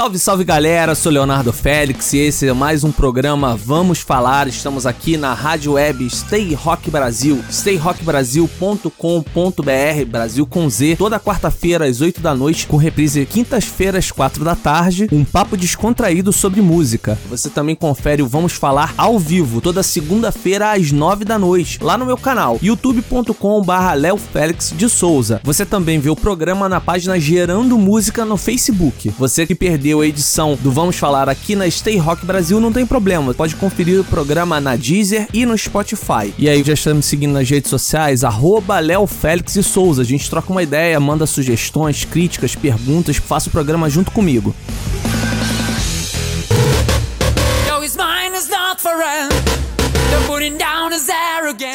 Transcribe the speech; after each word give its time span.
Salve, 0.00 0.18
salve 0.18 0.44
galera, 0.44 0.94
sou 0.94 1.12
Leonardo 1.12 1.52
Félix 1.52 2.14
e 2.14 2.18
esse 2.20 2.48
é 2.48 2.54
mais 2.54 2.82
um 2.82 2.90
programa 2.90 3.54
Vamos 3.54 3.98
Falar. 3.98 4.48
Estamos 4.48 4.86
aqui 4.86 5.18
na 5.18 5.34
rádio 5.34 5.72
web 5.72 6.08
Stay 6.08 6.54
Rock 6.54 6.90
Brasil, 6.90 7.44
stayrockbrasil.com.br, 7.50 10.04
Brasil 10.08 10.46
com 10.46 10.70
Z, 10.70 10.96
toda 10.96 11.20
quarta-feira 11.20 11.84
às 11.84 12.00
8 12.00 12.18
da 12.22 12.34
noite, 12.34 12.66
com 12.66 12.78
reprise 12.78 13.26
quintas-feiras, 13.26 14.06
às 14.06 14.10
4 14.10 14.42
da 14.42 14.56
tarde, 14.56 15.06
um 15.12 15.22
papo 15.22 15.54
descontraído 15.54 16.32
sobre 16.32 16.62
música. 16.62 17.18
Você 17.28 17.50
também 17.50 17.76
confere 17.76 18.22
o 18.22 18.26
Vamos 18.26 18.54
Falar 18.54 18.94
ao 18.96 19.18
vivo, 19.18 19.60
toda 19.60 19.82
segunda-feira 19.82 20.72
às 20.72 20.90
9 20.90 21.26
da 21.26 21.38
noite, 21.38 21.78
lá 21.82 21.98
no 21.98 22.06
meu 22.06 22.16
canal, 22.16 22.58
youtube.com/barra 22.62 23.92
Léo 23.92 24.16
Félix 24.16 24.72
de 24.74 24.88
Souza. 24.88 25.42
Você 25.44 25.66
também 25.66 25.98
vê 25.98 26.08
o 26.08 26.16
programa 26.16 26.70
na 26.70 26.80
página 26.80 27.20
Gerando 27.20 27.76
Música 27.76 28.24
no 28.24 28.38
Facebook. 28.38 29.12
Você 29.18 29.46
que 29.46 29.54
perdeu 29.54 29.89
perdeu 29.90 30.00
a 30.02 30.06
edição 30.06 30.56
do 30.60 30.70
Vamos 30.70 30.96
Falar 30.96 31.28
aqui 31.28 31.56
na 31.56 31.68
Stay 31.68 31.96
Rock 31.96 32.24
Brasil, 32.24 32.60
não 32.60 32.72
tem 32.72 32.86
problema. 32.86 33.34
Pode 33.34 33.56
conferir 33.56 34.00
o 34.00 34.04
programa 34.04 34.60
na 34.60 34.76
Deezer 34.76 35.26
e 35.32 35.44
no 35.44 35.58
Spotify. 35.58 36.32
E 36.38 36.48
aí, 36.48 36.62
já 36.62 36.74
estamos 36.74 37.06
seguindo 37.06 37.32
nas 37.32 37.50
redes 37.50 37.68
sociais, 37.68 38.22
arroba 38.22 38.78
Léo 38.78 39.06
Félix 39.06 39.56
e 39.56 39.62
Souza. 39.64 40.02
A 40.02 40.04
gente 40.04 40.30
troca 40.30 40.52
uma 40.52 40.62
ideia, 40.62 41.00
manda 41.00 41.26
sugestões, 41.26 42.04
críticas, 42.04 42.54
perguntas, 42.54 43.16
faça 43.16 43.48
o 43.48 43.52
programa 43.52 43.90
junto 43.90 44.12
comigo. 44.12 44.54
Yo, 47.66 49.49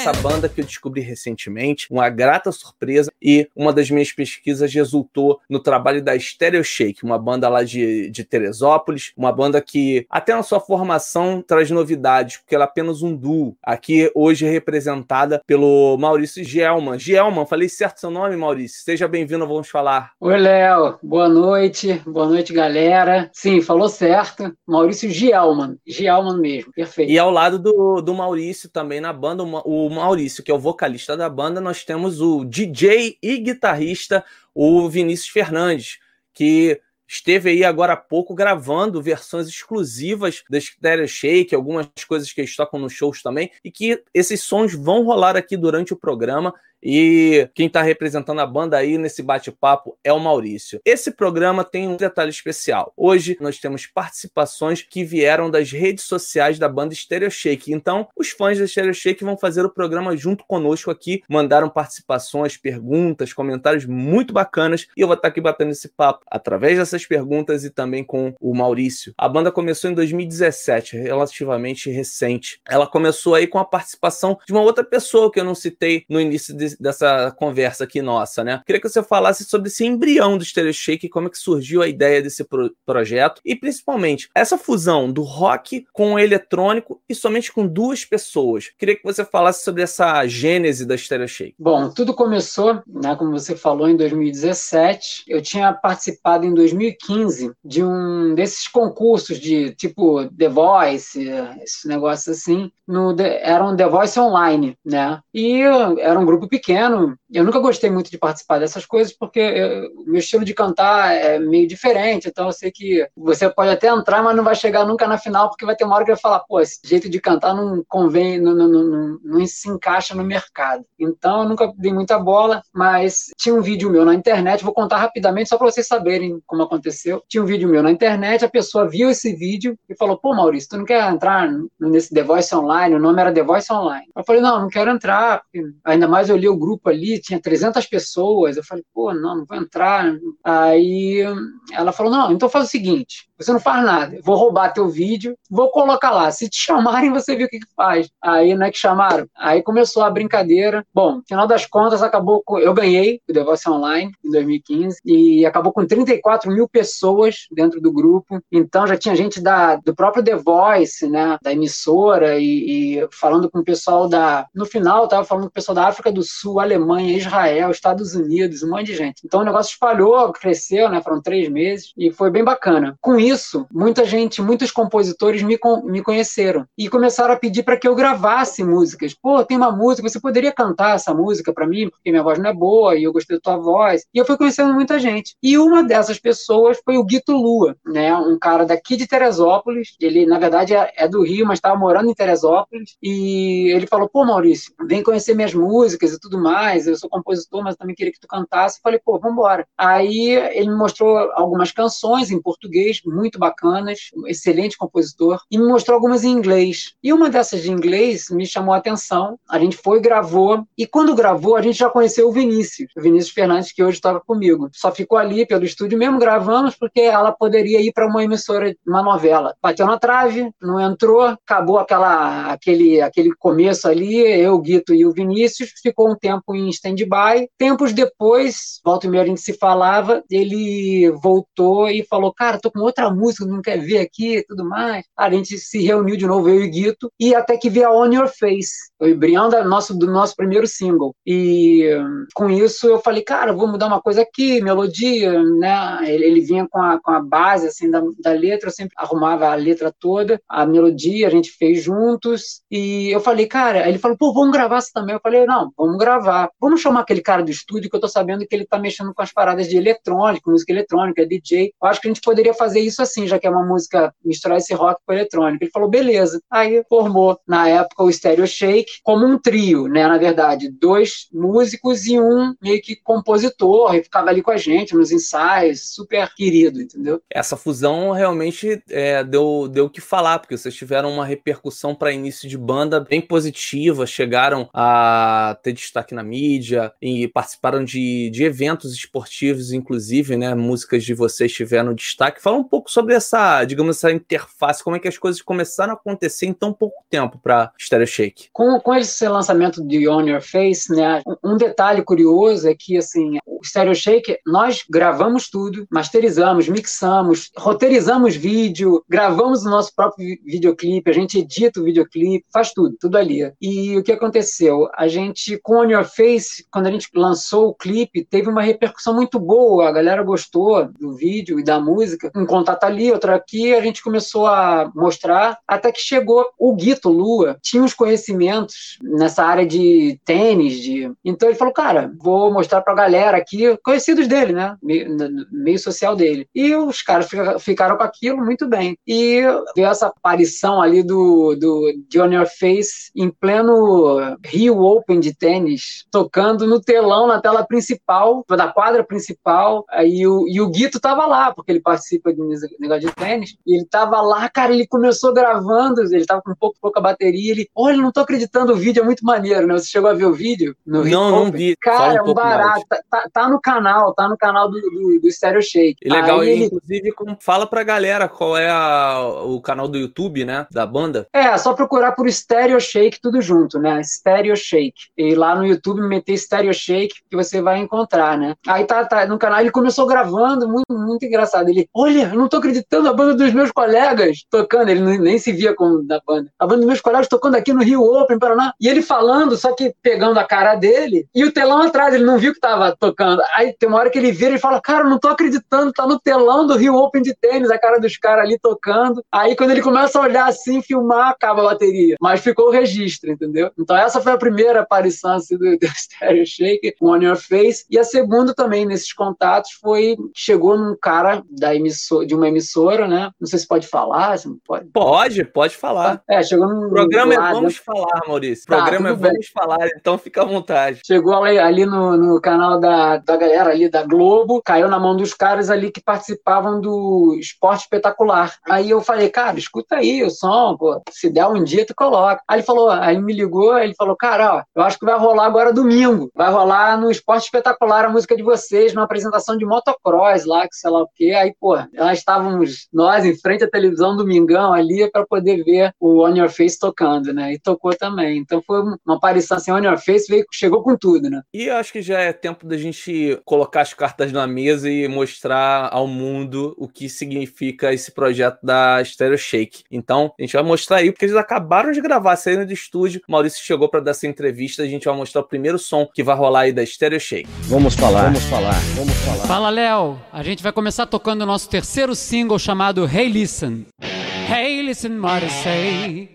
essa 0.06 0.14
banda 0.22 0.48
que 0.48 0.62
eu 0.62 0.66
descobri 0.66 1.02
recentemente, 1.02 1.88
uma 1.90 2.10
grata 2.10 2.52
surpresa 2.52 3.12
e 3.22 3.50
uma 3.56 3.74
das 3.74 3.90
minhas 3.90 4.12
pesquisas 4.12 4.74
resultou 4.74 5.40
no 5.50 5.60
trabalho 5.60 6.02
da 6.02 6.18
Stereo 6.18 6.64
Shake, 6.64 7.04
uma 7.04 7.18
banda 7.18 7.50
lá 7.50 7.64
de, 7.64 8.10
de 8.10 8.24
Teresópolis, 8.24 9.12
uma 9.18 9.32
banda 9.32 9.60
que 9.62 10.06
até 10.10 10.34
na 10.34 10.44
sua 10.44 10.60
formação 10.60 11.44
traz 11.46 11.70
novidades, 11.72 12.38
porque 12.38 12.56
ela 12.56 12.64
é 12.64 12.68
apenas 12.68 13.02
um 13.02 13.16
duo, 13.16 13.58
aqui 13.64 14.12
hoje 14.16 14.46
representada 14.46 15.42
pelo 15.46 15.98
Maurício 15.98 16.44
Gelman. 16.44 17.00
Gelman, 17.00 17.46
falei 17.46 17.68
certo 17.68 18.00
seu 18.00 18.12
nome, 18.12 18.36
Maurício? 18.36 18.84
Seja 18.84 19.08
bem-vindo, 19.08 19.48
vamos 19.48 19.70
falar. 19.70 20.12
Oi, 20.20 20.38
Léo, 20.38 20.98
boa 21.02 21.28
noite, 21.28 22.02
boa 22.06 22.28
noite, 22.28 22.54
galera. 22.54 23.30
Sim, 23.34 23.62
falou 23.62 23.90
certo, 23.90 24.56
Maurício 24.68 25.10
Gelman, 25.10 25.78
Gelman 25.86 26.38
mesmo, 26.40 26.72
perfeito. 26.72 27.12
E 27.12 27.18
ao 27.18 27.32
lado 27.32 27.60
do, 27.60 28.02
do 28.02 28.14
Maurício 28.14 28.45
também 28.70 29.00
na 29.00 29.14
banda, 29.14 29.44
o 29.44 29.90
Maurício, 29.90 30.44
que 30.44 30.52
é 30.52 30.54
o 30.54 30.60
vocalista 30.60 31.16
da 31.16 31.30
banda, 31.30 31.62
nós 31.62 31.84
temos 31.84 32.22
o 32.22 32.44
DJ 32.44 33.18
e 33.22 33.38
guitarrista, 33.38 34.24
o 34.54 34.90
Vinícius 34.90 35.30
Fernandes, 35.30 36.00
que 36.34 36.82
esteve 37.08 37.52
aí 37.52 37.64
agora 37.64 37.94
há 37.94 37.98
pouco 37.98 38.34
gravando 38.34 39.02
versões 39.02 39.48
exclusivas 39.48 40.44
da 40.50 40.60
Stereo 40.60 41.08
Shake, 41.08 41.56
algumas 41.56 41.88
coisas 42.08 42.32
que 42.32 42.42
eles 42.42 42.56
tocam 42.56 42.80
nos 42.80 42.94
shows 42.94 43.22
também, 43.22 43.52
e 43.64 43.72
que 43.72 44.04
esses 44.14 44.42
sons 44.42 44.74
vão 44.74 45.04
rolar 45.04 45.38
aqui 45.38 45.56
durante 45.56 45.94
o 45.94 45.98
programa 45.98 46.54
e 46.88 47.50
quem 47.56 47.66
está 47.66 47.82
representando 47.82 48.40
a 48.40 48.46
banda 48.46 48.78
aí 48.78 48.96
nesse 48.96 49.24
bate-papo 49.24 49.98
é 50.04 50.14
o 50.14 50.20
Maurício. 50.20 50.80
Esse 50.86 51.10
programa 51.10 51.64
tem 51.64 51.88
um 51.88 51.98
detalhe 51.98 52.30
especial. 52.30 52.94
Hoje 52.96 53.36
nós 53.42 53.58
temos 53.58 53.88
participações 53.88 54.84
que 54.84 55.04
vieram 55.04 55.50
das 55.50 55.72
redes 55.72 56.04
sociais 56.04 56.60
da 56.60 56.70
banda 56.70 56.94
Stereo 56.94 57.32
Shake. 57.32 57.74
Então, 57.74 58.08
os 58.16 58.30
fãs 58.30 58.60
da 58.60 58.68
Stereo 58.68 58.94
Shake 58.94 59.24
vão 59.24 59.36
fazer 59.36 59.66
o 59.66 59.70
programa 59.70 60.16
junto 60.16 60.46
conosco 60.46 60.92
aqui, 60.92 61.24
mandaram 61.28 61.70
participações, 61.70 62.56
perguntas, 62.56 63.34
comentários 63.34 63.86
muito 63.86 64.32
bacanas 64.32 64.88
e 64.96 65.02
eu 65.02 65.08
vou 65.08 65.16
estar 65.16 65.30
aqui 65.30 65.42
batendo 65.42 65.72
esse 65.72 65.90
papo 65.90 66.24
através 66.30 66.78
dessas 66.78 67.04
perguntas 67.04 67.64
e 67.64 67.72
também 67.72 68.04
com 68.04 68.36
o 68.40 68.54
Maurício. 68.54 69.12
A 69.18 69.28
banda 69.28 69.52
começou 69.52 69.90
em 69.90 69.96
2017, 69.96 70.98
relativamente 70.98 71.90
recente. 71.90 72.62
Ela 72.70 72.86
começou 72.86 73.34
aí 73.34 73.48
com 73.48 73.58
a 73.58 73.66
participação 73.66 74.38
de 74.46 74.54
uma 74.54 74.62
outra 74.62 74.84
pessoa 74.84 75.32
que 75.32 75.40
eu 75.40 75.44
não 75.44 75.56
citei 75.56 76.06
no 76.08 76.22
início 76.22 76.56
de, 76.76 76.84
dessa 76.84 77.32
conversa 77.38 77.84
aqui 77.84 78.02
nossa, 78.02 78.44
né? 78.44 78.62
Queria 78.66 78.82
que 78.82 78.90
você 78.90 79.04
falasse 79.04 79.44
sobre 79.46 79.70
esse 79.70 79.86
embrião 79.86 80.38
do 80.38 80.46
Stereo 80.46 80.74
Shake, 80.74 81.10
como 81.10 81.28
é 81.28 81.32
que 81.32 81.38
surgiu 81.38 81.82
a 81.82 81.88
ideia 81.88 82.22
desse 82.22 82.44
pro 82.44 82.74
projeto 82.86 83.42
e 83.44 83.56
principalmente 83.56 84.30
essa 84.36 84.58
fusão 84.58 85.12
do 85.12 85.24
rock 85.24 85.86
com 85.94 86.14
o 86.14 86.20
eletrônico 86.20 87.02
e 87.08 87.16
somente 87.16 87.52
com 87.52 87.68
duas 87.68 88.06
pessoas. 88.06 88.72
Queria 88.78 88.96
que 88.96 89.04
você 89.04 89.24
falasse 89.24 89.64
sobre 89.64 89.84
essa 89.84 90.26
gênese 90.28 90.86
da 90.86 90.98
Stereo 90.98 91.28
Shake. 91.28 91.56
Bom, 91.58 91.90
tudo 91.90 92.14
começou, 92.14 92.82
né, 92.88 93.16
como 93.16 93.32
você 93.32 93.56
falou, 93.56 93.88
em 93.88 93.96
2017. 93.96 95.26
Eu 95.28 95.42
tinha 95.42 95.74
participado 95.74 96.46
em 96.46 96.54
2015 96.54 97.52
de 97.64 97.84
um 97.84 98.34
desses 98.36 98.68
concursos 98.68 99.40
de 99.40 99.72
tipo 99.76 100.30
The 100.30 100.50
Voice, 100.50 101.30
esse 101.62 101.88
negócio 101.88 102.32
assim. 102.32 102.72
No, 102.88 103.16
era 103.20 103.66
um 103.66 103.76
The 103.76 103.88
Voice 103.88 104.20
Online, 104.20 104.78
né? 104.86 105.20
E 105.34 105.62
era 106.00 106.20
um 106.20 106.26
grupo 106.26 106.48
pequeno 106.48 106.65
pequeno, 106.66 107.18
eu 107.36 107.44
nunca 107.44 107.60
gostei 107.60 107.90
muito 107.90 108.10
de 108.10 108.18
participar 108.18 108.60
dessas 108.60 108.86
coisas, 108.86 109.12
porque 109.12 109.90
o 109.98 110.10
meu 110.10 110.20
estilo 110.20 110.46
de 110.46 110.54
cantar 110.54 111.14
é 111.14 111.38
meio 111.38 111.68
diferente. 111.68 112.30
Então 112.30 112.46
eu 112.46 112.54
sei 112.54 112.72
que 112.72 113.06
você 113.14 113.50
pode 113.50 113.72
até 113.72 113.90
entrar, 113.90 114.24
mas 114.24 114.38
não 114.38 114.44
vai 114.44 114.56
chegar 114.56 114.86
nunca 114.86 115.06
na 115.06 115.18
final, 115.18 115.50
porque 115.50 115.66
vai 115.66 115.76
ter 115.76 115.84
uma 115.84 115.96
hora 115.96 116.06
que 116.06 116.12
vai 116.12 116.20
falar, 116.20 116.40
pô, 116.48 116.62
esse 116.62 116.80
jeito 116.86 117.10
de 117.10 117.20
cantar 117.20 117.54
não 117.54 117.84
convém, 117.90 118.40
não, 118.40 118.56
não, 118.56 118.70
não, 118.70 119.20
não 119.22 119.46
se 119.46 119.68
encaixa 119.70 120.16
no 120.16 120.24
mercado. 120.24 120.86
Então 120.98 121.44
eu 121.44 121.50
nunca 121.50 121.74
dei 121.76 121.92
muita 121.92 122.18
bola, 122.18 122.62
mas 122.74 123.26
tinha 123.38 123.54
um 123.54 123.62
vídeo 123.62 123.90
meu 123.90 124.06
na 124.06 124.14
internet, 124.14 124.64
vou 124.64 124.74
contar 124.74 124.96
rapidamente 124.96 125.50
só 125.50 125.58
para 125.58 125.70
vocês 125.70 125.86
saberem 125.86 126.40
como 126.48 126.64
aconteceu. 126.64 127.22
Tinha 127.28 127.44
um 127.44 127.46
vídeo 127.46 127.68
meu 127.68 127.84
na 127.84 127.92
internet, 127.92 128.46
a 128.46 128.50
pessoa 128.50 128.88
viu 128.88 129.10
esse 129.10 129.36
vídeo 129.36 129.78
e 129.90 129.96
falou, 129.98 130.18
pô, 130.18 130.34
Maurício, 130.34 130.70
tu 130.70 130.78
não 130.78 130.86
quer 130.86 131.04
entrar 131.12 131.52
nesse 131.82 132.14
The 132.14 132.24
Voice 132.24 132.56
Online? 132.56 132.96
O 132.96 133.00
nome 133.00 133.20
era 133.20 133.34
The 133.34 133.44
Voice 133.44 133.74
Online. 133.74 134.06
Eu 134.16 134.24
falei, 134.24 134.42
não, 134.42 134.62
não 134.62 134.70
quero 134.70 134.90
entrar, 134.90 135.42
ainda 135.84 136.08
mais 136.08 136.30
eu 136.30 136.38
li 136.38 136.48
o 136.48 136.56
grupo 136.56 136.90
ali, 136.90 137.25
tinha 137.26 137.42
300 137.42 137.86
pessoas. 137.88 138.56
Eu 138.56 138.64
falei, 138.64 138.84
pô, 138.94 139.14
não, 139.14 139.38
não 139.38 139.46
vou 139.46 139.58
entrar. 139.58 140.16
Aí 140.44 141.24
ela 141.72 141.92
falou, 141.92 142.12
não, 142.12 142.32
então 142.32 142.48
faz 142.50 142.66
o 142.66 142.72
seguinte, 142.72 143.25
você 143.38 143.52
não 143.52 143.60
faz 143.60 143.84
nada, 143.84 144.20
vou 144.24 144.36
roubar 144.36 144.74
teu 144.74 144.88
vídeo, 144.88 145.36
vou 145.50 145.70
colocar 145.70 146.12
lá. 146.12 146.32
Se 146.32 146.50
te 146.50 146.58
chamarem, 146.64 147.12
você 147.12 147.36
vê 147.36 147.46
o 147.46 147.50
que, 147.50 147.60
que 147.60 147.68
faz. 147.76 148.10
Aí, 148.22 148.56
não 148.56 148.66
é 148.66 148.72
que 148.72 148.78
chamaram? 148.78 149.28
Aí 149.36 149.62
começou 149.62 150.04
a 150.04 150.10
brincadeira. 150.10 150.86
Bom, 150.94 151.22
final 151.28 151.48
das 151.48 151.66
contas, 151.66 152.02
acabou 152.02 152.42
com. 152.46 152.58
Eu 152.60 152.74
ganhei 152.74 153.22
o 153.30 153.34
The 153.34 153.44
Voice 153.44 153.70
Online 153.70 154.12
em 154.24 154.32
2015 154.32 155.00
e 155.06 155.46
acabou 155.46 155.74
com 155.74 155.86
34 155.86 156.52
mil 156.52 156.68
pessoas 156.68 157.48
dentro 157.52 157.82
do 157.82 157.92
grupo. 157.92 158.40
Então 158.52 158.88
já 158.88 158.98
tinha 158.98 159.16
gente 159.16 159.42
da, 159.42 159.76
do 159.78 159.96
próprio 159.96 160.24
The 160.24 160.36
Voice, 160.36 161.08
né, 161.08 161.38
da 161.42 161.52
emissora, 161.52 162.40
e, 162.40 163.00
e 163.00 163.08
falando 163.12 163.50
com 163.50 163.60
o 163.60 163.64
pessoal 163.64 164.08
da. 164.08 164.48
No 164.54 164.66
final, 164.66 165.08
tava 165.08 165.24
falando 165.24 165.44
com 165.44 165.50
o 165.50 165.54
pessoal 165.54 165.76
da 165.76 165.88
África 165.88 166.12
do 166.12 166.24
Sul, 166.24 166.60
Alemanha, 166.60 167.18
Israel, 167.18 167.72
Estados 167.72 168.16
Unidos, 168.16 168.64
um 168.64 168.70
monte 168.70 168.88
de 168.88 168.96
gente. 168.96 169.22
Então 169.26 169.42
o 169.42 169.46
negócio 169.46 169.72
espalhou, 169.72 170.32
cresceu, 170.32 170.90
né? 170.90 171.02
Foram 171.02 171.22
três 171.22 171.50
meses 171.50 171.94
e 171.98 172.12
foi 172.12 172.30
bem 172.32 172.44
bacana. 172.44 172.96
Com 173.02 173.20
isso, 173.28 173.66
muita 173.72 174.06
gente, 174.06 174.42
muitos 174.42 174.72
compositores 174.72 175.42
me, 175.42 175.58
me 175.84 176.02
conheceram 176.02 176.66
e 176.78 176.90
começaram 176.90 177.34
a 177.34 177.38
pedir 177.38 177.64
para 177.64 177.78
que 177.78 177.88
eu 177.88 177.96
gravasse 177.96 178.64
músicas. 178.64 179.14
Pô, 179.14 179.44
tem 179.44 179.58
uma 179.58 179.72
música, 179.72 180.08
você 180.08 180.20
poderia 180.20 180.52
cantar 180.52 180.96
essa 180.96 181.14
música 181.14 181.54
para 181.54 181.68
mim? 181.68 181.90
Porque 181.90 182.12
minha 182.12 182.24
voz 182.24 182.40
não 182.40 182.50
é 182.50 182.54
boa 182.54 182.96
e 182.96 183.04
eu 183.04 183.14
gostei 183.14 183.38
da 183.38 183.42
tua 183.42 183.58
voz. 183.58 184.06
E 184.14 184.18
eu 184.18 184.26
fui 184.26 184.38
conhecendo 184.38 184.74
muita 184.74 185.00
gente. 185.00 185.36
E 185.42 185.58
uma 185.58 185.84
dessas 185.84 186.20
pessoas 186.20 186.78
foi 186.84 186.98
o 186.98 187.04
Guito 187.04 187.32
Lua, 187.32 187.76
né? 187.86 188.16
Um 188.16 188.38
cara 188.38 188.66
daqui 188.66 188.96
de 188.96 189.08
Teresópolis. 189.08 189.96
Ele, 190.00 190.26
na 190.26 190.40
verdade, 190.40 190.74
é, 190.74 190.92
é 190.96 191.08
do 191.08 191.24
Rio, 191.24 191.46
mas 191.46 191.58
estava 191.58 191.78
morando 191.78 192.10
em 192.10 192.14
Teresópolis. 192.14 192.96
E 193.02 193.72
ele 193.76 193.88
falou: 193.88 194.10
pô, 194.10 194.26
Maurício, 194.26 194.74
vem 194.88 195.04
conhecer 195.04 195.36
minhas 195.36 195.54
músicas 195.54 196.14
e 196.14 196.20
tudo 196.20 196.40
mais. 196.40 196.88
Eu 196.88 196.96
sou 196.96 197.10
compositor, 197.10 197.64
mas 197.64 197.76
também 197.76 197.96
queria 197.96 198.12
que 198.12 198.20
tu 198.20 198.28
cantasse. 198.28 198.78
Eu 198.78 198.84
falei: 198.84 199.00
pô, 199.04 199.20
vambora. 199.20 199.68
Aí 199.78 200.30
ele 200.30 200.70
me 200.70 200.76
mostrou 200.76 201.18
algumas 201.34 201.72
canções 201.72 202.32
em 202.32 202.42
português 202.42 203.02
muito 203.16 203.40
bacanas, 203.40 204.10
um 204.16 204.28
excelente 204.28 204.78
compositor, 204.78 205.40
e 205.50 205.58
me 205.58 205.66
mostrou 205.66 205.96
algumas 205.96 206.24
em 206.24 206.32
inglês. 206.32 206.94
E 207.02 207.14
uma 207.14 207.30
dessas 207.30 207.62
de 207.64 207.72
inglês 207.72 208.30
me 208.30 208.46
chamou 208.46 208.74
a 208.74 208.78
atenção. 208.78 209.40
A 209.50 209.58
gente 209.58 209.78
foi, 209.78 210.00
gravou, 210.00 210.64
e 210.78 210.86
quando 210.86 211.16
gravou, 211.16 211.56
a 211.56 211.62
gente 211.62 211.80
já 211.80 211.90
conheceu 211.90 212.28
o 212.28 212.32
Vinícius, 212.32 212.92
o 212.98 213.02
Vinícius 213.02 213.34
Fernandes, 213.34 213.72
que 213.72 213.84
hoje 213.84 214.02
toca 214.02 214.20
comigo. 214.20 214.70
Só 214.74 214.92
ficou 214.92 215.18
ali 215.18 215.46
pelo 215.46 215.64
estúdio 215.64 215.98
mesmo, 215.98 216.20
gravamos, 216.20 216.76
porque 216.76 217.02
ela 217.02 217.32
poderia 217.32 217.82
ir 217.82 217.92
para 217.94 218.08
uma 218.08 218.24
emissora, 218.24 218.76
uma 218.86 219.02
novela. 219.02 219.56
Bateu 219.62 219.86
na 219.86 219.98
trave, 219.98 220.52
não 220.62 220.80
entrou, 220.80 221.22
acabou 221.22 221.80
aquela, 221.80 222.52
aquele, 222.52 223.02
aquele 223.02 223.34
começo 223.38 223.88
ali, 223.88 224.18
eu, 224.18 224.58
Guito 224.60 224.94
e 224.94 225.06
o 225.06 225.12
Vinícius, 225.12 225.72
ficou 225.82 226.10
um 226.10 226.16
tempo 226.16 226.56
em 226.56 226.70
stand-by. 226.70 227.48
Tempos 227.58 227.94
depois, 227.94 228.80
volta 228.84 229.08
e 229.08 229.10
meia 229.10 229.24
a 229.24 229.28
gente 229.28 229.42
se 229.42 229.54
falava, 229.54 230.24
ele 230.30 231.12
voltou 231.22 231.90
e 231.90 232.04
falou, 232.04 232.34
cara, 232.34 232.60
tô 232.60 232.72
com 232.72 232.80
outra 232.80 233.05
música, 233.10 233.46
não 233.46 233.62
quer 233.62 233.80
ver 233.80 234.00
aqui 234.00 234.38
e 234.38 234.44
tudo 234.44 234.66
mais. 234.66 235.06
A 235.18 235.30
gente 235.30 235.58
se 235.58 235.82
reuniu 235.82 236.18
de 236.18 236.26
novo, 236.26 236.50
eu 236.50 236.62
e 236.62 236.68
Guito, 236.68 237.12
e 237.20 237.34
até 237.34 237.58
que 237.58 237.70
veio 237.70 237.88
a 237.88 237.98
On 237.98 238.12
Your 238.12 238.28
Face, 238.28 238.92
o 239.00 239.08
embrião 239.08 239.50
da 239.50 239.64
nosso, 239.64 239.98
do 239.98 240.08
nosso 240.08 240.36
primeiro 240.36 240.68
single. 240.68 241.16
E 241.26 241.90
com 242.34 242.50
isso 242.50 242.88
eu 242.88 243.00
falei, 243.00 243.24
cara, 243.24 243.54
vou 243.54 243.68
mudar 243.68 243.88
uma 243.88 244.02
coisa 244.02 244.22
aqui, 244.22 244.62
melodia, 244.62 245.42
né? 245.44 246.00
Ele, 246.04 246.26
ele 246.26 246.42
vinha 246.42 246.68
com 246.70 246.82
a, 246.82 247.00
com 247.02 247.12
a 247.12 247.20
base, 247.20 247.68
assim, 247.68 247.90
da, 247.90 248.02
da 248.20 248.32
letra, 248.32 248.70
eu 248.70 248.74
sempre 248.74 248.94
arrumava 248.98 249.48
a 249.48 249.56
letra 249.56 249.94
toda, 250.00 250.40
a 250.50 250.66
melodia, 250.66 251.28
a 251.28 251.32
gente 251.32 251.52
fez 251.52 251.84
juntos, 251.84 252.62
e 252.70 253.10
eu 253.12 253.20
falei, 253.20 253.48
cara, 253.48 253.88
ele 253.88 253.98
falou, 253.98 254.18
pô, 254.18 254.34
vamos 254.34 254.52
gravar 254.52 254.80
isso 254.80 254.92
também. 254.94 255.16
Eu 255.16 255.22
falei, 255.22 255.46
não, 255.46 255.72
vamos 255.78 255.98
gravar. 255.98 256.50
Vamos 256.60 256.82
chamar 256.82 257.02
aquele 257.02 257.22
cara 257.22 257.44
do 257.44 257.52
estúdio 257.52 257.90
que 257.90 257.96
eu 257.96 258.00
tô 258.00 258.08
sabendo 258.08 258.46
que 258.48 258.56
ele 258.56 258.66
tá 258.66 258.78
mexendo 258.78 259.14
com 259.14 259.22
as 259.22 259.32
paradas 259.32 259.68
de 259.68 259.78
eletrônica, 259.78 260.50
música 260.50 260.72
eletrônica, 260.72 261.26
DJ. 261.26 261.72
Eu 261.82 261.88
acho 261.88 262.02
que 262.02 262.08
a 262.08 262.12
gente 262.14 262.22
poderia 262.22 262.54
fazer 262.54 262.80
isso 262.80 262.95
assim, 263.02 263.28
já 263.28 263.40
que 263.40 263.48
é 263.48 263.50
uma 263.50 263.66
música, 263.66 264.14
misturar 264.24 264.58
esse 264.58 264.74
rock 264.74 265.02
com 265.06 265.14
eletrônica. 265.14 265.64
Ele 265.64 265.72
falou, 265.72 265.90
beleza. 265.90 266.42
Aí 266.50 266.84
formou, 266.88 267.40
na 267.48 267.68
época, 267.68 268.04
o 268.04 268.12
Stereo 268.12 268.48
Shake 268.48 269.00
como 269.04 269.26
um 269.26 269.38
trio, 269.38 269.88
né? 269.88 270.08
Na 270.08 270.18
verdade, 270.18 270.70
dois 270.70 271.28
músicos 271.32 272.06
e 272.06 272.20
um 272.20 272.54
meio 272.62 272.82
que 272.82 272.96
compositor, 272.96 273.96
e 273.96 274.04
ficava 274.04 274.30
ali 274.30 274.42
com 274.42 274.52
a 274.52 274.58
gente 274.58 274.96
nos 274.96 275.12
ensaios, 275.12 275.94
super 275.94 276.34
querido, 276.36 276.82
entendeu? 276.82 277.22
Essa 277.30 277.58
fusão 277.58 278.12
realmente 278.12 278.82
é, 278.90 279.24
deu 279.24 279.68
deu 279.68 279.86
o 279.86 279.90
que 279.90 280.02
falar, 280.02 280.40
porque 280.40 280.58
vocês 280.58 280.74
tiveram 280.74 281.12
uma 281.12 281.26
repercussão 281.26 281.94
para 281.94 282.12
início 282.12 282.48
de 282.48 282.58
banda 282.58 283.00
bem 283.00 283.22
positiva, 283.22 284.06
chegaram 284.06 284.70
a 284.74 285.58
ter 285.62 285.74
destaque 285.74 286.14
na 286.14 286.24
mídia 286.24 286.94
e 287.02 287.28
participaram 287.28 287.84
de, 287.84 288.30
de 288.30 288.44
eventos 288.44 288.94
esportivos, 288.94 289.72
inclusive, 289.72 290.36
né? 290.38 290.54
Músicas 290.56 291.04
de 291.04 291.14
vocês 291.14 291.52
tiveram 291.52 291.94
destaque. 291.94 292.42
Fala 292.42 292.58
um 292.58 292.64
pouco 292.64 292.85
sobre 292.86 293.16
essa, 293.16 293.64
digamos, 293.64 293.98
essa 293.98 294.12
interface, 294.12 294.84
como 294.84 294.96
é 294.96 295.00
que 295.00 295.08
as 295.08 295.18
coisas 295.18 295.42
começaram 295.42 295.94
a 295.94 295.96
acontecer 295.96 296.46
em 296.46 296.54
tão 296.54 296.72
pouco 296.74 297.04
tempo 297.10 297.40
para 297.42 297.72
Stereo 297.80 298.08
Shake. 298.08 298.50
Com, 298.54 298.80
com 298.80 298.94
esse 298.96 299.28
lançamento 299.28 299.86
de 299.86 300.08
On 300.08 300.22
Your 300.22 300.42
Face, 300.42 300.92
né? 300.92 301.22
Um 301.44 301.58
detalhe 301.58 302.04
curioso 302.04 302.68
é 302.68 302.76
que, 302.76 302.98
assim, 302.98 303.38
o 303.46 303.64
Stereo 303.64 303.96
Shake, 303.96 304.38
nós 304.46 304.84
gravamos 304.90 305.50
tudo, 305.50 305.88
masterizamos, 305.90 306.68
mixamos, 306.68 307.52
roteirizamos 307.58 308.36
vídeo, 308.36 309.04
gravamos 309.10 309.66
o 309.66 309.70
nosso 309.70 309.94
próprio 309.96 310.38
videoclipe, 310.46 311.10
a 311.10 311.14
gente 311.14 311.40
edita 311.40 311.80
o 311.80 311.84
videoclipe, 311.84 312.46
faz 312.54 312.72
tudo, 312.72 312.96
tudo 313.00 313.18
ali. 313.18 313.52
E 313.62 313.98
o 313.98 314.04
que 314.04 314.12
aconteceu? 314.12 314.90
A 314.96 315.08
gente, 315.08 315.58
com 315.62 315.78
On 315.78 315.90
Your 315.90 316.06
Face, 316.06 316.66
quando 316.72 316.88
a 316.88 316.92
gente 316.92 317.10
lançou 317.16 317.70
o 317.70 317.74
clipe, 317.74 318.26
teve 318.26 318.50
uma 318.50 318.62
repercussão 318.62 319.14
muito 319.14 319.40
boa, 319.40 319.88
a 319.88 319.92
galera 319.92 320.24
gostou 320.24 320.86
do 321.00 321.16
vídeo 321.16 321.60
e 321.60 321.64
da 321.64 321.80
música. 321.80 322.32
Um 322.36 322.46
contato 322.46 322.75
ali, 322.84 323.12
outro 323.12 323.34
aqui, 323.34 323.74
a 323.74 323.82
gente 323.82 324.04
começou 324.04 324.48
a 324.48 324.92
mostrar, 324.96 325.58
até 325.68 325.92
que 325.92 326.02
chegou 326.02 326.46
o 326.58 326.76
Guito 326.76 327.10
Lua, 327.10 327.58
tinha 327.62 327.84
uns 327.84 327.94
conhecimentos 327.94 328.98
nessa 329.02 329.44
área 329.44 329.66
de 329.66 330.20
tênis, 330.26 330.80
de... 330.80 331.12
então 331.24 331.48
ele 331.48 331.58
falou, 331.58 331.74
cara, 331.74 332.12
vou 332.20 332.52
mostrar 332.52 332.82
pra 332.82 332.94
galera 332.94 333.38
aqui, 333.38 333.78
conhecidos 333.84 334.28
dele, 334.28 334.54
né, 334.54 334.76
meio, 334.82 335.16
meio 335.52 335.80
social 335.80 336.16
dele. 336.16 336.48
E 336.54 336.76
os 336.76 337.02
caras 337.02 337.28
ficaram 337.60 337.98
com 337.98 338.04
aquilo 338.04 338.44
muito 338.44 338.68
bem. 338.68 338.98
E 339.08 339.42
veio 339.76 339.88
essa 339.88 340.08
aparição 340.08 340.82
ali 340.82 341.04
do, 341.04 341.56
do 341.56 341.90
Your 342.14 342.48
Face 342.48 343.12
em 343.16 343.30
pleno 343.30 344.38
Rio 344.44 344.80
Open 344.82 345.20
de 345.20 345.36
tênis, 345.36 346.06
tocando 346.12 346.66
no 346.66 346.82
telão, 346.82 347.28
na 347.28 347.42
tela 347.42 347.66
principal, 347.66 348.44
da 348.50 348.68
quadra 348.68 349.04
principal, 349.04 349.86
aí 349.90 350.26
o, 350.28 350.48
e 350.48 350.62
o 350.62 350.70
Guito 350.70 351.00
tava 351.00 351.26
lá, 351.26 351.54
porque 351.54 351.72
ele 351.72 351.82
participa 351.82 352.34
de 352.34 352.42
negócio 352.80 353.08
de 353.08 353.16
tênis, 353.16 353.56
e 353.66 353.78
ele 353.78 353.86
tava 353.86 354.22
lá, 354.22 354.50
cara, 354.50 354.74
ele 354.74 354.88
começou 354.88 355.34
gravando, 355.34 356.02
ele 356.02 356.26
tava 356.26 356.42
com 356.42 356.54
pouco, 356.56 356.78
pouca 356.82 357.02
bateria, 357.02 357.52
ele, 357.52 357.70
olha, 357.76 357.98
não 357.98 358.12
tô 358.12 358.20
acreditando, 358.20 358.74
o 358.74 358.76
vídeo 358.76 359.02
é 359.02 359.06
muito 359.06 359.26
maneiro, 359.26 359.68
né? 359.68 359.74
Você 359.74 359.88
chegou 359.88 360.10
a 360.10 360.14
ver 360.14 360.26
o 360.26 360.34
vídeo? 360.34 360.76
Não, 360.86 361.04
não 361.04 361.52
vi. 361.52 361.76
Cara, 361.82 362.24
um 362.24 362.28
é 362.28 362.32
um 362.32 362.34
barato, 362.34 362.86
tá, 362.90 363.02
tá, 363.10 363.30
tá, 363.32 363.50
no 363.50 363.60
canal, 363.60 364.14
tá 364.14 364.28
no 364.28 364.38
canal 364.38 364.70
do, 364.70 364.80
do, 364.80 365.20
do 365.22 365.32
Stereo 365.32 365.62
Shake. 365.62 365.98
E 366.04 366.10
legal, 366.10 366.42
aí, 366.42 366.50
ele... 366.50 366.66
inclusive, 366.66 367.14
fala 367.40 367.68
pra 367.68 367.84
galera 367.84 368.28
qual 368.28 368.58
é 368.58 368.70
a, 368.70 369.42
o 369.44 369.62
canal 369.62 369.88
do 369.88 369.98
YouTube, 369.98 370.46
né, 370.46 370.68
da 370.72 370.86
banda. 370.86 371.28
É, 371.34 371.58
só 371.58 371.74
procurar 371.74 372.14
por 372.14 372.30
Stereo 372.32 372.80
Shake, 372.80 373.20
tudo 373.22 373.42
junto, 373.42 373.80
né, 373.80 374.02
Stereo 374.04 374.56
Shake. 374.56 375.10
E 375.18 375.36
lá 375.36 375.56
no 375.56 375.66
YouTube 375.66 376.02
meter 376.02 376.38
Stereo 376.38 376.74
Shake, 376.74 377.16
que 377.30 377.36
você 377.36 377.62
vai 377.62 377.80
encontrar, 377.80 378.38
né. 378.38 378.56
Aí 378.68 378.86
tá, 378.86 379.06
tá 379.06 379.26
no 379.26 379.38
canal, 379.38 379.62
ele 379.62 379.72
começou 379.72 380.06
gravando, 380.06 380.68
muito, 380.68 380.94
muito 380.94 381.26
engraçado. 381.26 381.70
Ele, 381.70 381.88
olha, 381.94 382.32
eu 382.34 382.45
não 382.46 382.50
tô 382.50 382.58
acreditando, 382.58 383.10
a 383.10 383.14
banda 383.14 383.34
dos 383.34 383.54
meus 383.54 383.72
colegas 383.72 384.46
tocando, 384.50 384.90
ele 384.90 385.18
nem 385.18 385.40
se 385.40 385.52
via 385.52 385.74
como 385.74 386.04
da 386.04 386.22
banda. 386.26 386.50
A 386.60 386.66
banda 386.66 386.78
dos 386.78 386.86
meus 386.86 387.02
colegas 387.02 387.28
tocando 387.28 387.56
aqui 387.56 387.74
no 387.74 387.84
Rio 387.84 388.04
Open, 388.04 388.38
Paraná. 388.38 388.72
E 388.80 388.88
ele 388.88 389.02
falando, 389.02 389.58
só 389.58 389.74
que 389.74 389.94
pegando 390.02 390.40
a 390.40 390.44
cara 390.44 390.76
dele, 390.76 391.28
e 391.34 391.44
o 391.44 391.52
telão 391.52 391.82
atrás, 391.82 392.14
ele 392.14 392.24
não 392.24 392.38
viu 392.38 392.54
que 392.54 392.60
tava 392.60 392.96
tocando. 393.00 393.42
Aí 393.56 393.74
tem 393.74 393.90
uma 393.90 393.98
hora 393.98 394.12
que 394.12 394.20
ele 394.20 394.32
vira 394.32 394.56
e 394.56 394.60
fala, 394.60 394.80
cara, 394.80 395.04
não 395.04 395.20
tô 395.20 395.28
acreditando, 395.28 395.92
tá 395.92 396.06
no 396.06 396.20
telão 396.20 396.68
do 396.68 396.78
Rio 396.78 396.96
Open 396.96 397.22
de 397.22 397.34
tênis, 397.34 397.72
a 397.72 397.80
cara 397.80 398.00
dos 398.00 398.16
caras 398.18 398.46
ali 398.46 398.60
tocando. 398.60 399.24
Aí 399.32 399.56
quando 399.56 399.72
ele 399.72 399.82
começa 399.82 400.20
a 400.20 400.22
olhar 400.22 400.48
assim, 400.48 400.84
filmar, 400.84 401.30
acaba 401.30 401.62
a 401.62 401.72
bateria. 401.72 402.16
Mas 402.22 402.42
ficou 402.42 402.68
o 402.68 402.72
registro, 402.72 403.32
entendeu? 403.32 403.72
Então 403.78 403.98
essa 403.98 404.22
foi 404.22 404.34
a 404.34 404.38
primeira 404.38 404.82
aparição 404.82 405.34
assim, 405.34 405.58
do, 405.58 405.66
do 405.80 405.88
Stereo 405.88 406.46
Shake, 406.46 406.94
On 407.02 407.18
Your 407.18 407.38
Face. 407.38 407.86
E 407.90 407.98
a 407.98 408.04
segunda 408.04 408.54
também, 408.54 408.86
nesses 408.86 409.12
contatos, 409.14 409.72
foi, 409.82 410.16
chegou 410.36 410.78
num 410.78 410.96
cara 411.02 411.44
da 411.50 411.74
emissora, 411.74 412.28
de 412.36 412.42
uma 412.42 412.48
emissora, 412.48 413.08
né? 413.08 413.32
Não 413.40 413.48
sei 413.48 413.60
se 413.60 413.68
pode 413.68 413.88
falar, 413.88 414.38
se 414.38 414.48
não 414.48 414.58
pode. 414.66 414.86
Pode, 414.92 415.46
pode 415.46 415.76
falar. 415.76 416.22
É, 416.30 416.44
chegou 416.44 416.68
num... 416.68 416.88
O 416.88 416.90
programa 416.90 417.34
é 417.34 417.38
Vamos 417.38 417.78
Falar, 417.78 418.22
Maurício. 418.28 418.66
Tá, 418.66 418.78
programa 418.78 419.10
é 419.10 419.14
Vamos 419.14 419.32
bem. 419.32 419.42
Falar, 419.54 419.88
então 419.96 420.18
fica 420.18 420.42
à 420.42 420.46
vontade. 420.46 421.02
Chegou 421.06 421.34
ali, 421.44 421.58
ali 421.58 421.86
no, 421.86 422.18
no 422.18 422.42
canal 422.42 422.80
da, 422.80 423.18
da 423.18 423.38
galera 423.38 423.72
ali 423.72 423.90
da 423.90 424.04
Globo, 424.04 424.62
caiu 424.64 424.88
na 424.88 425.00
mão 425.00 425.16
dos 425.16 425.34
caras 425.34 425.70
ali 425.70 425.92
que 425.92 426.02
participavam 426.02 426.82
do 426.82 427.36
Esporte 427.40 427.82
Espetacular. 427.82 428.56
Aí 428.68 428.90
eu 428.90 429.02
falei, 429.02 429.30
cara, 429.30 429.58
escuta 429.58 429.98
aí 429.98 430.24
o 430.24 430.30
som, 430.30 430.76
pô, 430.78 431.02
se 431.10 431.30
der 431.30 431.48
um 431.48 431.64
dia 431.64 431.86
tu 431.86 431.94
coloca. 431.96 432.42
Aí 432.48 432.58
ele 432.58 432.66
falou, 432.66 432.90
aí 432.90 433.18
me 433.20 433.34
ligou, 433.34 433.78
ele 433.78 433.94
falou, 433.96 434.16
cara, 434.16 434.56
ó, 434.56 434.64
eu 434.76 434.84
acho 434.84 435.00
que 435.00 435.06
vai 435.06 435.18
rolar 435.18 435.46
agora 435.46 435.74
domingo, 435.74 436.30
vai 436.36 436.52
rolar 436.52 437.00
no 437.00 437.12
Esporte 437.12 437.46
Espetacular 437.46 438.06
a 438.06 438.10
música 438.10 438.36
de 438.36 438.44
vocês, 438.44 438.94
numa 438.94 439.06
apresentação 439.06 439.58
de 439.58 439.66
motocross 439.66 440.46
lá, 440.46 440.68
que 440.68 440.76
sei 440.76 440.90
lá 440.90 441.02
o 441.02 441.10
quê. 441.16 441.32
Aí, 441.32 441.54
pô, 441.60 441.78
nós 441.94 442.20
estávamos, 442.26 442.88
nós, 442.92 443.24
em 443.24 443.38
frente 443.38 443.64
à 443.64 443.70
televisão 443.70 444.18
domingão 444.18 444.74
ali, 444.74 445.10
para 445.12 445.26
poder 445.26 445.64
ver 445.64 445.94
o 446.00 446.26
On 446.26 446.36
Your 446.36 446.50
Face 446.50 446.80
tocando, 446.80 447.32
né? 447.32 447.54
E 447.54 447.60
tocou 447.60 447.96
também. 447.96 448.40
Então 448.40 448.62
foi 448.66 448.82
uma 448.82 449.16
aparição 449.16 449.58
assim, 449.58 449.72
On 449.72 449.78
Your 449.78 450.00
Face 450.00 450.26
veio, 450.28 450.44
chegou 450.52 450.82
com 450.82 450.98
tudo, 450.98 451.30
né? 451.30 451.42
E 451.54 451.66
eu 451.66 451.76
acho 451.76 451.94
que 451.94 452.02
já 452.02 452.20
é 452.20 452.34
tempo 452.34 452.66
da 452.66 452.78
gente 452.78 453.40
colocar 453.46 453.82
as 453.82 453.94
cartas 453.94 454.32
na 454.32 454.48
mesa 454.48 454.90
e 454.90 455.08
mostrar 455.08 455.90
ao 455.92 456.08
mundo 456.08 456.74
o 456.78 456.88
que 456.88 457.08
significa 457.08 457.94
esse 457.94 458.12
projeto 458.12 458.58
da 458.64 459.04
Stereo 459.04 459.38
Shake. 459.38 459.84
Então, 459.92 460.34
a 460.40 460.42
gente 460.42 460.54
vai 460.54 460.64
mostrar 460.64 460.98
aí, 460.98 461.12
porque 461.12 461.26
eles 461.26 461.36
acabaram 461.36 461.92
de 461.92 462.02
gravar, 462.02 462.36
saindo 462.38 462.66
do 462.66 462.74
estúdio. 462.74 463.22
O 463.28 463.32
Maurício 463.32 463.64
chegou 463.64 463.88
para 463.88 464.00
dar 464.00 464.12
essa 464.12 464.26
entrevista, 464.26 464.82
a 464.82 464.88
gente 464.88 465.06
vai 465.06 465.16
mostrar 465.16 465.42
o 465.42 465.48
primeiro 465.48 465.78
som 465.78 466.08
que 466.12 466.24
vai 466.24 466.36
rolar 466.36 466.62
aí 466.62 466.74
da 466.74 466.84
Stereo 466.86 467.20
Shake. 467.20 467.48
Vamos 467.64 467.94
falar, 467.94 468.24
vamos 468.24 468.44
falar, 468.46 468.80
vamos 468.96 469.14
falar. 469.14 469.46
Fala, 469.46 469.70
Léo. 469.70 470.20
A 470.32 470.42
gente 470.42 470.64
vai 470.64 470.72
começar 470.72 471.06
tocando 471.06 471.44
o 471.44 471.46
nosso 471.46 471.70
terceiro 471.70 472.15
single 472.16 472.58
chamado 472.58 473.08
Hey 473.08 473.30
Listen. 473.30 473.88
Hey, 474.00 474.84
listen 474.84 475.22
what 475.22 475.44
I 475.44 475.48
say. 475.48 476.30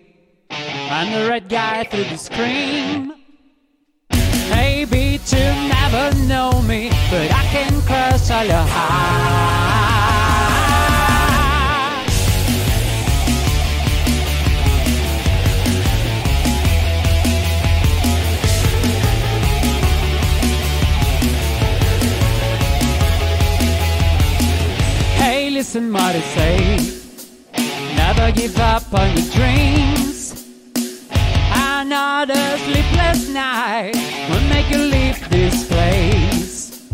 I'm 0.49 1.11
the 1.11 1.29
red 1.29 1.49
guy 1.49 1.85
through 1.85 2.03
the 2.05 2.17
screen. 2.17 3.13
Maybe 4.49 5.19
to 5.27 5.39
never 5.69 6.15
know 6.27 6.61
me, 6.61 6.89
but 7.09 7.31
I 7.31 7.43
can 7.51 7.81
crush 7.81 8.29
all 8.29 8.43
your 8.43 8.65
heart. 8.67 9.80
listen 25.61 25.93
what 25.93 26.15
I 26.15 26.21
say. 26.37 26.57
Never 27.95 28.31
give 28.31 28.57
up 28.57 28.91
on 28.95 29.07
your 29.15 29.29
dreams. 29.37 30.17
Another 31.53 32.57
sleepless 32.65 33.29
night 33.29 33.93
will 34.29 34.45
make 34.53 34.67
you 34.71 34.81
leave 34.95 35.19
this 35.29 35.67
place. 35.71 36.89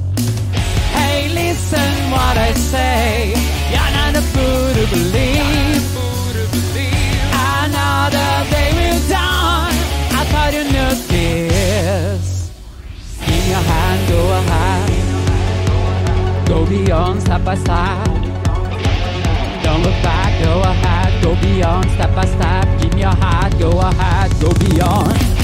Hey, 0.98 1.30
listen 1.30 1.92
what 2.12 2.36
I 2.50 2.52
say. 2.74 3.30
You're 3.72 3.94
not 4.00 4.14
a 4.22 4.24
fool 4.34 4.68
to 4.80 4.86
believe. 4.96 5.84
Another 7.64 8.32
day 8.52 8.70
will 8.80 9.02
dawn. 9.08 9.72
I 10.20 10.22
thought 10.32 10.52
you 10.58 10.66
knew 10.76 10.94
this. 11.16 12.52
In 13.34 13.44
your 13.54 13.64
hand, 13.72 14.02
go 14.14 14.22
ahead. 14.40 14.90
Go 16.50 16.66
beyond 16.66 17.22
step 17.22 17.46
by 17.46 17.56
step. 17.56 18.17
Go 20.44 20.62
ahead, 20.62 21.24
go 21.24 21.36
beyond 21.41 21.89
step 21.91 22.15
by 22.15 22.25
step. 22.25 22.82
Give 22.82 22.94
me 22.94 23.01
your 23.01 23.15
heart, 23.15 23.58
go 23.60 23.79
ahead, 23.79 24.32
go 24.39 24.53
beyond. 24.53 25.37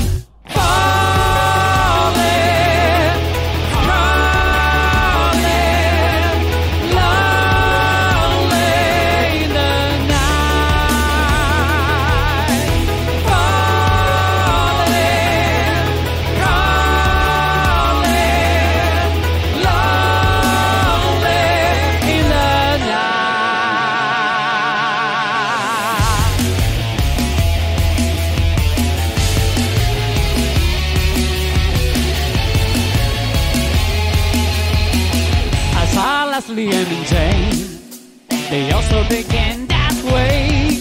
They 38.50 38.72
also 38.72 39.04
began 39.10 39.68
that 39.68 39.96
way, 40.06 40.80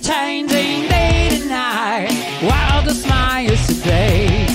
changing 0.00 0.88
day 0.88 1.28
to 1.30 1.48
night, 1.48 2.12
while 2.40 2.82
the 2.84 2.94
smile 2.94 3.26
smiles 3.36 3.66
today. 3.66 4.46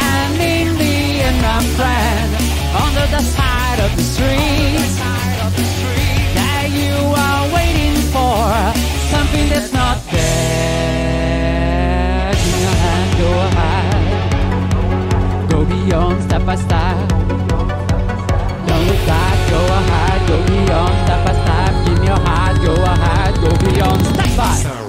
And 0.00 0.34
in 0.40 0.78
the 0.78 1.20
end, 1.26 1.40
my 1.42 1.62
friend, 1.76 2.30
under 2.84 3.06
the 3.16 3.22
side 3.36 3.80
of 3.86 3.96
the 3.96 4.02
street, 4.02 4.90
that 6.38 6.66
you 6.80 6.96
are 7.26 7.44
waiting 7.54 7.96
for 8.14 8.40
something 9.12 9.46
that's 9.48 9.72
not 9.72 9.98
there. 10.10 11.10
Go 13.18 13.30
ahead. 13.48 14.02
Go 15.50 15.58
beyond 15.64 16.22
step 16.22 16.42
by 16.46 16.56
step. 16.56 16.99
spot. 24.40 24.79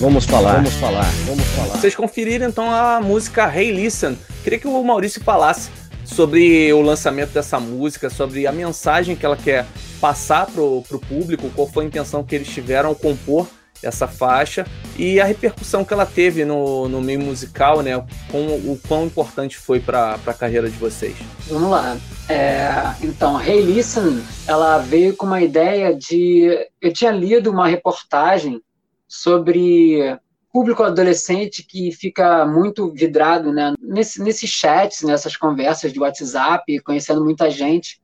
Vamos 0.00 0.24
falar, 0.24 0.54
vamos 0.54 0.72
falar, 0.76 1.04
vamos 1.26 1.44
falar. 1.48 1.76
Vocês 1.76 1.94
conferiram 1.94 2.48
então 2.48 2.70
a 2.70 3.02
música 3.02 3.54
Hey 3.54 3.70
Listen. 3.70 4.16
Queria 4.42 4.58
que 4.58 4.66
o 4.66 4.82
Maurício 4.82 5.22
falasse 5.22 5.68
sobre 6.06 6.72
o 6.72 6.80
lançamento 6.80 7.32
dessa 7.32 7.60
música, 7.60 8.08
sobre 8.08 8.46
a 8.46 8.52
mensagem 8.52 9.14
que 9.14 9.26
ela 9.26 9.36
quer 9.36 9.66
passar 10.00 10.46
pro, 10.46 10.82
pro 10.88 10.98
público, 10.98 11.50
qual 11.54 11.68
foi 11.68 11.84
a 11.84 11.86
intenção 11.86 12.24
que 12.24 12.34
eles 12.34 12.48
tiveram 12.48 12.88
ao 12.88 12.94
compor 12.94 13.46
essa 13.82 14.08
faixa 14.08 14.66
e 14.96 15.20
a 15.20 15.24
repercussão 15.26 15.84
que 15.84 15.92
ela 15.92 16.06
teve 16.06 16.46
no, 16.46 16.88
no 16.88 17.02
meio 17.02 17.20
musical, 17.20 17.82
né? 17.82 18.02
Com, 18.30 18.46
o 18.46 18.80
quão 18.88 19.04
importante 19.04 19.58
foi 19.58 19.80
para 19.80 20.18
a 20.26 20.32
carreira 20.32 20.70
de 20.70 20.78
vocês. 20.78 21.14
Vamos 21.46 21.70
lá. 21.70 21.98
É, 22.26 22.94
então, 23.02 23.38
Hey 23.38 23.60
Listen, 23.60 24.22
ela 24.46 24.78
veio 24.78 25.14
com 25.14 25.26
uma 25.26 25.42
ideia 25.42 25.94
de. 25.94 26.66
Eu 26.80 26.90
tinha 26.90 27.10
lido 27.10 27.50
uma 27.50 27.68
reportagem 27.68 28.62
sobre 29.10 30.16
público 30.52 30.84
adolescente 30.84 31.64
que 31.64 31.90
fica 31.90 32.46
muito 32.46 32.92
vidrado 32.92 33.52
né, 33.52 33.74
nesse, 33.80 34.22
nesses 34.22 34.48
chats, 34.48 35.02
nessas 35.02 35.36
conversas 35.36 35.92
de 35.92 35.98
WhatsApp, 35.98 36.80
conhecendo 36.80 37.24
muita 37.24 37.50
gente, 37.50 38.00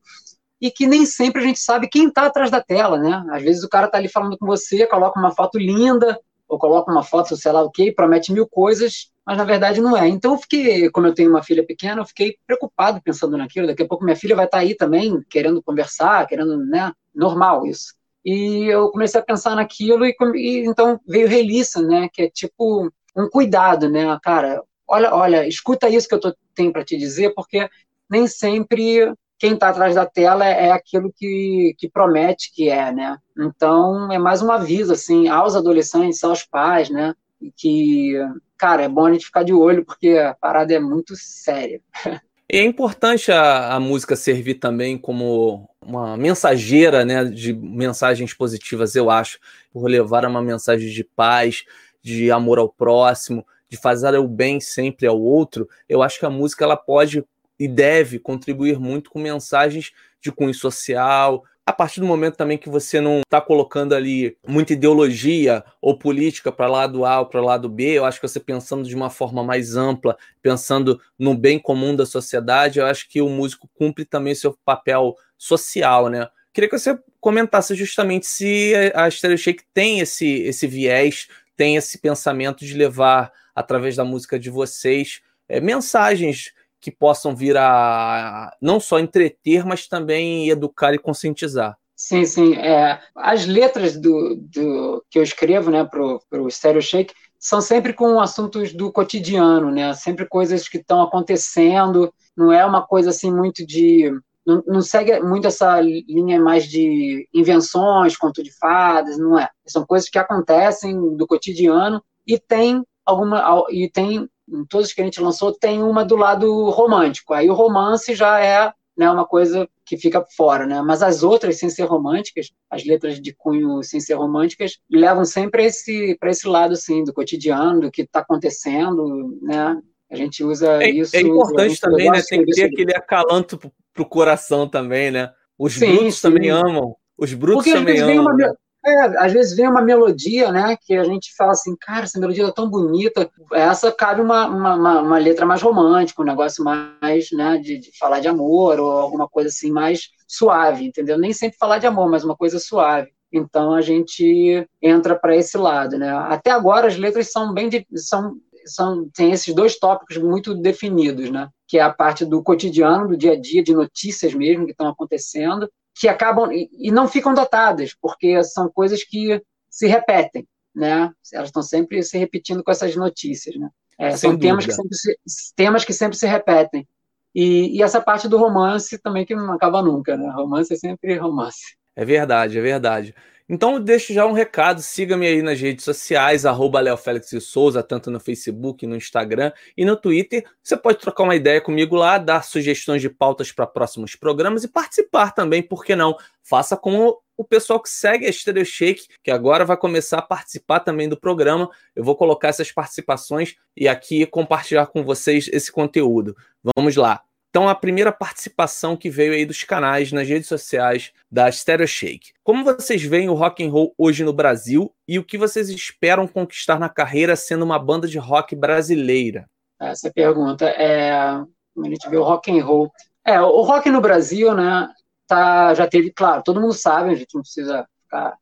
e 0.61 0.69
que 0.69 0.87
nem 0.87 1.07
sempre 1.07 1.43
a 1.43 1.45
gente 1.45 1.61
sabe 1.61 1.89
quem 1.89 2.09
está 2.09 2.27
atrás 2.27 2.51
da 2.51 2.61
tela, 2.61 2.99
né? 2.99 3.25
Às 3.31 3.43
vezes 3.43 3.63
o 3.63 3.69
cara 3.69 3.87
está 3.87 3.99
ali 3.99 4.09
falando 4.09 4.37
com 4.37 4.47
você, 4.47 4.87
coloca 4.87 5.19
uma 5.19 5.31
foto 5.31 5.59
linda, 5.59 6.19
ou 6.49 6.59
coloca 6.59 6.91
uma 6.91 7.03
foto, 7.03 7.37
sei 7.37 7.53
lá 7.53 7.63
o 7.63 7.71
quê, 7.71 7.93
promete 7.93 8.33
mil 8.33 8.47
coisas, 8.49 9.11
mas 9.25 9.37
na 9.37 9.45
verdade 9.45 9.81
não 9.81 9.97
é. 9.97 10.09
Então 10.09 10.33
eu 10.33 10.39
fiquei, 10.39 10.91
como 10.91 11.07
eu 11.07 11.15
tenho 11.15 11.31
uma 11.31 11.43
filha 11.43 11.65
pequena, 11.65 12.01
eu 12.01 12.07
fiquei 12.07 12.37
preocupado 12.47 13.01
pensando 13.03 13.37
naquilo. 13.37 13.67
Daqui 13.67 13.83
a 13.83 13.89
pouco 13.89 14.05
minha 14.05 14.17
filha 14.17 14.37
vai 14.37 14.47
estar 14.47 14.59
tá 14.59 14.63
aí 14.63 14.75
também, 14.75 15.21
querendo 15.29 15.63
conversar, 15.63 16.27
querendo, 16.27 16.57
né? 16.65 16.93
Normal 17.15 17.67
isso. 17.67 17.96
E 18.27 18.65
eu 18.65 18.91
comecei 18.91 19.21
a 19.21 19.25
pensar 19.25 19.55
naquilo 19.55 20.05
e, 20.05 20.13
e 20.35 20.67
então 20.67 21.01
veio 21.07 21.29
Relissa, 21.29 21.81
né? 21.81 22.09
Que 22.13 22.23
é 22.23 22.29
tipo 22.29 22.93
um 23.17 23.31
cuidado, 23.31 23.89
né? 23.89 24.19
Cara, 24.21 24.65
olha, 24.89 25.15
olha, 25.15 25.47
escuta 25.47 25.89
isso 25.89 26.09
que 26.09 26.15
eu 26.17 26.21
tô, 26.21 26.35
tenho 26.53 26.73
para 26.73 26.85
te 26.85 26.97
dizer, 26.97 27.33
porque 27.37 27.69
nem 28.11 28.27
sempre 28.27 29.15
quem 29.39 29.55
está 29.55 29.69
atrás 29.69 29.95
da 29.95 30.05
tela 30.05 30.45
é 30.45 30.73
aquilo 30.73 31.13
que, 31.15 31.77
que 31.79 31.89
promete 31.89 32.53
que 32.53 32.69
é, 32.69 32.91
né? 32.91 33.17
Então 33.39 34.11
é 34.11 34.19
mais 34.19 34.43
um 34.43 34.51
aviso 34.51 34.93
assim 34.93 35.29
aos 35.29 35.55
adolescentes, 35.55 36.25
aos 36.25 36.43
pais, 36.43 36.91
né? 36.91 37.15
Que 37.57 38.15
cara 38.59 38.83
é 38.83 38.89
bom 38.89 39.07
a 39.07 39.13
gente 39.13 39.27
ficar 39.27 39.45
de 39.45 39.53
olho 39.53 39.85
porque 39.85 40.11
a 40.19 40.35
parada 40.35 40.75
é 40.75 40.81
muito 40.81 41.15
séria. 41.15 41.81
E 42.49 42.59
é 42.59 42.63
importante 42.65 43.33
a, 43.33 43.75
a, 43.75 43.81
música 43.81 44.15
servir 44.15 44.55
também 44.55 44.97
como 44.97 45.69
uma 45.87 46.17
mensageira 46.17 47.05
né, 47.05 47.25
de 47.25 47.53
mensagens 47.53 48.35
positivas, 48.35 48.97
eu 48.97 49.09
acho, 49.09 49.39
por 49.73 49.89
levar 49.89 50.25
uma 50.27 50.43
mensagem 50.43 50.91
de 50.91 51.05
paz, 51.05 51.65
de 52.03 52.31
amor 52.31 52.59
ao 52.59 52.69
próximo, 52.69 53.47
de 53.69 53.77
fazer 53.77 54.17
o 54.19 54.27
bem 54.27 54.61
sempre 54.61 55.07
ao 55.07 55.21
outro. 55.21 55.69
Eu 55.89 56.03
acho 56.03 56.19
que 56.19 56.27
a 56.27 56.31
música 56.31 56.65
ela 56.65 56.77
pode 56.77 57.25
e 57.59 57.69
deve 57.69 58.19
contribuir 58.19 58.79
muito 58.79 59.11
com 59.11 59.19
mensagens 59.19 59.93
de 60.21 60.33
cunho 60.33 60.53
social, 60.53 61.45
a 61.69 61.73
partir 61.73 61.99
do 61.99 62.07
momento 62.07 62.37
também 62.37 62.57
que 62.57 62.69
você 62.69 63.01
não 63.01 63.23
está 63.23 63.41
colocando 63.41 63.93
ali 63.93 64.39
muita 64.47 64.73
ideologia 64.73 65.65
ou 65.83 65.99
política 65.99 66.53
para 66.53 66.69
lado 66.69 67.05
A 67.05 67.19
ou 67.19 67.27
para 67.27 67.43
lado 67.43 67.69
B, 67.69 67.99
eu 67.99 68.05
acho 68.05 68.21
que 68.21 68.29
você 68.29 68.39
pensando 68.39 68.89
de 68.89 68.95
uma 68.95 69.11
forma 69.11 69.43
mais 69.43 69.75
ampla, 69.75 70.17
pensando 70.41 71.01
no 71.19 71.35
bem 71.35 71.59
comum 71.59 71.97
da 71.97 72.07
sociedade, 72.07 72.79
eu 72.79 72.87
acho 72.87 73.09
que 73.09 73.21
o 73.21 73.29
músico 73.29 73.69
cumpre 73.75 74.05
também 74.05 74.33
seu 74.33 74.57
papel 74.65 75.17
social, 75.39 76.09
né? 76.09 76.29
Queria 76.53 76.71
que 76.71 76.79
você 76.79 76.99
comentasse 77.21 77.75
justamente 77.75 78.27
se 78.27 78.73
a 78.95 79.11
Stereo 79.11 79.37
Shake 79.37 79.65
tem 79.75 80.01
esse, 80.01 80.27
esse 80.43 80.67
viés, 80.67 81.29
tem 81.57 81.77
esse 81.77 81.99
pensamento 81.99 82.65
de 82.65 82.75
levar, 82.75 83.33
através 83.55 83.97
da 83.97 84.05
música 84.05 84.39
de 84.39 84.49
vocês, 84.49 85.21
é, 85.49 85.61
mensagens 85.61 86.53
que 86.81 86.91
possam 86.91 87.35
vir 87.35 87.57
a 87.57 88.55
não 88.61 88.79
só 88.79 88.99
entreter, 88.99 89.65
mas 89.65 89.87
também 89.89 90.49
educar 90.49 90.95
e 90.95 90.99
conscientizar. 90.99 91.77
Sim, 91.97 92.25
sim. 92.25 92.55
É, 92.55 93.01
as 93.15 93.47
letras 93.47 93.97
do, 93.97 94.37
do, 94.37 95.05
que 95.11 95.19
eu 95.19 95.23
escrevo 95.23 95.71
né, 95.71 95.83
para 95.85 96.41
o 96.41 96.51
Stereo 96.51 96.83
Shake 96.83 97.15
são 97.39 97.61
sempre 97.61 97.93
com 97.93 98.21
assuntos 98.21 98.73
do 98.73 98.93
cotidiano, 98.93 99.71
né? 99.71 99.95
Sempre 99.95 100.27
coisas 100.27 100.69
que 100.69 100.79
estão 100.79 101.03
acontecendo. 101.03 102.13
Não 102.37 102.53
é 102.53 102.65
uma 102.65 102.87
coisa 102.87 103.11
assim 103.11 103.33
muito 103.33 103.67
de 103.67 104.13
não, 104.47 104.63
não, 104.67 104.81
segue 104.81 105.19
muito 105.21 105.47
essa 105.49 105.81
linha 105.81 106.41
mais 106.41 106.67
de 106.67 107.29
invenções, 107.35 108.17
conto 108.17 108.43
de 108.43 108.57
fadas, 108.57 109.19
não 109.19 109.39
é. 109.39 109.49
São 109.67 109.85
coisas 109.85 110.09
que 110.09 110.19
acontecem 110.19 111.17
do 111.17 111.27
cotidiano 111.27 112.03
e 112.27 112.39
tem 112.39 112.85
alguma 113.05 113.65
e 113.71 113.91
tem 113.91 114.29
em 114.49 114.65
todos 114.65 114.93
que 114.93 115.01
a 115.01 115.05
gente 115.05 115.21
lançou, 115.21 115.53
tem 115.53 115.83
uma 115.83 116.05
do 116.05 116.17
lado 116.17 116.71
romântico. 116.71 117.35
Aí 117.35 117.51
o 117.51 117.55
romance 117.55 118.15
já 118.15 118.41
é 118.41 118.73
né, 118.97 119.11
uma 119.11 119.27
coisa 119.27 119.69
que 119.85 119.97
fica 119.97 120.25
fora, 120.37 120.67
né? 120.67 120.81
Mas 120.81 121.03
as 121.03 121.23
outras, 121.23 121.59
sem 121.59 121.69
ser 121.69 121.85
românticas, 121.85 122.51
as 122.71 122.85
letras 122.85 123.21
de 123.21 123.35
cunho 123.35 123.83
sem 123.83 124.01
ser 124.01 124.15
românticas, 124.15 124.79
levam 124.91 125.25
sempre 125.25 125.67
esse, 125.67 126.17
para 126.19 126.31
esse 126.31 126.49
lado, 126.49 126.73
assim, 126.73 127.05
do 127.05 127.13
cotidiano, 127.13 127.83
do 127.83 127.91
que 127.91 128.03
está 128.03 128.21
acontecendo, 128.21 129.39
né? 129.43 129.79
A 130.11 130.17
gente 130.17 130.43
usa 130.43 130.83
é, 130.83 130.91
isso... 130.91 131.15
É 131.15 131.21
importante 131.21 131.79
também, 131.81 132.11
né? 132.11 132.23
Tem 132.27 132.45
que 132.45 132.53
ter 132.53 132.65
aquele 132.65 132.97
acalanto 132.97 133.59
pro 133.97 134.07
coração 134.07 134.69
também, 134.69 135.11
né? 135.11 135.31
Os 135.59 135.73
sim, 135.73 135.97
brutos 135.97 136.17
sim. 136.17 136.23
também 136.23 136.51
amam. 136.51 136.95
Os 137.19 137.33
brutos 137.33 137.65
Porque, 137.65 137.77
também 137.77 137.99
amam. 137.99 138.21
Uma, 138.21 138.55
é, 138.87 139.19
às 139.19 139.33
vezes 139.33 139.57
vem 139.57 139.67
uma 139.67 139.83
melodia, 139.83 140.53
né, 140.53 140.77
que 140.81 140.95
a 140.95 141.03
gente 141.03 141.35
fala 141.35 141.51
assim, 141.51 141.75
cara, 141.81 142.05
essa 142.05 142.21
melodia 142.21 142.45
é 142.45 142.53
tão 142.53 142.71
bonita. 142.71 143.29
Essa 143.53 143.91
cabe 143.91 144.21
uma, 144.21 144.47
uma, 144.47 145.01
uma 145.01 145.19
letra 145.19 145.45
mais 145.45 145.61
romântica, 145.61 146.23
um 146.23 146.27
negócio 146.27 146.63
mais, 146.63 147.31
né, 147.33 147.59
de, 147.59 147.79
de, 147.79 147.99
falar 147.99 148.21
de 148.21 148.29
amor 148.29 148.79
ou 148.79 148.93
alguma 148.93 149.29
coisa 149.29 149.49
assim 149.49 149.73
mais 149.73 150.11
suave, 150.29 150.87
entendeu? 150.87 151.19
Nem 151.19 151.33
sempre 151.33 151.59
falar 151.59 151.79
de 151.79 151.87
amor, 151.87 152.09
mas 152.09 152.23
uma 152.23 152.37
coisa 152.37 152.61
suave. 152.61 153.11
Então 153.33 153.75
a 153.75 153.81
gente 153.81 154.65
entra 154.81 155.17
para 155.17 155.35
esse 155.35 155.59
lado, 155.59 155.99
né? 155.99 156.11
Até 156.11 156.53
agora 156.53 156.87
as 156.87 156.97
letras 156.97 157.33
são 157.33 157.53
bem 157.53 157.69
são 157.97 158.37
são 158.65 159.09
tem 159.15 159.33
esses 159.33 159.53
dois 159.55 159.79
tópicos 159.79 160.17
muito 160.17 160.55
definidos, 160.55 161.29
né? 161.31 161.49
Que 161.69 161.79
é 161.79 161.83
a 161.83 161.93
parte 161.93 162.25
do 162.25 162.43
cotidiano, 162.43 163.09
do 163.09 163.17
dia 163.17 163.33
a 163.33 163.41
dia, 163.41 163.63
de 163.63 163.75
notícias 163.75 164.35
mesmo 164.35 164.65
que 164.65 164.73
estão 164.73 164.89
acontecendo, 164.89 165.71
que 165.95 166.09
acabam 166.09 166.51
e 166.53 166.91
não 166.91 167.09
ficam 167.09 167.35
datadas, 167.35 167.95
porque 168.01 168.43
são 168.45 168.69
coisas 168.69 169.03
que 169.03 169.43
se 169.71 169.87
repetem, 169.87 170.47
né? 170.75 171.11
Elas 171.33 171.49
estão 171.49 171.63
sempre 171.63 172.03
se 172.03 172.19
repetindo 172.19 172.63
com 172.63 172.71
essas 172.71 172.95
notícias, 172.95 173.57
né? 173.57 173.69
É, 173.99 174.15
são 174.17 174.39
temas 174.39 174.67
que, 174.67 174.73
sempre 174.73 174.95
se, 174.95 175.19
temas 175.57 175.85
que 175.85 175.93
sempre 175.93 176.19
se 176.19 176.27
repetem. 176.27 176.87
E, 177.35 177.79
e, 177.79 177.83
essa 177.83 178.01
parte 178.01 178.29
do 178.29 178.39
romance 178.39 178.99
também 178.99 179.25
que 179.25 179.35
não 179.35 179.53
acaba 179.53 179.83
nunca, 179.83 180.17
né? 180.17 180.31
Romance 180.31 180.73
é 180.73 180.77
sempre 180.77 181.17
romance. 181.17 181.77
É 181.95 182.05
verdade, 182.05 182.59
é 182.59 182.63
verdade. 182.63 183.15
Então 183.49 183.81
deixo 183.81 184.13
já 184.13 184.27
um 184.27 184.33
recado, 184.33 184.83
siga-me 184.83 185.27
aí 185.27 185.41
nas 185.41 185.61
redes 185.61 185.85
sociais, 185.85 186.45
arroba 186.45 186.97
Félix 186.97 187.31
de 187.31 187.41
Souza, 187.41 187.83
tanto 187.83 188.11
no 188.11 188.19
Facebook, 188.19 188.85
no 188.87 188.97
Instagram 188.97 189.53
e 189.77 189.85
no 189.85 189.97
Twitter. 189.97 190.45
Você 190.63 190.77
pode 190.77 190.99
trocar 190.99 191.23
uma 191.23 191.37
ideia 191.37 191.61
comigo 191.61 191.95
lá, 191.95 192.19
dar 192.19 192.43
sugestões 192.43 193.01
de 193.01 193.09
pautas 193.09 193.53
para 193.53 193.67
próximos 193.67 194.17
programas 194.17 194.65
e 194.65 194.69
participar 194.69 195.31
também, 195.31 195.63
por 195.63 195.85
que 195.85 195.95
não? 195.95 196.17
Faça 196.43 196.77
como 196.77 197.23
o 197.37 197.45
pessoal 197.45 197.81
que 197.81 197.89
segue 197.89 198.27
a 198.27 198.33
Stereo 198.33 198.65
Shake, 198.65 199.07
que 199.23 199.31
agora 199.31 199.65
vai 199.65 199.77
começar 199.77 200.19
a 200.19 200.23
participar 200.23 200.81
também 200.81 201.09
do 201.09 201.19
programa. 201.19 201.71
Eu 201.95 202.03
vou 202.03 202.17
colocar 202.17 202.49
essas 202.49 202.73
participações 202.73 203.55
e 203.77 203.87
aqui 203.87 204.27
compartilhar 204.27 204.87
com 204.87 205.05
vocês 205.05 205.49
esse 205.53 205.71
conteúdo. 205.71 206.35
Vamos 206.77 206.97
lá. 206.97 207.23
Então, 207.57 207.71
a 207.71 207.75
primeira 207.75 208.13
participação 208.13 208.99
que 208.99 209.09
veio 209.09 209.33
aí 209.33 209.47
dos 209.47 209.65
canais 209.65 210.13
nas 210.13 210.29
redes 210.29 210.47
sociais 210.47 211.11
da 211.31 211.51
Stereo 211.51 211.89
Shake. 211.89 212.35
Como 212.45 212.63
vocês 212.63 213.03
veem 213.03 213.31
o 213.31 213.35
rock 213.35 213.65
and 213.65 213.71
roll 213.71 213.95
hoje 213.97 214.23
no 214.23 214.33
Brasil 214.35 214.95
e 215.09 215.19
o 215.19 215.25
que 215.25 215.39
vocês 215.39 215.71
esperam 215.71 216.29
conquistar 216.29 216.79
na 216.79 216.91
carreira 216.91 217.35
sendo 217.35 217.65
uma 217.65 217.79
banda 217.79 218.07
de 218.07 218.19
rock 218.19 218.55
brasileira? 218.55 219.49
Essa 219.81 220.13
pergunta 220.13 220.67
é 220.67 221.13
a 221.15 221.47
gente 221.85 222.11
vê 222.11 222.19
o 222.19 222.23
rock 222.23 222.51
and 222.51 222.63
roll. 222.63 222.93
É, 223.25 223.41
o 223.41 223.63
rock 223.63 223.89
no 223.89 224.03
Brasil, 224.03 224.55
né, 224.55 224.91
tá, 225.27 225.73
já 225.73 225.87
teve, 225.87 226.11
claro, 226.11 226.43
todo 226.43 226.61
mundo 226.61 226.75
sabe, 226.75 227.09
a 227.09 227.15
gente 227.15 227.35
não 227.35 227.41
precisa 227.41 227.89
ficar 228.03 228.37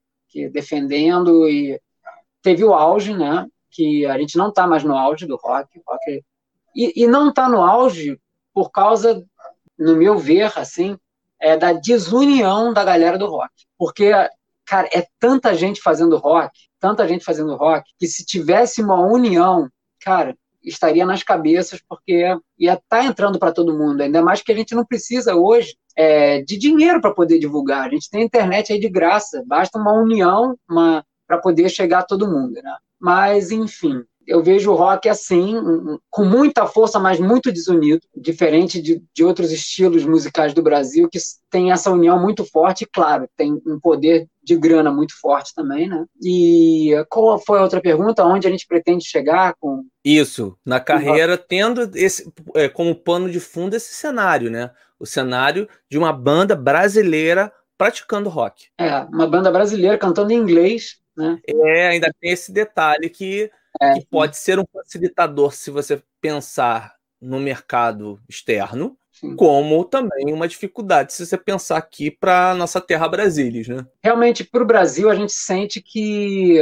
defendendo 0.50 1.48
e 1.48 1.80
teve 2.42 2.64
o 2.64 2.74
auge, 2.74 3.16
né, 3.16 3.46
que 3.70 4.04
a 4.06 4.18
gente 4.18 4.36
não 4.36 4.48
está 4.48 4.66
mais 4.66 4.82
no 4.82 4.98
auge 4.98 5.24
do 5.24 5.36
rock, 5.36 5.80
rock 5.86 6.20
e, 6.74 7.04
e 7.04 7.06
não 7.06 7.28
está 7.28 7.48
no 7.48 7.60
auge 7.60 8.18
por 8.54 8.70
causa, 8.70 9.22
no 9.76 9.96
meu 9.96 10.16
ver, 10.16 10.52
assim, 10.56 10.96
é 11.40 11.56
da 11.56 11.72
desunião 11.72 12.72
da 12.72 12.84
galera 12.84 13.18
do 13.18 13.26
rock. 13.26 13.52
Porque, 13.76 14.10
cara, 14.64 14.88
é 14.94 15.06
tanta 15.18 15.54
gente 15.54 15.82
fazendo 15.82 16.16
rock, 16.16 16.52
tanta 16.78 17.06
gente 17.06 17.24
fazendo 17.24 17.56
rock, 17.56 17.90
que 17.98 18.06
se 18.06 18.24
tivesse 18.24 18.80
uma 18.80 19.00
união, 19.00 19.68
cara, 20.00 20.36
estaria 20.62 21.04
nas 21.04 21.22
cabeças, 21.22 21.82
porque 21.86 22.24
ia 22.58 22.74
estar 22.74 22.82
tá 22.88 23.04
entrando 23.04 23.38
para 23.38 23.52
todo 23.52 23.76
mundo. 23.76 24.00
Ainda 24.00 24.22
mais 24.22 24.40
que 24.40 24.52
a 24.52 24.56
gente 24.56 24.74
não 24.74 24.84
precisa 24.84 25.34
hoje 25.34 25.76
é, 25.96 26.42
de 26.42 26.56
dinheiro 26.56 27.00
para 27.00 27.12
poder 27.12 27.38
divulgar. 27.38 27.86
A 27.86 27.90
gente 27.90 28.08
tem 28.08 28.22
internet 28.22 28.72
aí 28.72 28.80
de 28.80 28.88
graça, 28.88 29.42
basta 29.46 29.78
uma 29.78 29.92
união 29.92 30.56
para 31.26 31.38
poder 31.38 31.68
chegar 31.68 32.00
a 32.00 32.04
todo 32.04 32.30
mundo. 32.30 32.54
Né? 32.54 32.76
Mas, 32.98 33.50
enfim, 33.50 34.02
eu 34.26 34.42
vejo 34.42 34.70
o 34.70 34.74
rock 34.74 35.08
assim, 35.08 35.54
com 36.10 36.24
muita 36.24 36.66
força, 36.66 36.98
mas 36.98 37.18
muito 37.18 37.52
desunido, 37.52 38.00
diferente 38.16 38.80
de, 38.80 39.02
de 39.14 39.24
outros 39.24 39.52
estilos 39.52 40.04
musicais 40.04 40.52
do 40.52 40.62
Brasil, 40.62 41.08
que 41.08 41.18
tem 41.50 41.72
essa 41.72 41.90
união 41.90 42.20
muito 42.20 42.44
forte, 42.44 42.82
e 42.82 42.86
claro, 42.86 43.28
tem 43.36 43.60
um 43.66 43.78
poder 43.80 44.26
de 44.42 44.56
grana 44.56 44.90
muito 44.90 45.18
forte 45.20 45.54
também, 45.54 45.88
né? 45.88 46.04
E 46.22 46.92
qual 47.08 47.38
foi 47.38 47.58
a 47.58 47.62
outra 47.62 47.80
pergunta? 47.80 48.24
Onde 48.24 48.46
a 48.46 48.50
gente 48.50 48.66
pretende 48.66 49.04
chegar 49.04 49.54
com. 49.58 49.84
Isso, 50.04 50.56
na 50.64 50.80
carreira, 50.80 51.38
tendo 51.38 51.90
esse 51.94 52.30
é, 52.54 52.68
como 52.68 52.94
pano 52.94 53.30
de 53.30 53.40
fundo 53.40 53.74
esse 53.74 53.94
cenário, 53.94 54.50
né? 54.50 54.70
O 54.98 55.06
cenário 55.06 55.68
de 55.90 55.96
uma 55.96 56.12
banda 56.12 56.54
brasileira 56.54 57.52
praticando 57.78 58.28
rock. 58.28 58.66
É, 58.78 59.00
uma 59.04 59.26
banda 59.26 59.50
brasileira 59.50 59.98
cantando 59.98 60.32
em 60.32 60.36
inglês, 60.36 60.98
né? 61.16 61.38
É, 61.46 61.88
ainda 61.88 62.12
tem 62.20 62.30
esse 62.30 62.52
detalhe 62.52 63.08
que 63.08 63.50
é. 63.80 63.94
que 63.94 64.06
pode 64.06 64.36
ser 64.36 64.58
um 64.58 64.64
facilitador 64.72 65.52
se 65.52 65.70
você 65.70 66.02
pensar 66.20 66.94
no 67.20 67.40
mercado 67.40 68.20
externo, 68.28 68.96
Sim. 69.12 69.34
como 69.36 69.84
também 69.84 70.32
uma 70.32 70.48
dificuldade 70.48 71.12
se 71.12 71.24
você 71.24 71.38
pensar 71.38 71.78
aqui 71.78 72.10
para 72.10 72.54
nossa 72.54 72.80
terra 72.80 73.08
Brasília, 73.08 73.62
né? 73.76 73.86
Realmente, 74.02 74.44
para 74.44 74.62
o 74.62 74.66
Brasil, 74.66 75.10
a 75.10 75.14
gente 75.14 75.32
sente 75.32 75.80
que 75.80 76.58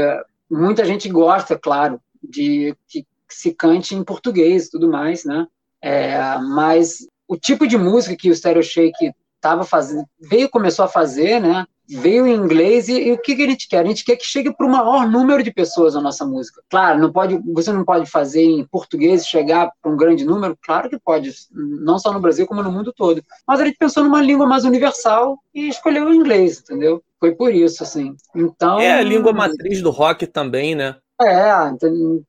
muita 0.51 0.85
gente 0.85 1.09
gosta, 1.09 1.59
claro, 1.59 2.01
de 2.23 2.77
que 2.87 3.07
se 3.29 3.53
cante 3.53 3.95
em 3.95 4.05
português 4.05 4.67
e 4.67 4.71
tudo 4.71 4.89
mais, 4.89 5.25
né? 5.25 5.47
É, 5.81 6.17
mas 6.39 7.07
o 7.27 7.37
tipo 7.37 7.67
de 7.67 7.77
música 7.77 8.17
que 8.17 8.31
o 8.31 8.37
Stereo 8.37 8.63
Shake 8.63 9.13
estava 9.35 9.65
fazendo, 9.65 10.05
veio 10.21 10.49
começou 10.49 10.85
a 10.85 10.89
fazer, 10.89 11.41
né? 11.41 11.67
Veio 11.99 12.27
em 12.27 12.35
inglês 12.35 12.89
e, 12.89 13.09
e, 13.09 13.13
o 13.13 13.19
que, 13.19 13.37
que 13.37 13.43
a 13.43 13.47
gente 13.47 13.69
quer? 13.69 13.85
A 13.85 13.89
gente 13.89 14.05
quer 14.05 14.17
que 14.17 14.25
chegue 14.25 14.55
para 14.55 14.67
o 14.67 14.71
maior 14.71 15.09
número 15.09 15.43
de 15.43 15.53
pessoas 15.53 15.95
a 15.95 16.01
nossa 16.01 16.25
música. 16.25 16.63
Claro, 16.71 16.99
não 16.99 17.13
pode, 17.13 17.39
você 17.53 17.73
não 17.73 17.85
pode 17.85 18.11
fazer 18.11 18.43
em 18.43 18.67
português 18.67 19.27
chegar 19.27 19.71
para 19.81 19.93
um 19.93 19.97
grande 19.97 20.25
número, 20.25 20.57
claro 20.63 20.89
que 20.89 20.99
pode, 20.99 21.33
não 21.53 21.99
só 21.99 22.13
no 22.13 22.21
Brasil 22.21 22.47
como 22.47 22.63
no 22.63 22.73
mundo 22.73 22.93
todo. 22.93 23.23
Mas 23.47 23.61
a 23.61 23.65
gente 23.65 23.77
pensou 23.79 24.03
numa 24.03 24.23
língua 24.23 24.47
mais 24.47 24.65
universal 24.65 25.39
e 25.55 25.69
escolheu 25.69 26.07
o 26.07 26.15
inglês, 26.15 26.61
entendeu? 26.61 27.03
Foi 27.21 27.35
por 27.35 27.55
isso, 27.55 27.83
assim. 27.83 28.17
Então 28.35 28.81
é 28.81 28.95
a 28.95 29.03
língua 29.03 29.33
matriz 29.33 29.81
do 29.81 29.91
rock 29.91 30.27
também, 30.27 30.75
né? 30.75 30.97
É, 31.21 31.53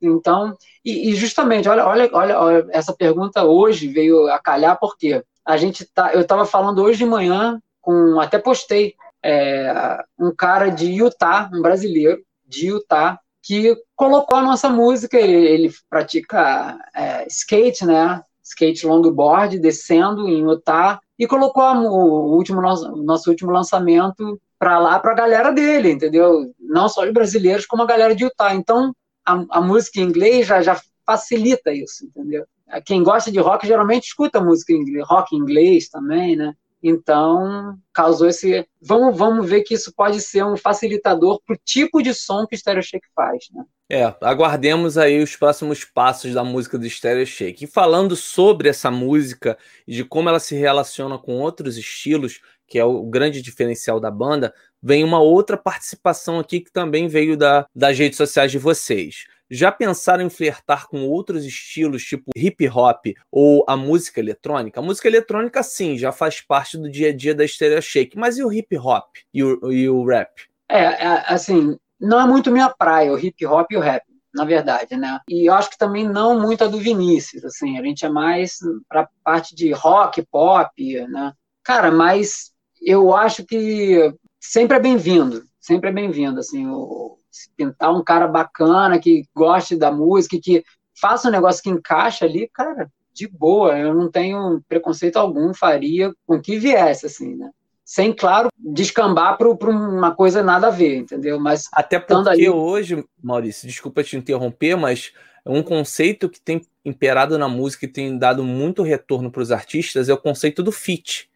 então, 0.01 0.55
e, 0.85 1.09
e 1.09 1.15
justamente, 1.15 1.67
olha, 1.67 1.85
olha, 1.85 2.09
olha, 2.13 2.39
olha, 2.39 2.67
essa 2.69 2.93
pergunta 2.93 3.43
hoje 3.43 3.87
veio 3.87 4.27
a 4.27 4.37
calhar 4.37 4.77
porque 4.79 5.23
a 5.45 5.57
gente 5.57 5.85
tá, 5.85 6.13
eu 6.13 6.21
estava 6.21 6.45
falando 6.45 6.83
hoje 6.83 6.99
de 6.99 7.05
manhã 7.05 7.59
com, 7.81 8.19
até 8.19 8.37
postei 8.37 8.93
é, 9.23 10.03
um 10.19 10.33
cara 10.35 10.69
de 10.69 10.91
Utah, 10.91 11.49
um 11.53 11.61
brasileiro 11.61 12.21
de 12.45 12.67
Utah, 12.67 13.19
que 13.41 13.75
colocou 13.95 14.37
a 14.37 14.43
nossa 14.43 14.69
música. 14.69 15.17
Ele, 15.17 15.33
ele 15.33 15.73
pratica 15.89 16.77
é, 16.95 17.25
skate, 17.27 17.85
né? 17.85 18.21
Skate 18.43 18.85
longboard, 18.85 19.57
descendo 19.59 20.27
em 20.27 20.41
Utah, 20.41 20.99
e 21.17 21.25
colocou 21.25 21.63
o 21.63 22.35
último 22.35 22.61
nosso, 22.61 22.91
nosso 22.97 23.29
último 23.29 23.51
lançamento 23.51 24.39
para 24.59 24.79
lá 24.79 24.99
para 24.99 25.11
a 25.11 25.15
galera 25.15 25.51
dele, 25.51 25.91
entendeu? 25.91 26.53
Não 26.59 26.89
só 26.89 27.03
os 27.05 27.13
brasileiros, 27.13 27.65
como 27.65 27.83
a 27.83 27.87
galera 27.87 28.15
de 28.15 28.25
Utah. 28.25 28.53
Então, 28.53 28.93
a, 29.25 29.43
a 29.49 29.61
música 29.61 29.99
em 29.99 30.03
inglês 30.03 30.47
já, 30.47 30.61
já 30.61 30.79
facilita 31.05 31.71
isso, 31.71 32.05
entendeu? 32.05 32.45
Quem 32.85 33.03
gosta 33.03 33.31
de 33.31 33.39
rock 33.39 33.67
geralmente 33.67 34.05
escuta 34.05 34.41
música 34.41 34.73
em 34.73 34.77
inglês, 34.77 35.05
rock 35.07 35.35
em 35.35 35.39
inglês 35.39 35.89
também, 35.89 36.35
né? 36.35 36.53
Então, 36.83 37.77
causou 37.93 38.27
esse. 38.27 38.67
Vamos, 38.81 39.17
vamos 39.17 39.49
ver 39.49 39.61
que 39.61 39.73
isso 39.73 39.93
pode 39.95 40.19
ser 40.19 40.43
um 40.43 40.57
facilitador 40.57 41.41
para 41.45 41.55
o 41.55 41.59
tipo 41.63 42.01
de 42.01 42.13
som 42.13 42.45
que 42.45 42.55
o 42.55 42.59
Stereo 42.59 42.83
Shake 42.83 43.07
faz. 43.15 43.45
Né? 43.53 43.63
É, 43.89 44.03
aguardemos 44.19 44.97
aí 44.97 45.23
os 45.23 45.35
próximos 45.37 45.85
passos 45.85 46.33
da 46.33 46.43
música 46.43 46.77
do 46.77 46.89
Stereo 46.89 47.25
Shake. 47.25 47.63
E 47.63 47.67
falando 47.67 48.17
sobre 48.17 48.67
essa 48.67 48.91
música 48.91 49.57
e 49.87 49.95
de 49.95 50.03
como 50.03 50.27
ela 50.27 50.39
se 50.39 50.55
relaciona 50.55 51.17
com 51.17 51.39
outros 51.39 51.77
estilos, 51.77 52.41
que 52.67 52.77
é 52.77 52.83
o 52.83 53.03
grande 53.03 53.41
diferencial 53.41 53.99
da 53.99 54.11
banda, 54.11 54.53
vem 54.81 55.03
uma 55.05 55.21
outra 55.21 55.55
participação 55.55 56.39
aqui 56.39 56.59
que 56.59 56.71
também 56.71 57.07
veio 57.07 57.37
da, 57.37 57.65
das 57.73 57.97
redes 57.97 58.17
sociais 58.17 58.51
de 58.51 58.57
vocês. 58.57 59.25
Já 59.53 59.71
pensaram 59.71 60.23
em 60.23 60.31
flertar 60.31 60.87
com 60.87 61.07
outros 61.07 61.45
estilos, 61.45 62.03
tipo 62.03 62.31
hip 62.35 62.67
hop 62.67 63.05
ou 63.31 63.63
a 63.67 63.77
música 63.77 64.19
eletrônica? 64.19 64.79
A 64.79 64.83
música 64.83 65.07
eletrônica, 65.07 65.61
sim, 65.61 65.95
já 65.95 66.11
faz 66.11 66.41
parte 66.41 66.75
do 66.75 66.89
dia 66.89 67.09
a 67.09 67.15
dia 67.15 67.35
da 67.35 67.47
Stereo 67.47 67.79
Shake, 67.79 68.17
mas 68.17 68.39
e 68.39 68.43
o 68.43 68.51
hip 68.51 68.75
hop 68.75 69.15
e 69.31 69.43
o, 69.43 69.71
e 69.71 69.87
o 69.87 70.03
rap? 70.07 70.49
É, 70.67 70.79
é, 70.79 71.23
assim, 71.27 71.77
não 72.01 72.19
é 72.19 72.25
muito 72.25 72.51
minha 72.51 72.67
praia, 72.67 73.13
o 73.13 73.19
hip 73.19 73.45
hop 73.45 73.71
e 73.71 73.77
o 73.77 73.79
rap 73.79 74.01
na 74.33 74.43
verdade, 74.43 74.97
né? 74.97 75.19
E 75.29 75.47
eu 75.47 75.53
acho 75.53 75.69
que 75.69 75.77
também 75.77 76.09
não 76.09 76.39
muito 76.39 76.63
a 76.63 76.67
do 76.67 76.79
Vinícius, 76.79 77.45
assim, 77.45 77.77
a 77.77 77.83
gente 77.83 78.03
é 78.03 78.09
mais 78.09 78.57
para 78.89 79.07
parte 79.23 79.55
de 79.55 79.71
rock, 79.71 80.25
pop, 80.31 81.07
né? 81.07 81.31
Cara, 81.63 81.91
mas 81.91 82.51
eu 82.81 83.15
acho 83.15 83.45
que 83.45 84.11
sempre 84.39 84.77
é 84.77 84.79
bem-vindo, 84.79 85.43
sempre 85.59 85.91
é 85.91 85.93
bem-vindo, 85.93 86.39
assim, 86.39 86.65
o, 86.65 87.19
pintar 87.55 87.93
um 87.93 88.03
cara 88.03 88.27
bacana, 88.27 88.99
que 88.99 89.25
goste 89.35 89.75
da 89.75 89.91
música, 89.91 90.39
que 90.41 90.63
faça 90.99 91.27
um 91.27 91.31
negócio 91.31 91.63
que 91.63 91.69
encaixa 91.69 92.25
ali, 92.25 92.49
cara, 92.53 92.91
de 93.13 93.27
boa, 93.27 93.77
eu 93.77 93.93
não 93.93 94.09
tenho 94.09 94.61
preconceito 94.67 95.17
algum, 95.17 95.53
faria 95.53 96.13
com 96.25 96.41
que 96.41 96.57
viesse, 96.57 97.05
assim, 97.05 97.35
né? 97.35 97.49
sem, 97.85 98.13
claro, 98.13 98.49
descambar 98.57 99.37
para 99.37 99.69
uma 99.69 100.15
coisa 100.15 100.41
nada 100.41 100.67
a 100.67 100.71
ver, 100.71 100.97
entendeu? 100.97 101.39
Mas 101.39 101.69
Até 101.71 101.99
porque 101.99 102.29
ali... 102.29 102.49
hoje, 102.49 103.05
Maurício, 103.21 103.67
desculpa 103.67 104.03
te 104.03 104.15
interromper, 104.15 104.75
mas 104.75 105.11
um 105.45 105.61
conceito 105.61 106.29
que 106.29 106.39
tem 106.39 106.61
imperado 106.85 107.37
na 107.37 107.47
música 107.47 107.85
e 107.85 107.89
tem 107.89 108.17
dado 108.17 108.43
muito 108.43 108.81
retorno 108.81 109.29
para 109.29 109.41
os 109.41 109.51
artistas 109.51 110.07
é 110.07 110.13
o 110.13 110.17
conceito 110.17 110.63
do 110.63 110.71
feat, 110.71 111.29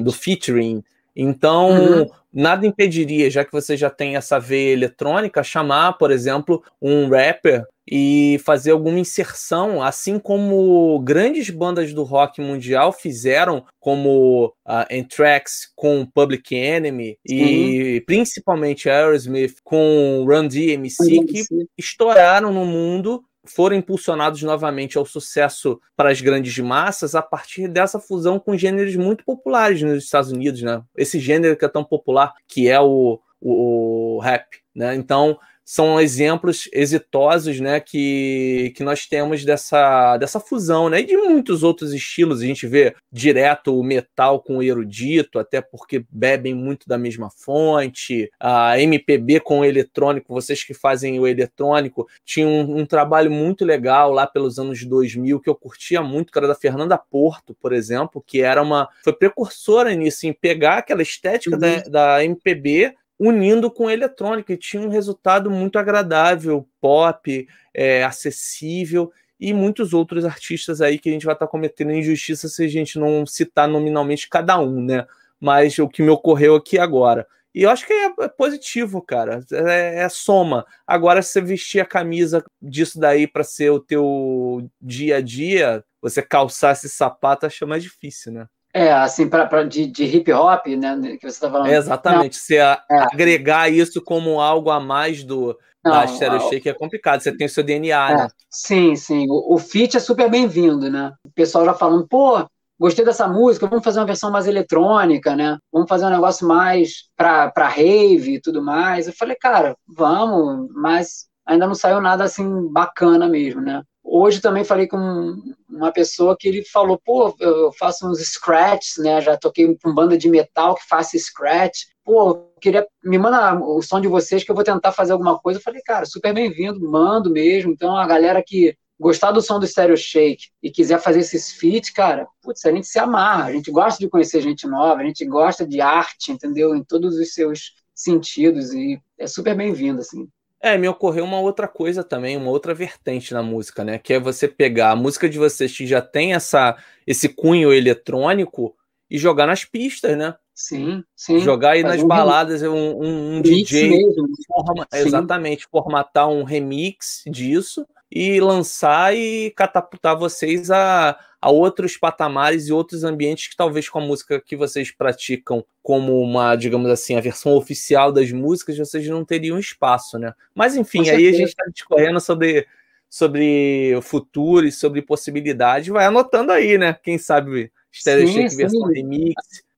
do 0.00 0.12
featuring. 0.12 0.82
Então, 1.20 1.70
uhum. 1.70 2.06
nada 2.32 2.64
impediria, 2.64 3.28
já 3.28 3.44
que 3.44 3.50
você 3.50 3.76
já 3.76 3.90
tem 3.90 4.14
essa 4.14 4.38
veia 4.38 4.72
eletrônica, 4.72 5.42
chamar, 5.42 5.94
por 5.94 6.12
exemplo, 6.12 6.62
um 6.80 7.08
rapper 7.08 7.66
e 7.90 8.38
fazer 8.44 8.70
alguma 8.70 9.00
inserção, 9.00 9.82
assim 9.82 10.18
como 10.18 11.00
grandes 11.00 11.50
bandas 11.50 11.92
do 11.92 12.04
rock 12.04 12.40
mundial 12.40 12.92
fizeram, 12.92 13.64
como 13.80 14.54
a 14.64 14.82
uh, 14.82 14.86
Anthrax 14.92 15.72
com 15.74 16.06
Public 16.06 16.54
Enemy 16.54 17.18
e 17.26 18.02
principalmente 18.06 18.88
Aerosmith 18.88 19.56
com 19.64 20.24
Run 20.28 20.46
DMC, 20.46 21.24
que 21.26 21.42
estouraram 21.76 22.52
no 22.52 22.64
mundo 22.64 23.24
foram 23.48 23.76
impulsionados 23.76 24.42
novamente 24.42 24.98
ao 24.98 25.04
sucesso 25.04 25.80
para 25.96 26.10
as 26.10 26.20
grandes 26.20 26.58
massas 26.58 27.14
a 27.14 27.22
partir 27.22 27.68
dessa 27.68 27.98
fusão 27.98 28.38
com 28.38 28.56
gêneros 28.56 28.96
muito 28.96 29.24
populares 29.24 29.82
nos 29.82 30.04
Estados 30.04 30.30
Unidos, 30.30 30.62
né? 30.62 30.82
Esse 30.96 31.18
gênero 31.18 31.56
que 31.56 31.64
é 31.64 31.68
tão 31.68 31.84
popular, 31.84 32.34
que 32.46 32.68
é 32.68 32.80
o, 32.80 33.20
o, 33.40 34.16
o 34.16 34.18
rap, 34.20 34.46
né? 34.74 34.94
Então, 34.94 35.38
são 35.70 36.00
exemplos 36.00 36.66
exitosos 36.72 37.60
né, 37.60 37.78
que, 37.78 38.72
que 38.74 38.82
nós 38.82 39.04
temos 39.04 39.44
dessa, 39.44 40.16
dessa 40.16 40.40
fusão, 40.40 40.88
né? 40.88 41.00
E 41.00 41.04
de 41.04 41.14
muitos 41.14 41.62
outros 41.62 41.92
estilos. 41.92 42.40
A 42.40 42.46
gente 42.46 42.66
vê 42.66 42.94
direto 43.12 43.78
o 43.78 43.84
metal 43.84 44.40
com 44.40 44.56
o 44.56 44.62
erudito, 44.62 45.38
até 45.38 45.60
porque 45.60 46.06
bebem 46.10 46.54
muito 46.54 46.88
da 46.88 46.96
mesma 46.96 47.28
fonte. 47.28 48.30
A 48.40 48.80
MPB 48.80 49.40
com 49.40 49.60
o 49.60 49.64
eletrônico, 49.64 50.32
vocês 50.32 50.64
que 50.64 50.72
fazem 50.72 51.20
o 51.20 51.26
eletrônico, 51.26 52.08
tinha 52.24 52.46
um, 52.46 52.78
um 52.78 52.86
trabalho 52.86 53.30
muito 53.30 53.62
legal 53.62 54.10
lá 54.10 54.26
pelos 54.26 54.58
anos 54.58 54.82
2000 54.82 55.38
que 55.38 55.50
eu 55.50 55.54
curtia 55.54 56.00
muito, 56.00 56.32
que 56.32 56.38
era 56.38 56.48
da 56.48 56.54
Fernanda 56.54 56.96
Porto, 56.96 57.54
por 57.60 57.74
exemplo, 57.74 58.24
que 58.26 58.40
era 58.40 58.62
uma. 58.62 58.88
foi 59.04 59.12
precursora 59.12 59.94
nisso, 59.94 60.26
em 60.26 60.32
pegar 60.32 60.78
aquela 60.78 61.02
estética 61.02 61.56
uhum. 61.56 61.60
da, 61.60 62.16
da 62.16 62.24
MPB 62.24 62.94
unindo 63.18 63.70
com 63.70 63.90
eletrônica 63.90 64.52
e 64.52 64.56
tinha 64.56 64.82
um 64.82 64.88
resultado 64.88 65.50
muito 65.50 65.78
agradável, 65.78 66.68
pop, 66.80 67.48
é, 67.74 68.04
acessível 68.04 69.12
e 69.40 69.52
muitos 69.52 69.92
outros 69.92 70.24
artistas 70.24 70.80
aí 70.80 70.98
que 70.98 71.08
a 71.08 71.12
gente 71.12 71.26
vai 71.26 71.34
estar 71.34 71.46
tá 71.46 71.50
cometendo 71.50 71.92
injustiça 71.92 72.48
se 72.48 72.64
a 72.64 72.68
gente 72.68 72.98
não 72.98 73.26
citar 73.26 73.68
nominalmente 73.68 74.28
cada 74.28 74.58
um, 74.60 74.82
né? 74.82 75.06
Mas 75.40 75.78
o 75.78 75.88
que 75.88 76.02
me 76.02 76.10
ocorreu 76.10 76.56
aqui 76.56 76.78
agora. 76.78 77.26
E 77.54 77.62
eu 77.62 77.70
acho 77.70 77.86
que 77.86 77.92
é, 77.92 78.12
é 78.20 78.28
positivo, 78.28 79.00
cara. 79.02 79.40
É, 79.50 80.02
é 80.02 80.08
soma. 80.08 80.66
Agora, 80.86 81.22
se 81.22 81.32
você 81.32 81.40
vestir 81.40 81.80
a 81.80 81.86
camisa 81.86 82.44
disso 82.60 83.00
daí 83.00 83.26
para 83.26 83.44
ser 83.44 83.70
o 83.70 83.80
teu 83.80 84.68
dia 84.80 85.16
a 85.16 85.20
dia, 85.20 85.84
você 86.00 86.22
calçar 86.22 86.72
esse 86.72 86.88
sapato, 86.88 87.46
acho 87.46 87.66
mais 87.66 87.82
difícil, 87.82 88.32
né? 88.32 88.48
É, 88.78 88.92
assim, 88.92 89.28
pra, 89.28 89.44
pra 89.46 89.64
de, 89.64 89.86
de, 89.86 90.04
hip 90.04 90.32
hop, 90.32 90.66
né, 90.68 90.96
que 91.16 91.22
você 91.22 91.26
está 91.26 91.50
falando. 91.50 91.68
É 91.68 91.76
exatamente, 91.76 92.34
Não. 92.34 92.40
você 92.40 92.58
a, 92.58 92.80
é. 92.88 92.98
agregar 93.12 93.68
isso 93.68 94.00
como 94.00 94.40
algo 94.40 94.70
a 94.70 94.78
mais 94.78 95.24
do, 95.24 95.58
Não, 95.84 95.92
da 95.92 96.06
Stereo 96.06 96.40
Shake 96.48 96.68
é 96.68 96.74
complicado, 96.74 97.20
você 97.20 97.36
tem 97.36 97.46
o 97.48 97.50
seu 97.50 97.64
DNA, 97.64 98.10
é. 98.10 98.16
né? 98.16 98.28
Sim, 98.48 98.94
sim, 98.94 99.26
o, 99.28 99.54
o 99.54 99.58
feat 99.58 99.96
é 99.96 100.00
super 100.00 100.30
bem-vindo, 100.30 100.88
né? 100.88 101.12
O 101.24 101.30
pessoal 101.32 101.64
já 101.64 101.74
falando, 101.74 102.06
pô, 102.06 102.46
gostei 102.78 103.04
dessa 103.04 103.26
música, 103.26 103.66
vamos 103.66 103.84
fazer 103.84 103.98
uma 103.98 104.06
versão 104.06 104.30
mais 104.30 104.46
eletrônica, 104.46 105.34
né? 105.34 105.58
Vamos 105.72 105.88
fazer 105.88 106.06
um 106.06 106.10
negócio 106.10 106.46
mais 106.46 107.08
pra, 107.16 107.50
pra 107.50 107.66
rave 107.66 108.34
e 108.34 108.40
tudo 108.40 108.62
mais. 108.62 109.08
Eu 109.08 109.12
falei, 109.12 109.34
cara, 109.34 109.74
vamos, 109.88 110.68
mas 110.72 111.26
ainda 111.44 111.66
não 111.66 111.74
saiu 111.74 112.00
nada 112.00 112.22
assim 112.22 112.70
bacana 112.70 113.28
mesmo, 113.28 113.60
né? 113.60 113.82
Hoje 114.20 114.40
também 114.40 114.64
falei 114.64 114.88
com 114.88 115.36
uma 115.68 115.92
pessoa 115.92 116.36
que 116.36 116.48
ele 116.48 116.64
falou, 116.64 116.98
pô, 116.98 117.36
eu 117.38 117.72
faço 117.72 118.04
uns 118.08 118.18
scratches, 118.18 118.96
né? 118.98 119.20
Já 119.20 119.36
toquei 119.36 119.76
com 119.80 119.94
banda 119.94 120.18
de 120.18 120.28
metal 120.28 120.74
que 120.74 120.88
faz 120.88 121.10
scratch. 121.16 121.84
Pô, 122.04 122.50
queria 122.60 122.84
me 123.04 123.16
manda 123.16 123.54
o 123.64 123.80
som 123.80 124.00
de 124.00 124.08
vocês 124.08 124.42
que 124.42 124.50
eu 124.50 124.54
vou 124.56 124.64
tentar 124.64 124.90
fazer 124.90 125.12
alguma 125.12 125.38
coisa. 125.38 125.60
Eu 125.60 125.62
falei, 125.62 125.80
cara, 125.82 126.04
super 126.04 126.34
bem-vindo, 126.34 126.80
mando 126.80 127.30
mesmo. 127.30 127.70
Então 127.70 127.96
a 127.96 128.06
galera 128.06 128.42
que 128.44 128.76
gostar 128.98 129.30
do 129.30 129.40
som 129.40 129.60
do 129.60 129.66
Stereo 129.66 129.96
Shake 129.96 130.48
e 130.60 130.68
quiser 130.68 131.00
fazer 131.00 131.20
esses 131.20 131.52
feats, 131.52 131.90
cara, 131.90 132.26
putz, 132.42 132.64
a 132.66 132.72
gente 132.72 132.88
se 132.88 132.98
amarra, 132.98 133.44
a 133.44 133.52
gente 133.52 133.70
gosta 133.70 134.00
de 134.00 134.10
conhecer 134.10 134.40
gente 134.40 134.66
nova, 134.66 135.00
a 135.00 135.04
gente 135.04 135.24
gosta 135.24 135.64
de 135.64 135.80
arte, 135.80 136.32
entendeu? 136.32 136.74
Em 136.74 136.82
todos 136.82 137.16
os 137.16 137.32
seus 137.32 137.74
sentidos 137.94 138.72
e 138.72 139.00
é 139.16 139.26
super 139.28 139.54
bem-vindo, 139.54 140.00
assim. 140.00 140.28
É, 140.60 140.76
me 140.76 140.88
ocorreu 140.88 141.24
uma 141.24 141.38
outra 141.38 141.68
coisa 141.68 142.02
também, 142.02 142.36
uma 142.36 142.50
outra 142.50 142.74
vertente 142.74 143.32
na 143.32 143.42
música, 143.42 143.84
né? 143.84 143.98
Que 143.98 144.14
é 144.14 144.20
você 144.20 144.48
pegar 144.48 144.90
a 144.90 144.96
música 144.96 145.28
de 145.28 145.38
vocês 145.38 145.76
que 145.76 145.86
já 145.86 146.02
tem 146.02 146.34
essa, 146.34 146.76
esse 147.06 147.28
cunho 147.28 147.72
eletrônico 147.72 148.74
e 149.08 149.16
jogar 149.18 149.46
nas 149.46 149.64
pistas, 149.64 150.16
né? 150.16 150.34
Sim, 150.52 151.04
sim. 151.14 151.38
Jogar 151.38 151.72
aí 151.72 151.84
nas 151.84 152.02
um 152.02 152.08
baladas 152.08 152.62
um, 152.62 152.74
um, 152.74 153.36
um 153.36 153.42
DJ. 153.42 154.02
Forma, 154.48 154.86
exatamente, 154.92 155.68
formatar 155.70 156.28
um 156.28 156.42
remix 156.42 157.22
disso 157.24 157.86
e 158.10 158.40
lançar 158.40 159.14
e 159.14 159.50
catapultar 159.50 160.16
vocês 160.16 160.70
a, 160.70 161.18
a 161.40 161.50
outros 161.50 161.96
patamares 161.96 162.68
e 162.68 162.72
outros 162.72 163.04
ambientes 163.04 163.48
que 163.48 163.56
talvez 163.56 163.88
com 163.88 163.98
a 163.98 164.04
música 164.04 164.40
que 164.40 164.56
vocês 164.56 164.90
praticam 164.90 165.64
como 165.82 166.20
uma, 166.20 166.56
digamos 166.56 166.90
assim, 166.90 167.16
a 167.16 167.20
versão 167.20 167.54
oficial 167.54 168.10
das 168.10 168.32
músicas, 168.32 168.78
vocês 168.78 169.06
não 169.08 169.24
teriam 169.24 169.58
espaço, 169.58 170.18
né? 170.18 170.32
Mas 170.54 170.76
enfim, 170.76 171.08
aí 171.08 171.28
a 171.28 171.32
gente 171.32 171.50
está 171.50 171.64
discorrendo 171.72 172.20
sobre, 172.20 172.66
sobre 173.10 173.94
o 173.96 174.02
futuro 174.02 174.66
e 174.66 174.72
sobre 174.72 175.02
possibilidades. 175.02 175.88
Vai 175.88 176.06
anotando 176.06 176.52
aí, 176.52 176.78
né? 176.78 176.96
Quem 177.02 177.18
sabe 177.18 177.70
Stereo 177.92 178.28
Shake 178.28 178.56
versão 178.56 178.86
remix. 178.88 179.34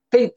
Tem, 0.09 0.33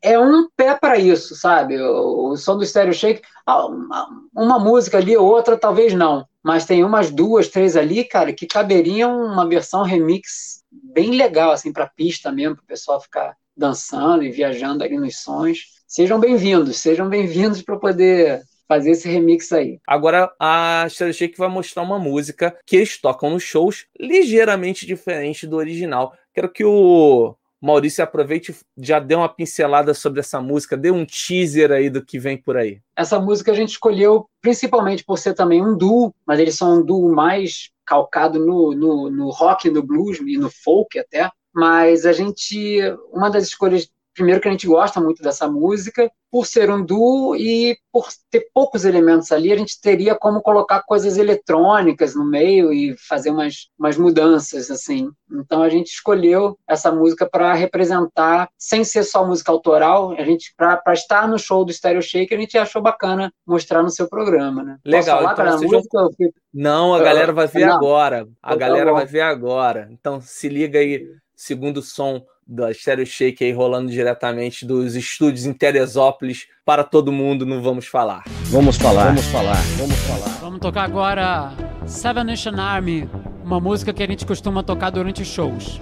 é 0.00 0.18
um 0.18 0.48
pé 0.56 0.74
para 0.74 0.96
isso, 0.96 1.34
sabe? 1.34 1.78
O, 1.78 2.34
som 2.36 2.56
do 2.56 2.64
Stereo 2.64 2.94
Shake, 2.94 3.20
uma, 3.46 4.08
uma 4.34 4.58
música 4.58 4.96
ali, 4.96 5.16
outra 5.16 5.56
talvez 5.56 5.92
não 5.92 6.26
mas 6.48 6.64
tem 6.64 6.82
umas 6.82 7.10
duas, 7.10 7.48
três 7.48 7.76
ali, 7.76 8.02
cara, 8.02 8.32
que 8.32 8.46
caberiam 8.46 9.14
uma 9.20 9.46
versão 9.46 9.82
remix 9.82 10.64
bem 10.72 11.10
legal, 11.10 11.50
assim, 11.50 11.70
para 11.70 11.86
pista 11.86 12.32
mesmo, 12.32 12.56
para 12.56 12.62
o 12.62 12.66
pessoal 12.66 12.98
ficar 13.02 13.36
dançando 13.54 14.24
e 14.24 14.30
viajando 14.30 14.82
ali 14.82 14.96
nos 14.96 15.18
sons. 15.20 15.58
Sejam 15.86 16.18
bem-vindos, 16.18 16.78
sejam 16.78 17.06
bem-vindos 17.06 17.60
para 17.60 17.76
poder 17.76 18.40
fazer 18.66 18.92
esse 18.92 19.06
remix 19.10 19.52
aí. 19.52 19.78
Agora 19.86 20.32
a 20.40 20.86
Stereo 20.88 21.12
Shake 21.12 21.36
vai 21.36 21.50
mostrar 21.50 21.82
uma 21.82 21.98
música 21.98 22.56
que 22.64 22.76
eles 22.76 22.98
tocam 22.98 23.28
nos 23.28 23.42
shows 23.42 23.84
ligeiramente 24.00 24.86
diferente 24.86 25.46
do 25.46 25.56
original. 25.56 26.14
Quero 26.32 26.50
que 26.50 26.64
o 26.64 27.36
Maurício, 27.60 28.04
aproveite 28.04 28.54
já 28.76 29.00
dê 29.00 29.14
uma 29.14 29.28
pincelada 29.28 29.92
sobre 29.92 30.20
essa 30.20 30.40
música, 30.40 30.76
dê 30.76 30.90
um 30.90 31.04
teaser 31.04 31.72
aí 31.72 31.90
do 31.90 32.04
que 32.04 32.18
vem 32.18 32.36
por 32.36 32.56
aí. 32.56 32.80
Essa 32.96 33.18
música 33.18 33.52
a 33.52 33.54
gente 33.54 33.70
escolheu 33.70 34.28
principalmente 34.40 35.04
por 35.04 35.18
ser 35.18 35.34
também 35.34 35.64
um 35.64 35.76
duo, 35.76 36.14
mas 36.26 36.38
eles 36.38 36.56
são 36.56 36.78
um 36.78 36.84
duo 36.84 37.12
mais 37.14 37.70
calcado 37.84 38.38
no, 38.38 38.72
no, 38.72 39.10
no 39.10 39.30
rock, 39.30 39.70
no 39.70 39.82
blues 39.82 40.18
e 40.20 40.36
no 40.36 40.50
folk 40.50 40.98
até. 40.98 41.30
Mas 41.52 42.06
a 42.06 42.12
gente, 42.12 42.80
uma 43.12 43.30
das 43.30 43.44
escolhas 43.44 43.90
primeiro 44.18 44.40
que 44.40 44.48
a 44.48 44.50
gente 44.50 44.66
gosta 44.66 45.00
muito 45.00 45.22
dessa 45.22 45.48
música, 45.48 46.10
por 46.30 46.44
ser 46.44 46.68
um 46.70 46.84
duo 46.84 47.36
e 47.36 47.78
por 47.92 48.08
ter 48.30 48.48
poucos 48.52 48.84
elementos 48.84 49.30
ali, 49.30 49.52
a 49.52 49.56
gente 49.56 49.80
teria 49.80 50.16
como 50.16 50.42
colocar 50.42 50.82
coisas 50.82 51.16
eletrônicas 51.16 52.16
no 52.16 52.24
meio 52.24 52.72
e 52.72 52.96
fazer 53.08 53.30
umas, 53.30 53.68
umas 53.78 53.96
mudanças, 53.96 54.70
assim. 54.72 55.08
Então 55.32 55.62
a 55.62 55.68
gente 55.68 55.86
escolheu 55.86 56.58
essa 56.68 56.90
música 56.90 57.28
para 57.30 57.54
representar, 57.54 58.48
sem 58.58 58.82
ser 58.82 59.04
só 59.04 59.24
música 59.24 59.52
autoral, 59.52 60.12
a 60.18 60.24
gente 60.24 60.52
para 60.56 60.82
estar 60.92 61.28
no 61.28 61.38
show 61.38 61.64
do 61.64 61.72
Stereo 61.72 62.02
Shake, 62.02 62.34
a 62.34 62.38
gente 62.38 62.58
achou 62.58 62.82
bacana 62.82 63.32
mostrar 63.46 63.84
no 63.84 63.90
seu 63.90 64.08
programa, 64.08 64.64
né? 64.64 64.78
Legal. 64.84 65.22
Posso 65.22 65.36
falar 65.36 65.54
então, 65.54 65.70
música? 65.70 66.10
Não, 66.52 66.92
a 66.92 67.02
galera 67.02 67.32
vai 67.32 67.46
ver 67.46 67.64
agora. 67.64 68.16
A 68.16 68.20
então 68.20 68.36
tá 68.42 68.56
galera 68.56 68.92
vai 68.92 69.06
ver 69.06 69.20
agora. 69.20 69.88
Então 69.92 70.20
se 70.20 70.48
liga 70.48 70.80
aí, 70.80 71.06
segundo 71.38 71.80
som 71.80 72.20
da 72.44 72.74
Stereo 72.74 73.06
Shake 73.06 73.44
aí 73.44 73.52
rolando 73.52 73.92
diretamente 73.92 74.66
dos 74.66 74.96
estúdios 74.96 75.46
em 75.46 75.52
Teresópolis 75.52 76.48
para 76.64 76.82
todo 76.82 77.12
mundo 77.12 77.46
no 77.46 77.62
Vamos 77.62 77.86
Falar. 77.86 78.24
Vamos 78.50 78.76
falar, 78.76 79.06
vamos 79.06 79.26
falar, 79.26 79.62
vamos 79.76 79.96
falar. 79.98 80.38
Vamos 80.40 80.58
tocar 80.58 80.82
agora 80.82 81.52
Seven 81.86 82.24
Nation 82.24 82.58
Army, 82.58 83.08
uma 83.44 83.60
música 83.60 83.92
que 83.92 84.02
a 84.02 84.06
gente 84.06 84.26
costuma 84.26 84.64
tocar 84.64 84.90
durante 84.90 85.22
os 85.22 85.28
shows. 85.28 85.80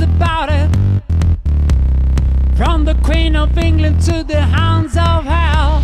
About 0.00 0.48
it. 0.48 0.70
From 2.56 2.84
the 2.84 2.94
Queen 3.02 3.36
of 3.36 3.56
England 3.58 4.00
to 4.02 4.24
the 4.24 4.40
hounds 4.40 4.96
of 4.96 5.24
hell. 5.24 5.82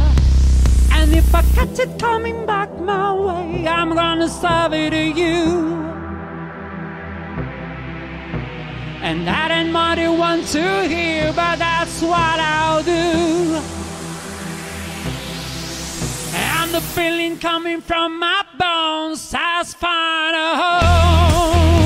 And 0.93 1.13
if 1.13 1.35
I 1.35 1.43
catch 1.55 1.79
it 1.79 1.99
coming 1.99 2.47
back 2.47 2.71
my 2.81 3.13
way, 3.13 3.69
I'm 3.69 3.95
gonna 3.95 4.29
serve 4.29 4.73
it 4.73 4.91
to 4.91 5.05
you. 5.21 5.87
And 9.03 9.27
that 9.27 9.51
ain't 9.51 9.73
what 9.73 9.99
you 9.99 10.13
want 10.13 10.47
to 10.49 10.89
hear, 10.89 11.33
but 11.35 11.59
that's 11.59 12.01
what 12.01 12.41
I'll 12.41 12.83
do. 12.83 13.61
And 16.35 16.75
the 16.75 16.81
feeling 16.81 17.39
coming 17.39 17.81
from 17.81 18.19
my 18.19 18.45
bones 18.59 19.31
has 19.33 19.75
found 19.75 20.35
a 20.35 20.51
home. 20.63 21.86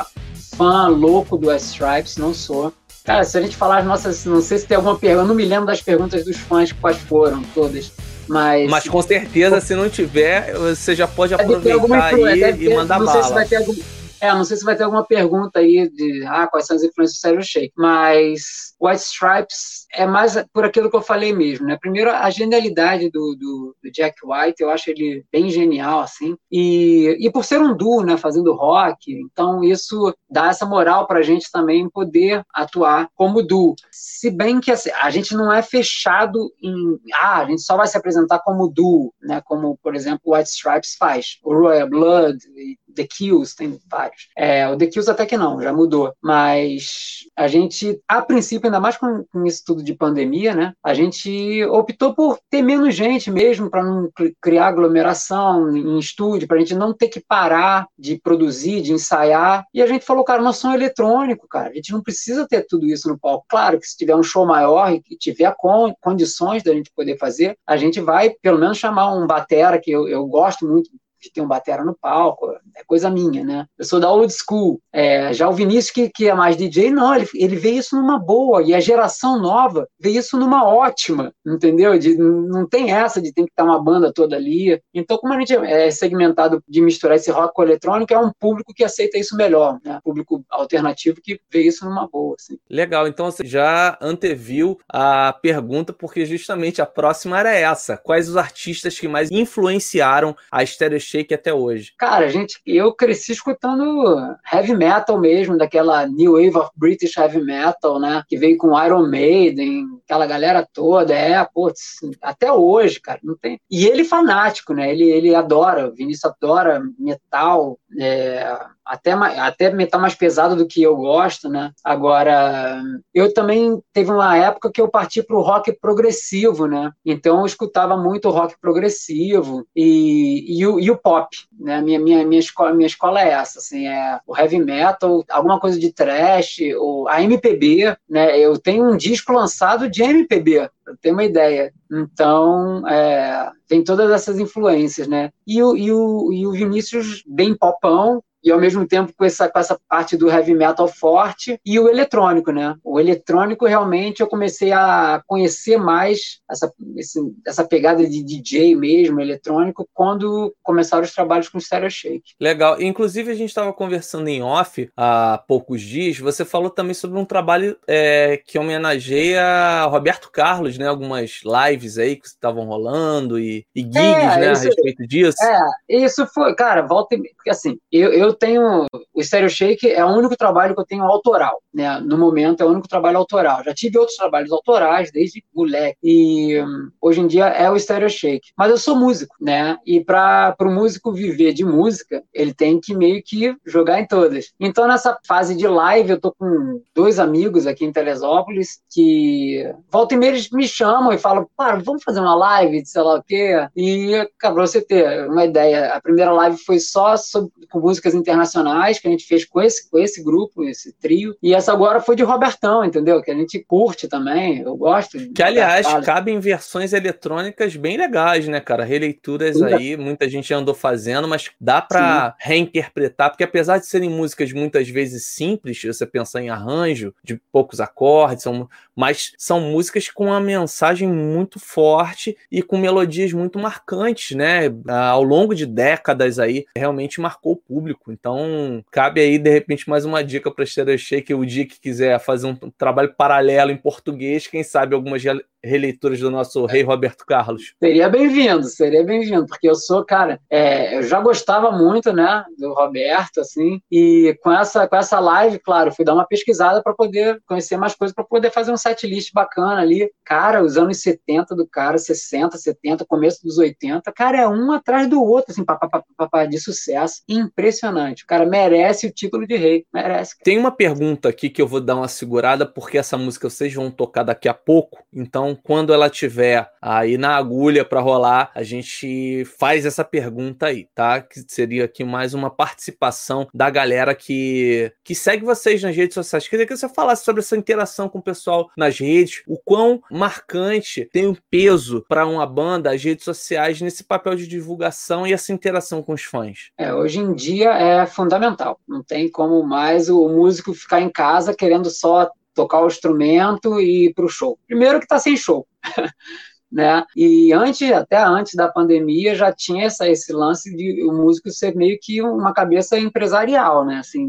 fã 0.57 0.87
louco 0.87 1.37
do 1.37 1.49
White 1.49 1.63
Stripes, 1.63 2.17
não 2.17 2.33
sou. 2.33 2.73
Cara, 3.03 3.23
se 3.23 3.35
a 3.37 3.41
gente 3.41 3.55
falar 3.57 3.79
as 3.79 3.85
nossas. 3.85 4.23
Não 4.25 4.41
sei 4.41 4.57
se 4.59 4.67
tem 4.67 4.77
alguma 4.77 4.97
pergunta. 4.97 5.23
Eu 5.23 5.27
não 5.27 5.35
me 5.35 5.43
lembro 5.45 5.65
das 5.65 5.81
perguntas 5.81 6.23
dos 6.23 6.37
fãs, 6.37 6.71
quais 6.71 6.97
foram 6.97 7.41
todas. 7.53 7.91
Mas. 8.27 8.69
Mas 8.69 8.87
com 8.87 9.01
certeza, 9.01 9.59
se 9.59 9.73
não 9.75 9.89
tiver, 9.89 10.53
você 10.53 10.93
já 10.95 11.07
pode 11.07 11.35
Deve 11.35 11.55
ter 11.61 11.71
alguma 11.71 11.97
aproveitar 12.07 12.45
aí 12.47 12.53
e 12.53 12.57
ter- 12.69 12.75
mandar 12.75 12.99
não 12.99 13.07
sei 13.07 13.15
se 13.23 13.29
bala. 13.29 13.35
vai 13.35 13.45
ter 13.47 13.55
algum- 13.57 13.75
É, 14.21 14.31
não 14.31 14.43
sei 14.43 14.55
se 14.55 14.63
vai 14.63 14.75
ter 14.75 14.83
alguma 14.83 15.03
pergunta 15.03 15.59
aí 15.59 15.89
de 15.89 16.23
ah, 16.27 16.47
quais 16.47 16.67
são 16.67 16.75
as 16.75 16.83
influências 16.83 17.15
do 17.15 17.17
Stereo 17.17 17.43
Shake, 17.43 17.73
mas 17.75 18.75
White 18.79 19.01
Stripes 19.01 19.87
é 19.93 20.05
mais 20.05 20.37
por 20.53 20.63
aquilo 20.63 20.89
que 20.89 20.95
eu 20.95 21.01
falei 21.01 21.33
mesmo, 21.33 21.65
né? 21.65 21.77
Primeiro, 21.79 22.11
a 22.11 22.29
genialidade 22.29 23.09
do, 23.09 23.35
do, 23.35 23.75
do 23.83 23.91
Jack 23.91 24.15
White, 24.23 24.61
eu 24.61 24.69
acho 24.69 24.91
ele 24.91 25.25
bem 25.31 25.49
genial, 25.49 26.01
assim, 26.01 26.35
e, 26.51 27.17
e 27.19 27.31
por 27.31 27.43
ser 27.43 27.59
um 27.59 27.75
duo, 27.75 28.03
né, 28.03 28.15
fazendo 28.15 28.53
rock, 28.53 29.11
então 29.11 29.63
isso 29.63 30.13
dá 30.29 30.49
essa 30.49 30.65
moral 30.65 31.07
pra 31.07 31.23
gente 31.23 31.51
também 31.51 31.89
poder 31.89 32.43
atuar 32.53 33.09
como 33.15 33.41
duo. 33.41 33.75
Se 33.91 34.29
bem 34.29 34.59
que 34.59 34.71
assim, 34.71 34.91
a 35.01 35.09
gente 35.09 35.33
não 35.33 35.51
é 35.51 35.63
fechado 35.63 36.51
em, 36.61 36.99
ah, 37.15 37.39
a 37.39 37.45
gente 37.45 37.63
só 37.63 37.75
vai 37.75 37.87
se 37.87 37.97
apresentar 37.97 38.39
como 38.39 38.67
duo, 38.67 39.11
né, 39.21 39.41
como, 39.45 39.77
por 39.81 39.95
exemplo, 39.95 40.33
White 40.33 40.49
Stripes 40.49 40.95
faz, 40.95 41.39
o 41.43 41.53
Royal 41.53 41.89
Blood 41.89 42.37
e 42.55 42.77
The 42.91 43.07
Kills, 43.07 43.55
tem 43.55 43.79
vários. 43.89 44.27
É, 44.37 44.67
o 44.67 44.77
The 44.77 44.87
Kills 44.87 45.09
até 45.09 45.25
que 45.25 45.37
não, 45.37 45.61
já 45.61 45.73
mudou. 45.73 46.13
Mas 46.21 47.25
a 47.35 47.47
gente, 47.47 47.99
a 48.07 48.21
princípio, 48.21 48.67
ainda 48.67 48.79
mais 48.79 48.97
com, 48.97 49.23
com 49.31 49.45
isso 49.45 49.63
tudo 49.65 49.83
de 49.83 49.93
pandemia, 49.93 50.53
né? 50.53 50.73
A 50.83 50.93
gente 50.93 51.63
optou 51.65 52.13
por 52.13 52.39
ter 52.49 52.61
menos 52.61 52.95
gente 52.95 53.31
mesmo, 53.31 53.69
para 53.69 53.83
não 53.83 54.09
criar 54.41 54.67
aglomeração 54.67 55.75
em 55.75 55.97
estúdio, 55.97 56.47
para 56.47 56.57
a 56.57 56.59
gente 56.59 56.75
não 56.75 56.93
ter 56.93 57.07
que 57.07 57.19
parar 57.19 57.87
de 57.97 58.19
produzir, 58.19 58.81
de 58.81 58.93
ensaiar. 58.93 59.65
E 59.73 59.81
a 59.81 59.87
gente 59.87 60.05
falou, 60.05 60.23
cara, 60.23 60.41
nós 60.41 60.57
somos 60.57 60.75
eletrônico, 60.75 61.47
cara. 61.47 61.69
A 61.69 61.73
gente 61.73 61.91
não 61.91 62.01
precisa 62.01 62.47
ter 62.47 62.65
tudo 62.67 62.85
isso 62.85 63.07
no 63.07 63.19
palco. 63.19 63.45
Claro 63.49 63.79
que 63.79 63.87
se 63.87 63.97
tiver 63.97 64.15
um 64.15 64.23
show 64.23 64.45
maior 64.45 64.91
e 64.91 65.01
tiver 65.17 65.53
con 65.57 65.93
condições 66.01 66.63
da 66.63 66.73
gente 66.73 66.91
poder 66.95 67.17
fazer, 67.17 67.57
a 67.65 67.77
gente 67.77 67.99
vai 67.99 68.31
pelo 68.41 68.59
menos 68.59 68.77
chamar 68.77 69.13
um 69.13 69.27
batera, 69.27 69.79
que 69.79 69.91
eu, 69.91 70.07
eu 70.07 70.25
gosto 70.25 70.67
muito 70.67 70.89
de 71.21 71.31
ter 71.31 71.41
um 71.41 71.47
batera 71.47 71.83
no 71.83 71.95
palco, 71.95 72.51
é 72.75 72.83
coisa 72.85 73.09
minha, 73.09 73.43
né? 73.43 73.65
Eu 73.77 73.85
sou 73.85 73.99
da 73.99 74.11
old 74.11 74.33
school. 74.33 74.79
É, 74.91 75.33
já 75.33 75.47
o 75.47 75.53
Vinícius, 75.53 75.91
que, 75.91 76.09
que 76.09 76.29
é 76.29 76.33
mais 76.33 76.57
DJ, 76.57 76.91
não, 76.91 77.13
ele, 77.15 77.27
ele 77.35 77.55
vê 77.55 77.71
isso 77.71 77.95
numa 77.95 78.19
boa, 78.19 78.61
e 78.61 78.73
a 78.73 78.79
geração 78.79 79.39
nova 79.39 79.87
vê 79.99 80.11
isso 80.11 80.37
numa 80.37 80.65
ótima, 80.65 81.33
entendeu? 81.45 81.97
De, 81.97 82.17
não 82.17 82.67
tem 82.67 82.91
essa 82.91 83.21
de 83.21 83.33
ter 83.33 83.43
que 83.43 83.51
estar 83.51 83.63
uma 83.63 83.81
banda 83.81 84.11
toda 84.13 84.35
ali. 84.35 84.79
Então, 84.93 85.17
como 85.17 85.33
a 85.33 85.39
gente 85.39 85.55
é 85.55 85.89
segmentado 85.91 86.63
de 86.67 86.81
misturar 86.81 87.15
esse 87.17 87.31
rock 87.31 87.53
com 87.53 87.63
eletrônico, 87.63 88.13
é 88.13 88.17
um 88.17 88.31
público 88.39 88.73
que 88.73 88.83
aceita 88.83 89.17
isso 89.17 89.35
melhor, 89.35 89.79
né? 89.83 89.99
Público 90.03 90.43
alternativo 90.49 91.21
que 91.21 91.39
vê 91.51 91.61
isso 91.63 91.85
numa 91.85 92.07
boa. 92.07 92.35
Assim. 92.39 92.57
Legal, 92.69 93.07
então 93.07 93.29
você 93.29 93.45
já 93.45 93.97
anteviu 94.01 94.79
a 94.89 95.33
pergunta, 95.33 95.93
porque 95.93 96.25
justamente 96.25 96.81
a 96.81 96.85
próxima 96.85 97.39
era 97.39 97.53
essa. 97.53 97.97
Quais 97.97 98.29
os 98.29 98.37
artistas 98.37 98.99
que 98.99 99.07
mais 99.07 99.29
influenciaram 99.31 100.35
a 100.51 100.65
Stereo 100.65 100.99
Shake 101.11 101.33
até 101.33 101.53
hoje? 101.53 101.91
Cara, 101.97 102.29
gente, 102.29 102.59
eu 102.65 102.93
cresci 102.93 103.33
escutando 103.33 104.15
heavy 104.51 104.73
metal 104.73 105.19
mesmo, 105.19 105.57
daquela 105.57 106.07
New 106.07 106.33
Wave 106.33 106.57
of 106.57 106.69
British 106.75 107.17
Heavy 107.17 107.41
Metal, 107.41 107.99
né? 107.99 108.23
Que 108.27 108.37
veio 108.37 108.57
com 108.57 108.81
Iron 108.81 109.07
Maiden, 109.07 109.85
aquela 110.05 110.25
galera 110.25 110.65
toda. 110.73 111.13
É, 111.13 111.45
putz, 111.53 111.97
até 112.21 112.51
hoje, 112.51 113.01
cara, 113.01 113.19
não 113.23 113.35
tem. 113.35 113.59
E 113.69 113.85
ele 113.85 114.05
fanático, 114.05 114.73
né? 114.73 114.89
Ele, 114.91 115.09
ele 115.09 115.35
adora, 115.35 115.89
o 115.89 115.93
Vinícius 115.93 116.31
adora 116.31 116.81
metal, 116.97 117.77
é, 117.99 118.57
até, 118.85 119.11
até 119.13 119.71
metal 119.71 120.01
mais 120.01 120.15
pesado 120.15 120.55
do 120.55 120.67
que 120.67 120.81
eu 120.81 120.95
gosto, 120.95 121.49
né? 121.49 121.71
Agora, 121.83 122.81
eu 123.13 123.33
também 123.33 123.81
teve 123.93 124.11
uma 124.11 124.35
época 124.35 124.71
que 124.71 124.81
eu 124.81 124.89
parti 124.89 125.23
para 125.23 125.35
o 125.35 125.41
rock 125.41 125.71
progressivo, 125.79 126.67
né? 126.67 126.91
Então 127.05 127.39
eu 127.39 127.45
escutava 127.45 127.95
muito 127.95 128.29
rock 128.29 128.55
progressivo 128.59 129.65
e, 129.75 130.59
e, 130.59 130.65
o, 130.65 130.79
e 130.79 130.91
o 130.91 130.97
pop, 131.01 131.35
né? 131.59 131.81
Minha, 131.81 131.99
minha, 131.99 132.25
minha, 132.25 132.39
escola, 132.39 132.73
minha 132.73 132.87
escola 132.87 133.21
é 133.21 133.29
essa, 133.29 133.59
assim, 133.59 133.87
é 133.87 134.19
o 134.25 134.37
heavy 134.37 134.59
metal, 134.59 135.23
alguma 135.29 135.59
coisa 135.59 135.79
de 135.79 135.91
trash, 135.91 136.59
ou 136.77 137.07
a 137.07 137.21
MPB, 137.21 137.95
né? 138.09 138.39
Eu 138.39 138.57
tenho 138.57 138.89
um 138.89 138.97
disco 138.97 139.33
lançado 139.33 139.89
de 139.89 140.03
MPB, 140.03 140.69
para 140.83 140.95
ter 141.01 141.11
uma 141.11 141.23
ideia. 141.23 141.73
Então, 141.91 142.87
é, 142.87 143.49
tem 143.67 143.83
todas 143.83 144.11
essas 144.11 144.39
influências, 144.39 145.07
né? 145.07 145.31
E 145.45 145.61
o, 145.61 145.75
e 145.75 145.91
o, 145.91 146.33
e 146.33 146.47
o 146.47 146.51
Vinícius 146.51 147.23
bem 147.27 147.55
popão, 147.55 148.23
e 148.43 148.51
ao 148.51 148.59
mesmo 148.59 148.87
tempo 148.87 149.13
com 149.15 149.25
essa, 149.25 149.49
com 149.49 149.59
essa 149.59 149.79
parte 149.87 150.17
do 150.17 150.29
heavy 150.29 150.53
metal 150.53 150.87
forte 150.87 151.59
e 151.65 151.79
o 151.79 151.87
eletrônico, 151.87 152.51
né? 152.51 152.75
O 152.83 152.99
eletrônico 152.99 153.65
realmente 153.65 154.21
eu 154.21 154.27
comecei 154.27 154.71
a 154.71 155.21
conhecer 155.27 155.77
mais 155.77 156.39
essa, 156.49 156.71
esse, 156.97 157.19
essa 157.45 157.63
pegada 157.63 158.07
de 158.07 158.23
DJ 158.23 158.75
mesmo, 158.75 159.19
eletrônico, 159.19 159.87
quando 159.93 160.53
começaram 160.63 161.03
os 161.03 161.13
trabalhos 161.13 161.49
com 161.49 161.59
Stereo 161.59 161.89
Shake. 161.89 162.33
Legal. 162.39 162.81
Inclusive, 162.81 163.31
a 163.31 163.35
gente 163.35 163.49
estava 163.49 163.71
conversando 163.73 164.27
em 164.27 164.41
off 164.41 164.89
há 164.97 165.43
poucos 165.47 165.81
dias, 165.81 166.17
você 166.19 166.43
falou 166.43 166.69
também 166.69 166.93
sobre 166.93 167.19
um 167.19 167.25
trabalho 167.25 167.77
é, 167.87 168.41
que 168.45 168.57
homenageia 168.57 169.85
Roberto 169.85 170.31
Carlos, 170.31 170.77
né? 170.77 170.87
Algumas 170.87 171.41
lives 171.43 171.97
aí 171.97 172.15
que 172.15 172.27
estavam 172.27 172.65
rolando 172.65 173.39
e, 173.39 173.65
e 173.75 173.81
gigs, 173.81 173.97
é, 173.97 174.39
né? 174.39 174.51
Isso, 174.51 174.63
a 174.63 174.65
respeito 174.65 175.07
disso. 175.07 175.37
É, 175.43 175.97
isso 176.05 176.25
foi, 176.27 176.55
cara, 176.55 176.81
volta 176.81 177.11
porque 177.35 177.49
assim, 177.49 177.77
eu, 177.91 178.11
eu 178.13 178.30
eu 178.31 178.35
tenho. 178.35 178.85
O 179.13 179.23
Stereo 179.23 179.49
Shake 179.49 179.89
é 179.89 180.03
o 180.03 180.09
único 180.09 180.35
trabalho 180.35 180.73
que 180.73 180.81
eu 180.81 180.85
tenho 180.85 181.03
autoral, 181.03 181.61
né? 181.73 181.99
No 181.99 182.17
momento 182.17 182.61
é 182.61 182.65
o 182.65 182.69
único 182.69 182.87
trabalho 182.87 183.17
autoral. 183.17 183.63
Já 183.63 183.73
tive 183.73 183.97
outros 183.97 184.17
trabalhos 184.17 184.51
autorais 184.51 185.11
desde 185.11 185.43
moleque. 185.53 185.97
E 186.03 186.59
um, 186.61 186.89
hoje 187.01 187.21
em 187.21 187.27
dia 187.27 187.47
é 187.47 187.69
o 187.69 187.77
Stereo 187.77 188.09
Shake. 188.09 188.51
Mas 188.57 188.69
eu 188.69 188.77
sou 188.77 188.95
músico, 188.95 189.35
né? 189.39 189.77
E 189.85 190.03
para 190.03 190.55
o 190.61 190.71
músico 190.71 191.11
viver 191.11 191.53
de 191.53 191.65
música, 191.65 192.23
ele 192.33 192.53
tem 192.53 192.79
que 192.79 192.95
meio 192.95 193.21
que 193.23 193.55
jogar 193.65 193.99
em 193.99 194.07
todas. 194.07 194.53
Então, 194.59 194.87
nessa 194.87 195.17
fase 195.27 195.55
de 195.55 195.67
live, 195.67 196.11
eu 196.11 196.19
tô 196.19 196.31
com 196.31 196.81
dois 196.95 197.19
amigos 197.19 197.67
aqui 197.67 197.85
em 197.85 197.91
Teresópolis 197.91 198.81
que 198.89 199.69
volta 199.89 200.15
e 200.15 200.17
meia 200.17 200.31
eles 200.31 200.49
me 200.51 200.67
chamam 200.67 201.11
e 201.11 201.17
falam, 201.17 201.47
para, 201.55 201.77
vamos 201.77 202.03
fazer 202.03 202.19
uma 202.19 202.35
live 202.35 202.81
de 202.81 202.89
sei 202.89 203.01
lá 203.01 203.15
o 203.15 203.23
quê. 203.23 203.67
E, 203.75 204.27
pra 204.39 204.51
você 204.51 204.81
ter 204.81 205.27
uma 205.27 205.45
ideia, 205.45 205.93
a 205.93 206.01
primeira 206.01 206.31
live 206.31 206.57
foi 206.57 206.79
só 206.79 207.17
sobre, 207.17 207.51
com 207.69 207.79
músicas 207.79 208.13
internacionais 208.21 208.99
que 208.99 209.07
a 209.07 209.11
gente 209.11 209.25
fez 209.25 209.43
com 209.45 209.61
esse, 209.61 209.89
com 209.89 209.97
esse 209.99 210.23
grupo, 210.23 210.63
esse 210.63 210.93
trio. 210.93 211.35
E 211.41 211.53
essa 211.53 211.71
agora 211.71 211.99
foi 211.99 212.15
de 212.15 212.23
Robertão, 212.23 212.85
entendeu? 212.85 213.21
Que 213.21 213.31
a 213.31 213.35
gente 213.35 213.59
curte 213.67 214.07
também, 214.07 214.61
eu 214.61 214.75
gosto. 214.75 215.17
Que, 215.33 215.43
aliás, 215.43 215.87
cabem 216.05 216.39
versões 216.39 216.93
eletrônicas 216.93 217.75
bem 217.75 217.97
legais, 217.97 218.47
né, 218.47 218.59
cara? 218.59 218.83
Releituras 218.83 219.57
Sim, 219.57 219.65
aí, 219.65 219.97
muita 219.97 220.29
gente 220.29 220.53
andou 220.53 220.73
fazendo, 220.73 221.27
mas 221.27 221.49
dá 221.59 221.81
para 221.81 222.35
reinterpretar, 222.39 223.29
porque 223.29 223.43
apesar 223.43 223.77
de 223.77 223.85
serem 223.85 224.09
músicas 224.09 224.51
muitas 224.53 224.87
vezes 224.89 225.25
simples, 225.25 225.79
se 225.79 225.87
você 225.87 226.05
pensar 226.05 226.41
em 226.41 226.49
arranjo, 226.49 227.13
de 227.23 227.39
poucos 227.51 227.79
acordes, 227.79 228.43
são, 228.43 228.69
mas 228.95 229.33
são 229.37 229.59
músicas 229.59 230.09
com 230.09 230.25
uma 230.25 230.39
mensagem 230.39 231.07
muito 231.07 231.59
forte 231.59 232.37
e 232.51 232.61
com 232.61 232.77
melodias 232.77 233.33
muito 233.33 233.59
marcantes, 233.59 234.35
né? 234.35 234.63
Ao 234.87 235.23
longo 235.23 235.55
de 235.55 235.65
décadas 235.65 236.39
aí, 236.39 236.65
realmente 236.75 237.21
marcou 237.21 237.53
o 237.53 237.57
público. 237.57 238.10
Então, 238.11 238.83
cabe 238.91 239.21
aí, 239.21 239.37
de 239.37 239.49
repente, 239.49 239.89
mais 239.89 240.05
uma 240.05 240.23
dica 240.23 240.51
para 240.51 240.65
Stereo 240.65 240.97
Shake, 240.97 241.33
o 241.33 241.45
dia 241.45 241.65
que 241.65 241.79
quiser 241.79 242.19
fazer 242.19 242.47
um 242.47 242.55
trabalho 242.77 243.13
paralelo 243.15 243.71
em 243.71 243.77
português, 243.77 244.47
quem 244.47 244.63
sabe 244.63 244.93
algumas 244.93 245.21
releituras 245.63 246.19
do 246.19 246.31
nosso 246.31 246.65
rei 246.65 246.83
Roberto 246.83 247.25
Carlos. 247.25 247.73
Seria 247.79 248.09
bem-vindo, 248.09 248.63
seria 248.63 249.03
bem-vindo, 249.03 249.45
porque 249.45 249.69
eu 249.69 249.75
sou, 249.75 250.03
cara, 250.03 250.39
é, 250.49 250.97
eu 250.97 251.03
já 251.03 251.19
gostava 251.19 251.71
muito, 251.71 252.11
né, 252.11 252.43
do 252.57 252.73
Roberto, 252.73 253.41
assim, 253.41 253.81
e 253.91 254.37
com 254.41 254.51
essa, 254.51 254.87
com 254.87 254.95
essa 254.95 255.19
live, 255.19 255.59
claro, 255.59 255.91
fui 255.91 256.03
dar 256.03 256.13
uma 256.13 256.25
pesquisada 256.25 256.81
para 256.81 256.93
poder 256.93 257.41
conhecer 257.45 257.77
mais 257.77 257.95
coisas, 257.95 258.13
para 258.13 258.23
poder 258.23 258.51
fazer 258.51 258.71
um 258.71 258.77
set 258.77 259.05
list 259.05 259.31
bacana 259.33 259.81
ali. 259.81 260.11
Cara, 260.25 260.63
os 260.63 260.77
anos 260.77 261.01
70 261.01 261.55
do 261.55 261.67
cara, 261.67 261.97
60, 261.97 262.57
70, 262.57 263.05
começo 263.05 263.43
dos 263.43 263.57
80, 263.57 264.11
cara, 264.11 264.41
é 264.41 264.47
um 264.47 264.71
atrás 264.71 265.07
do 265.07 265.23
outro, 265.23 265.51
assim, 265.51 265.63
papapá, 265.63 266.45
de 266.45 266.59
sucesso. 266.59 267.21
Impressionante. 267.27 268.23
O 268.23 268.27
cara 268.27 268.45
merece 268.45 269.07
o 269.07 269.11
título 269.11 269.45
de 269.45 269.55
rei, 269.55 269.85
merece. 269.93 270.35
Tem 270.43 270.57
uma 270.57 270.71
pergunta 270.71 271.29
aqui 271.29 271.49
que 271.49 271.61
eu 271.61 271.67
vou 271.67 271.81
dar 271.81 271.95
uma 271.95 272.07
segurada, 272.07 272.65
porque 272.65 272.97
essa 272.97 273.17
música 273.17 273.49
vocês 273.49 273.73
vão 273.73 273.91
tocar 273.91 274.23
daqui 274.23 274.49
a 274.49 274.53
pouco, 274.53 275.03
então 275.13 275.50
então, 275.51 275.55
quando 275.63 275.93
ela 275.93 276.09
tiver 276.09 276.69
aí 276.81 277.17
na 277.17 277.35
agulha 277.35 277.83
para 277.83 277.99
rolar, 277.99 278.51
a 278.55 278.63
gente 278.63 279.45
faz 279.59 279.85
essa 279.85 280.03
pergunta 280.03 280.67
aí, 280.67 280.87
tá? 280.95 281.21
Que 281.21 281.43
seria 281.47 281.85
aqui 281.85 282.03
mais 282.03 282.33
uma 282.33 282.49
participação 282.49 283.47
da 283.53 283.69
galera 283.69 284.15
que, 284.15 284.91
que 285.03 285.13
segue 285.13 285.43
vocês 285.43 285.81
nas 285.81 285.95
redes 285.95 286.13
sociais. 286.13 286.47
Queria 286.47 286.65
que 286.65 286.75
você 286.75 286.87
falasse 286.89 287.23
sobre 287.23 287.41
essa 287.41 287.57
interação 287.57 288.07
com 288.07 288.19
o 288.19 288.23
pessoal 288.23 288.69
nas 288.77 288.97
redes, 288.99 289.43
o 289.47 289.57
quão 289.57 290.01
marcante 290.09 291.07
tem 291.11 291.27
um 291.27 291.35
peso 291.49 292.05
para 292.07 292.25
uma 292.25 292.45
banda 292.45 292.91
as 292.91 293.03
redes 293.03 293.25
sociais 293.25 293.81
nesse 293.81 294.03
papel 294.03 294.35
de 294.35 294.47
divulgação 294.47 295.25
e 295.25 295.33
essa 295.33 295.51
interação 295.51 296.01
com 296.01 296.13
os 296.13 296.23
fãs. 296.23 296.71
É, 296.77 296.93
hoje 296.93 297.19
em 297.19 297.33
dia 297.33 297.71
é 297.71 298.05
fundamental. 298.05 298.79
Não 298.87 299.03
tem 299.03 299.29
como 299.29 299.63
mais 299.63 300.09
o 300.09 300.27
músico 300.27 300.73
ficar 300.73 301.01
em 301.01 301.09
casa 301.09 301.53
querendo 301.53 301.89
só 301.89 302.29
tocar 302.53 302.81
o 302.81 302.87
instrumento 302.87 303.79
e 303.79 304.07
ir 304.07 304.13
para 304.13 304.25
o 304.25 304.29
show. 304.29 304.57
Primeiro 304.67 304.99
que 304.99 305.05
está 305.05 305.19
sem 305.19 305.35
show. 305.35 305.67
né? 306.71 307.03
E 307.15 307.51
antes, 307.51 307.91
até 307.91 308.17
antes 308.23 308.53
da 308.55 308.69
pandemia, 308.69 309.35
já 309.35 309.51
tinha 309.51 309.85
essa, 309.85 310.07
esse 310.07 310.31
lance 310.31 310.73
de 310.73 311.03
o 311.03 311.11
músico 311.11 311.49
ser 311.49 311.75
meio 311.75 311.97
que 312.01 312.21
uma 312.21 312.53
cabeça 312.53 312.97
empresarial, 312.97 313.85
né? 313.85 313.97
Assim, 313.97 314.25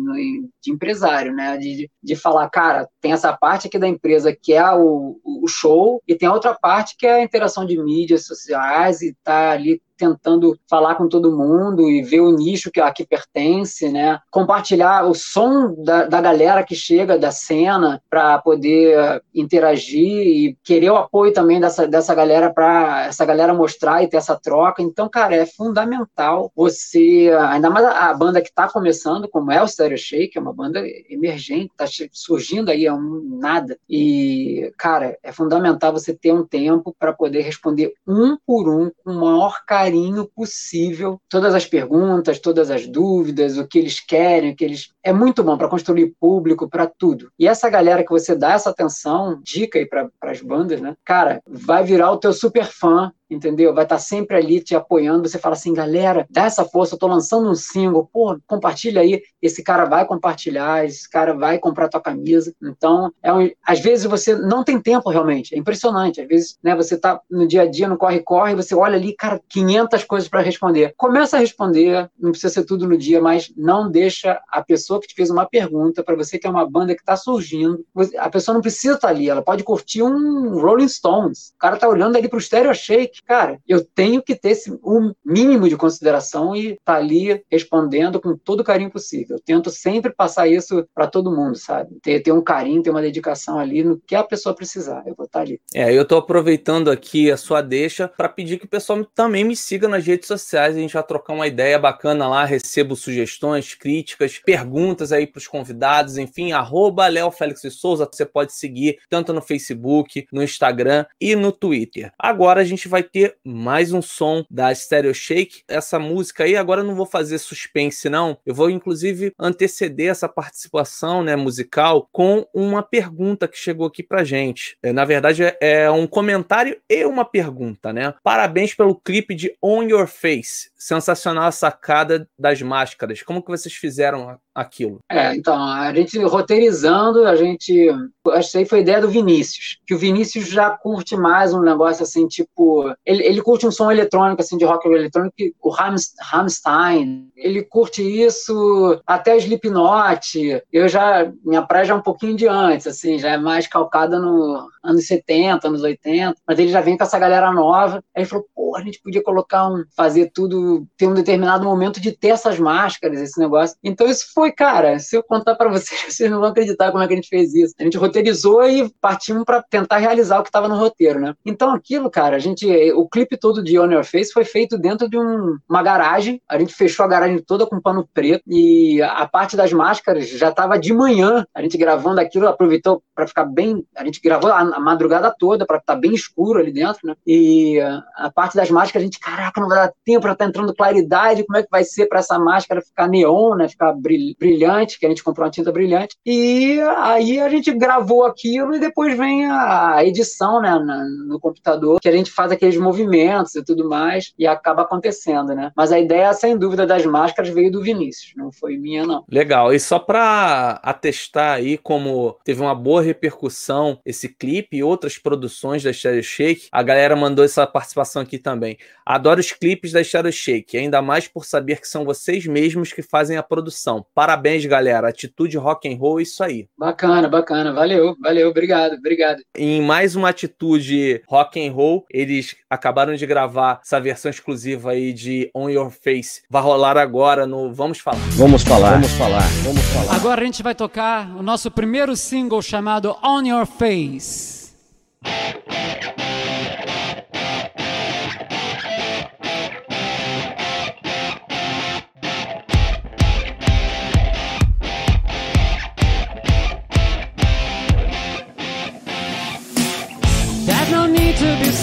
de 0.60 0.72
empresário, 0.72 1.32
né? 1.32 1.56
De, 1.56 1.88
de 2.02 2.16
falar, 2.16 2.50
cara, 2.50 2.88
tem 3.00 3.12
essa 3.12 3.32
parte 3.32 3.68
aqui 3.68 3.78
da 3.78 3.86
empresa 3.86 4.34
que 4.34 4.52
é 4.52 4.72
o, 4.72 5.20
o 5.24 5.46
show 5.46 6.02
e 6.06 6.16
tem 6.16 6.28
a 6.28 6.32
outra 6.32 6.54
parte 6.54 6.96
que 6.98 7.06
é 7.06 7.14
a 7.14 7.22
interação 7.22 7.64
de 7.64 7.80
mídias 7.80 8.26
sociais 8.26 9.00
e 9.02 9.14
tá 9.22 9.52
ali 9.52 9.80
tentando 9.96 10.58
falar 10.68 10.94
com 10.94 11.08
todo 11.08 11.36
mundo 11.36 11.90
e 11.90 12.02
ver 12.02 12.20
o 12.20 12.32
nicho 12.32 12.70
que 12.70 12.80
aqui 12.80 13.06
pertence, 13.06 13.88
né? 13.88 14.18
Compartilhar 14.30 15.04
o 15.06 15.14
som 15.14 15.74
da, 15.84 16.04
da 16.04 16.20
galera 16.20 16.64
que 16.64 16.74
chega 16.74 17.18
da 17.18 17.30
cena 17.30 18.02
para 18.10 18.38
poder 18.38 19.22
interagir 19.34 20.26
e 20.26 20.58
querer 20.62 20.90
o 20.90 20.96
apoio 20.96 21.32
também 21.32 21.60
dessa, 21.60 21.86
dessa 21.86 22.14
galera 22.14 22.52
para 22.52 23.06
essa 23.06 23.24
galera 23.24 23.54
mostrar 23.54 24.02
e 24.02 24.08
ter 24.08 24.16
essa 24.16 24.36
troca. 24.36 24.82
Então, 24.82 25.08
cara, 25.08 25.34
é 25.34 25.46
fundamental 25.46 26.50
você, 26.54 27.30
ainda 27.48 27.70
mais 27.70 27.84
a, 27.86 28.10
a 28.10 28.14
banda 28.14 28.40
que 28.40 28.48
está 28.48 28.68
começando, 28.68 29.28
como 29.28 29.52
é 29.52 29.62
o 29.62 29.68
Stereo 29.68 29.98
Shake, 29.98 30.36
é 30.36 30.40
uma 30.40 30.52
banda 30.52 30.82
emergente, 31.08 31.72
está 31.78 31.86
surgindo 32.12 32.70
aí 32.70 32.86
é 32.86 32.92
um 32.92 33.38
nada. 33.40 33.78
E, 33.88 34.72
cara, 34.76 35.16
é 35.22 35.32
fundamental 35.32 35.92
você 35.92 36.14
ter 36.14 36.32
um 36.32 36.44
tempo 36.44 36.94
para 36.98 37.12
poder 37.12 37.42
responder 37.42 37.92
um 38.06 38.36
por 38.46 38.68
um 38.68 38.90
com 39.04 39.12
o 39.12 39.20
maior 39.20 39.64
carinho 39.66 39.81
carinho 39.82 40.28
possível 40.34 41.20
todas 41.28 41.54
as 41.54 41.66
perguntas, 41.66 42.38
todas 42.38 42.70
as 42.70 42.86
dúvidas, 42.86 43.58
o 43.58 43.66
que 43.66 43.78
eles 43.78 43.98
querem, 43.98 44.52
o 44.52 44.56
que 44.56 44.64
eles. 44.64 44.92
É 45.02 45.12
muito 45.12 45.42
bom 45.42 45.58
para 45.58 45.68
construir 45.68 46.14
público, 46.20 46.68
para 46.68 46.86
tudo. 46.86 47.30
E 47.38 47.48
essa 47.48 47.68
galera 47.68 48.04
que 48.04 48.10
você 48.10 48.36
dá 48.36 48.52
essa 48.52 48.70
atenção, 48.70 49.40
dica 49.42 49.78
aí 49.78 49.86
para 49.86 50.08
as 50.22 50.40
bandas, 50.40 50.80
né? 50.80 50.94
Cara, 51.04 51.42
vai 51.46 51.82
virar 51.82 52.12
o 52.12 52.18
teu 52.18 52.32
super 52.32 52.64
fã 52.64 53.12
entendeu? 53.34 53.74
Vai 53.74 53.84
estar 53.84 53.98
sempre 53.98 54.36
ali 54.36 54.60
te 54.60 54.74
apoiando. 54.74 55.28
Você 55.28 55.38
fala 55.38 55.54
assim, 55.54 55.72
galera, 55.72 56.26
dá 56.30 56.44
essa 56.44 56.64
força, 56.64 56.94
eu 56.94 56.98
tô 56.98 57.06
lançando 57.06 57.50
um 57.50 57.54
single, 57.54 58.08
pô, 58.12 58.38
compartilha 58.46 59.00
aí. 59.00 59.22
Esse 59.40 59.62
cara 59.62 59.84
vai 59.84 60.06
compartilhar, 60.06 60.84
esse 60.84 61.08
cara 61.08 61.34
vai 61.34 61.58
comprar 61.58 61.88
tua 61.88 62.00
camisa. 62.00 62.54
Então, 62.62 63.12
é 63.22 63.32
um, 63.32 63.50
às 63.66 63.80
vezes 63.80 64.04
você 64.04 64.34
não 64.34 64.62
tem 64.62 64.80
tempo 64.80 65.10
realmente, 65.10 65.54
é 65.54 65.58
impressionante. 65.58 66.20
Às 66.20 66.28
vezes, 66.28 66.58
né, 66.62 66.76
você 66.76 66.96
tá 66.96 67.20
no 67.30 67.46
dia 67.46 67.62
a 67.62 67.66
dia, 67.66 67.88
no 67.88 67.96
corre-corre, 67.96 68.54
você 68.54 68.74
olha 68.74 68.96
ali, 68.96 69.14
cara, 69.14 69.40
500 69.48 70.04
coisas 70.04 70.28
para 70.28 70.40
responder. 70.40 70.94
Começa 70.96 71.36
a 71.36 71.40
responder, 71.40 72.10
não 72.18 72.30
precisa 72.30 72.52
ser 72.52 72.64
tudo 72.64 72.88
no 72.88 72.96
dia, 72.96 73.20
mas 73.20 73.52
não 73.56 73.90
deixa 73.90 74.40
a 74.48 74.62
pessoa 74.62 75.00
que 75.00 75.08
te 75.08 75.14
fez 75.14 75.30
uma 75.30 75.46
pergunta, 75.46 76.02
para 76.02 76.16
você 76.16 76.38
que 76.38 76.46
é 76.46 76.50
uma 76.50 76.68
banda 76.68 76.94
que 76.94 77.00
está 77.02 77.16
surgindo, 77.16 77.84
a 78.18 78.28
pessoa 78.28 78.54
não 78.54 78.60
precisa 78.60 78.94
estar 78.94 79.08
tá 79.08 79.14
ali, 79.14 79.28
ela 79.28 79.42
pode 79.42 79.64
curtir 79.64 80.02
um 80.02 80.60
Rolling 80.60 80.88
Stones. 80.88 81.52
O 81.54 81.58
cara 81.58 81.76
tá 81.76 81.88
olhando 81.88 82.16
ali 82.16 82.28
pro 82.28 82.40
Stereo 82.40 82.74
Shake, 82.74 83.21
cara, 83.26 83.58
eu 83.66 83.84
tenho 83.84 84.22
que 84.22 84.34
ter 84.34 84.50
esse, 84.50 84.70
um 84.84 85.12
mínimo 85.24 85.68
de 85.68 85.76
consideração 85.76 86.54
e 86.54 86.72
estar 86.72 86.80
tá 86.84 86.96
ali 86.96 87.42
respondendo 87.50 88.20
com 88.20 88.36
todo 88.36 88.60
o 88.60 88.64
carinho 88.64 88.90
possível. 88.90 89.36
Eu 89.36 89.42
tento 89.42 89.70
sempre 89.70 90.12
passar 90.12 90.48
isso 90.48 90.86
para 90.94 91.06
todo 91.06 91.34
mundo, 91.34 91.56
sabe? 91.56 91.98
Ter, 92.02 92.20
ter 92.20 92.32
um 92.32 92.42
carinho, 92.42 92.82
ter 92.82 92.90
uma 92.90 93.02
dedicação 93.02 93.58
ali 93.58 93.82
no 93.82 93.98
que 93.98 94.14
a 94.14 94.22
pessoa 94.22 94.54
precisar. 94.54 95.02
Eu 95.06 95.14
vou 95.14 95.26
estar 95.26 95.40
tá 95.40 95.44
ali. 95.44 95.60
É, 95.74 95.92
eu 95.92 96.02
estou 96.02 96.18
aproveitando 96.18 96.90
aqui 96.90 97.30
a 97.30 97.36
sua 97.36 97.62
deixa 97.62 98.08
para 98.08 98.28
pedir 98.28 98.58
que 98.58 98.66
o 98.66 98.68
pessoal 98.68 99.04
também 99.14 99.44
me 99.44 99.56
siga 99.56 99.88
nas 99.88 100.04
redes 100.04 100.26
sociais. 100.26 100.76
A 100.76 100.78
gente 100.78 100.94
vai 100.94 101.02
trocar 101.02 101.32
uma 101.32 101.46
ideia 101.46 101.78
bacana 101.78 102.28
lá. 102.28 102.44
Recebo 102.44 102.96
sugestões, 102.96 103.74
críticas, 103.74 104.38
perguntas 104.44 105.12
aí 105.12 105.26
para 105.26 105.38
os 105.38 105.46
convidados. 105.46 106.18
Enfim, 106.18 106.52
arroba 106.52 107.08
Léo 107.08 107.30
Félix 107.30 107.62
Souza. 107.70 108.08
Você 108.10 108.26
pode 108.26 108.52
seguir 108.52 108.98
tanto 109.08 109.32
no 109.32 109.40
Facebook, 109.40 110.26
no 110.32 110.42
Instagram 110.42 111.06
e 111.20 111.34
no 111.34 111.52
Twitter. 111.52 112.12
Agora 112.18 112.60
a 112.60 112.64
gente 112.64 112.88
vai 112.88 113.02
mais 113.44 113.92
um 113.92 114.00
som 114.00 114.44
da 114.50 114.74
Stereo 114.74 115.14
Shake. 115.14 115.62
Essa 115.68 115.98
música 115.98 116.44
aí, 116.44 116.56
agora 116.56 116.80
eu 116.80 116.84
não 116.84 116.94
vou 116.94 117.06
fazer 117.06 117.38
suspense, 117.38 118.08
não. 118.08 118.38
Eu 118.46 118.54
vou, 118.54 118.70
inclusive, 118.70 119.32
anteceder 119.38 120.10
essa 120.10 120.28
participação 120.28 121.22
né, 121.22 121.36
musical 121.36 122.08
com 122.10 122.46
uma 122.54 122.82
pergunta 122.82 123.46
que 123.46 123.58
chegou 123.58 123.86
aqui 123.86 124.02
pra 124.02 124.24
gente. 124.24 124.78
É, 124.82 124.92
na 124.92 125.04
verdade, 125.04 125.42
é, 125.44 125.56
é 125.60 125.90
um 125.90 126.06
comentário 126.06 126.80
e 126.88 127.04
uma 127.04 127.24
pergunta, 127.24 127.92
né? 127.92 128.14
Parabéns 128.22 128.74
pelo 128.74 128.94
clipe 128.94 129.34
de 129.34 129.54
On 129.62 129.82
Your 129.82 130.06
Face. 130.06 130.70
Sensacional 130.76 131.44
a 131.44 131.52
sacada 131.52 132.28
das 132.38 132.62
máscaras. 132.62 133.22
Como 133.22 133.42
que 133.42 133.50
vocês 133.50 133.74
fizeram 133.74 134.38
aquilo? 134.54 134.98
É, 135.10 135.34
então, 135.34 135.54
a 135.54 135.92
gente 135.94 136.18
roteirizando, 136.18 137.26
a 137.26 137.36
gente. 137.36 137.88
Acho 138.28 138.52
que 138.52 138.58
aí 138.58 138.64
foi 138.64 138.80
ideia 138.80 139.00
do 139.00 139.08
Vinícius. 139.08 139.78
Que 139.86 139.94
o 139.94 139.98
Vinícius 139.98 140.48
já 140.48 140.70
curte 140.70 141.16
mais 141.16 141.52
um 141.52 141.60
negócio 141.60 142.02
assim, 142.02 142.26
tipo. 142.26 142.92
Ele, 143.04 143.24
ele 143.24 143.42
curte 143.42 143.66
um 143.66 143.70
som 143.70 143.90
eletrônico, 143.90 144.40
assim, 144.40 144.56
de 144.56 144.64
rock 144.64 144.86
eletrônico, 144.88 145.34
o 145.60 145.70
Rammstein. 145.70 147.30
Ele 147.36 147.62
curte 147.62 148.02
isso 148.02 149.00
até 149.06 149.36
Slipknot. 149.36 150.62
Eu 150.72 150.88
já. 150.88 151.30
Minha 151.44 151.62
praia 151.62 151.84
já 151.84 151.94
é 151.94 151.96
um 151.96 152.02
pouquinho 152.02 152.36
de 152.36 152.46
antes, 152.46 152.86
assim, 152.86 153.18
já 153.18 153.30
é 153.30 153.38
mais 153.38 153.66
calcada 153.66 154.18
no 154.18 154.68
anos 154.82 155.06
70, 155.06 155.66
anos 155.66 155.82
80. 155.82 156.36
Mas 156.46 156.58
ele 156.58 156.70
já 156.70 156.80
vem 156.80 156.96
com 156.96 157.04
essa 157.04 157.18
galera 157.18 157.52
nova. 157.52 158.02
Aí 158.14 158.22
ele 158.22 158.26
falou, 158.26 158.46
pô, 158.54 158.76
a 158.76 158.82
gente 158.82 159.00
podia 159.00 159.22
colocar 159.22 159.68
um. 159.68 159.84
fazer 159.96 160.30
tudo, 160.32 160.86
ter 160.96 161.06
um 161.06 161.14
determinado 161.14 161.64
momento 161.64 162.00
de 162.00 162.12
ter 162.12 162.28
essas 162.28 162.58
máscaras, 162.58 163.20
esse 163.20 163.38
negócio. 163.38 163.76
Então 163.82 164.06
isso 164.06 164.32
foi 164.34 164.41
foi, 164.42 164.50
cara, 164.50 164.98
se 164.98 165.16
eu 165.16 165.22
contar 165.22 165.54
para 165.54 165.70
vocês, 165.70 166.02
vocês 166.12 166.28
não 166.28 166.40
vão 166.40 166.48
acreditar 166.48 166.90
como 166.90 167.00
é 167.00 167.06
que 167.06 167.12
a 167.12 167.16
gente 167.16 167.28
fez 167.28 167.54
isso. 167.54 167.74
A 167.78 167.84
gente 167.84 167.96
roteirizou 167.96 168.68
e 168.68 168.92
partimos 169.00 169.44
para 169.44 169.62
tentar 169.62 169.98
realizar 169.98 170.40
o 170.40 170.42
que 170.42 170.48
estava 170.48 170.66
no 170.66 170.74
roteiro, 170.74 171.20
né? 171.20 171.32
Então 171.46 171.72
aquilo, 171.72 172.10
cara, 172.10 172.34
a 172.34 172.38
gente, 172.40 172.66
o 172.92 173.08
clipe 173.08 173.36
todo 173.36 173.62
de 173.62 173.78
On 173.78 173.88
Your 173.88 174.02
Face 174.02 174.32
foi 174.32 174.44
feito 174.44 174.76
dentro 174.76 175.08
de 175.08 175.16
um, 175.16 175.58
uma 175.68 175.80
garagem. 175.80 176.42
A 176.48 176.58
gente 176.58 176.74
fechou 176.74 177.04
a 177.04 177.08
garagem 177.08 177.38
toda 177.38 177.64
com 177.64 177.80
pano 177.80 178.08
preto 178.12 178.42
e 178.48 179.00
a 179.00 179.28
parte 179.28 179.56
das 179.56 179.72
máscaras 179.72 180.28
já 180.28 180.48
estava 180.48 180.76
de 180.76 180.92
manhã. 180.92 181.46
A 181.54 181.62
gente 181.62 181.78
gravando 181.78 182.20
aquilo, 182.20 182.48
aproveitou 182.48 183.00
para 183.14 183.28
ficar 183.28 183.44
bem. 183.44 183.86
A 183.96 184.04
gente 184.04 184.20
gravou 184.20 184.50
a, 184.50 184.58
a 184.58 184.80
madrugada 184.80 185.32
toda 185.38 185.64
para 185.64 185.76
estar 185.76 185.94
tá 185.94 186.00
bem 186.00 186.14
escuro 186.14 186.58
ali 186.58 186.72
dentro, 186.72 187.06
né? 187.06 187.14
E 187.24 187.80
a 188.16 188.28
parte 188.28 188.56
das 188.56 188.70
máscaras, 188.72 189.02
a 189.02 189.04
gente, 189.04 189.20
caraca, 189.20 189.60
não 189.60 189.68
vai 189.68 189.78
dar 189.78 189.92
tempo 190.04 190.22
para 190.22 190.32
estar 190.32 190.44
tá 190.46 190.48
entrando 190.48 190.74
claridade. 190.74 191.44
Como 191.46 191.58
é 191.58 191.62
que 191.62 191.70
vai 191.70 191.84
ser 191.84 192.06
para 192.06 192.18
essa 192.18 192.40
máscara 192.40 192.82
ficar 192.82 193.06
neon, 193.06 193.54
né? 193.54 193.68
Ficar 193.68 193.92
brilhante 193.92 194.31
brilhante, 194.38 194.98
que 194.98 195.06
a 195.06 195.08
gente 195.08 195.22
comprou 195.22 195.44
uma 195.44 195.50
tinta 195.50 195.72
brilhante, 195.72 196.16
e 196.24 196.80
aí 196.98 197.40
a 197.40 197.48
gente 197.48 197.72
gravou 197.72 198.24
aquilo 198.24 198.74
e 198.74 198.80
depois 198.80 199.16
vem 199.16 199.46
a 199.46 200.04
edição 200.04 200.60
né, 200.60 200.78
no 201.26 201.38
computador, 201.40 202.00
que 202.00 202.08
a 202.08 202.12
gente 202.12 202.30
faz 202.30 202.52
aqueles 202.52 202.76
movimentos 202.76 203.54
e 203.54 203.64
tudo 203.64 203.88
mais, 203.88 204.32
e 204.38 204.46
acaba 204.46 204.82
acontecendo, 204.82 205.54
né? 205.54 205.70
Mas 205.76 205.92
a 205.92 205.98
ideia, 205.98 206.32
sem 206.32 206.56
dúvida, 206.56 206.86
das 206.86 207.04
máscaras 207.04 207.52
veio 207.52 207.70
do 207.70 207.82
Vinícius, 207.82 208.32
não 208.36 208.52
foi 208.52 208.76
minha, 208.76 209.06
não. 209.06 209.24
Legal, 209.30 209.72
e 209.72 209.80
só 209.80 209.98
para 209.98 210.80
atestar 210.82 211.56
aí 211.56 211.78
como 211.78 212.36
teve 212.44 212.60
uma 212.60 212.74
boa 212.74 213.02
repercussão 213.02 213.98
esse 214.04 214.28
clipe 214.28 214.76
e 214.76 214.82
outras 214.82 215.18
produções 215.18 215.82
da 215.82 215.92
Stereo 215.92 216.22
Shake, 216.22 216.68
a 216.70 216.82
galera 216.82 217.16
mandou 217.16 217.44
essa 217.44 217.66
participação 217.66 218.22
aqui 218.22 218.38
também. 218.38 218.76
Adoro 219.04 219.40
os 219.40 219.52
clipes 219.52 219.92
da 219.92 220.02
Stereo 220.02 220.32
Shake, 220.32 220.76
ainda 220.76 221.02
mais 221.02 221.28
por 221.28 221.44
saber 221.44 221.80
que 221.80 221.88
são 221.88 222.04
vocês 222.04 222.46
mesmos 222.46 222.92
que 222.92 223.02
fazem 223.02 223.36
a 223.36 223.42
produção. 223.42 224.04
Parabéns, 224.22 224.64
galera. 224.66 225.08
Atitude 225.08 225.56
rock 225.56 225.92
and 225.92 225.98
roll, 225.98 226.20
isso 226.20 226.44
aí. 226.44 226.68
Bacana, 226.78 227.28
bacana. 227.28 227.72
Valeu, 227.72 228.14
valeu. 228.20 228.50
Obrigado, 228.50 228.92
obrigado. 228.92 229.42
Em 229.56 229.82
mais 229.82 230.14
uma 230.14 230.28
atitude 230.28 231.20
rock 231.26 231.60
and 231.60 231.72
roll, 231.72 232.06
eles 232.08 232.54
acabaram 232.70 233.16
de 233.16 233.26
gravar 233.26 233.80
essa 233.84 234.00
versão 234.00 234.30
exclusiva 234.30 234.92
aí 234.92 235.12
de 235.12 235.50
On 235.52 235.68
Your 235.68 235.90
Face. 235.90 236.42
Vai 236.48 236.62
rolar 236.62 236.96
agora 236.96 237.48
no 237.48 237.74
Vamos 237.74 237.98
Falar. 237.98 238.20
Vamos 238.36 238.62
falar, 238.62 238.92
vamos 238.92 239.10
falar, 239.10 239.42
vamos 239.64 239.82
falar. 239.82 240.14
Agora 240.14 240.40
a 240.40 240.44
gente 240.44 240.62
vai 240.62 240.76
tocar 240.76 241.36
o 241.36 241.42
nosso 241.42 241.68
primeiro 241.68 242.14
single 242.14 242.62
chamado 242.62 243.16
On 243.24 243.42
Your 243.42 243.66
Face. 243.66 244.61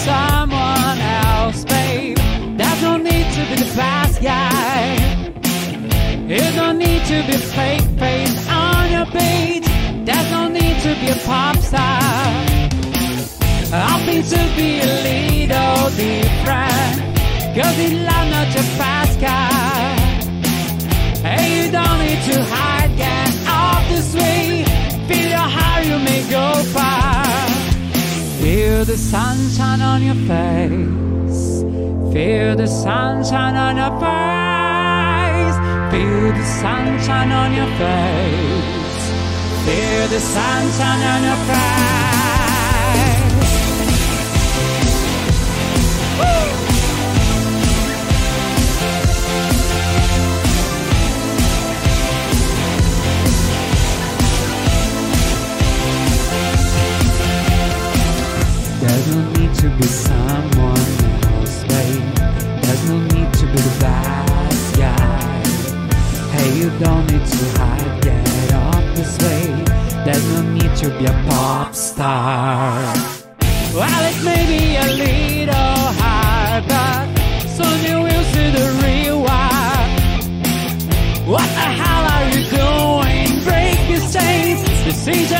Someone 0.04 0.98
else, 0.98 1.64
babe. 1.64 2.16
There's 2.58 2.82
no 2.82 2.96
need 2.96 3.26
to 3.36 3.42
be 3.50 3.56
the 3.62 3.70
fast 3.78 4.22
guy. 4.22 4.96
There's 6.28 6.56
no 6.56 6.72
need 6.72 7.02
to 7.12 7.18
be 7.28 7.36
fake 7.56 7.88
face 7.98 8.48
on 8.48 8.92
your 8.96 9.06
page. 9.06 9.66
There's 10.06 10.30
no 10.30 10.48
need 10.48 10.76
to 10.86 10.90
be 11.00 11.08
a 11.08 11.18
pop 11.26 11.56
star. 11.56 12.00
I 13.72 14.02
think 14.06 14.22
to 14.34 14.42
be 14.56 14.70
a 14.80 14.92
little 15.08 15.82
different. 16.02 16.96
Cause 17.56 17.76
it's 17.84 17.96
love 18.08 18.26
not 18.34 18.48
your 18.56 18.68
fast 18.80 19.20
guy. 19.20 20.10
Hey, 21.26 21.46
you 21.56 21.72
don't 21.76 21.98
need 22.04 22.22
to 22.30 22.36
hide, 22.52 22.92
get 22.96 23.30
off 23.48 23.84
this 23.92 24.14
way. 24.14 24.64
Feel 25.08 25.28
your 25.36 25.48
heart, 25.56 25.84
you 25.84 25.98
may 25.98 26.22
go 26.30 26.44
far. 26.74 27.09
The 28.90 28.98
sunshine 28.98 29.82
on 29.82 30.02
your 30.02 30.16
face. 30.26 31.62
Feel 32.12 32.56
the 32.56 32.66
sunshine 32.66 33.54
on 33.54 33.76
your 33.76 33.92
face. 34.00 35.56
Feel 35.92 36.32
the 36.32 36.44
sunshine 36.44 37.30
on 37.30 37.54
your 37.54 37.70
face. 37.78 39.12
Feel 39.64 40.08
the 40.08 40.18
sunshine 40.18 41.02
on 41.12 41.22
your 41.22 41.38
face. 41.46 41.70
Woo! 46.18 46.49
To 59.54 59.68
be 59.76 59.82
someone 59.84 60.88
else, 61.24 61.64
babe. 61.64 62.14
There's 62.62 62.88
no 62.88 62.98
need 62.98 63.32
to 63.34 63.46
be 63.46 63.58
the 63.68 63.76
bad 63.80 64.76
guy. 64.76 65.42
Hey, 66.32 66.58
you 66.58 66.70
don't 66.78 67.06
need 67.10 67.26
to 67.26 67.44
hide, 67.58 68.02
get 68.02 68.52
up 68.52 68.84
this 68.96 69.18
way. 69.18 69.64
There's 70.04 70.26
no 70.34 70.42
need 70.54 70.74
to 70.76 70.88
be 70.98 71.04
a 71.06 71.12
pop 71.28 71.74
star. 71.74 72.94
Well, 73.74 74.02
it 74.12 74.24
may 74.24 74.42
be 74.46 74.76
a 74.76 74.88
little 75.04 75.80
hard, 76.00 76.64
but 76.68 77.06
soon 77.48 77.78
you 77.88 78.02
will 78.02 78.24
see 78.32 78.50
the 78.50 78.66
real 78.82 79.20
why. 79.22 79.48
What 81.26 81.48
the 81.58 81.68
hell 81.80 82.04
are 82.14 82.26
you 82.32 82.42
doing? 82.60 83.44
Break 83.44 83.78
these 83.88 84.12
chains. 84.12 84.60
Decisions 84.84 85.39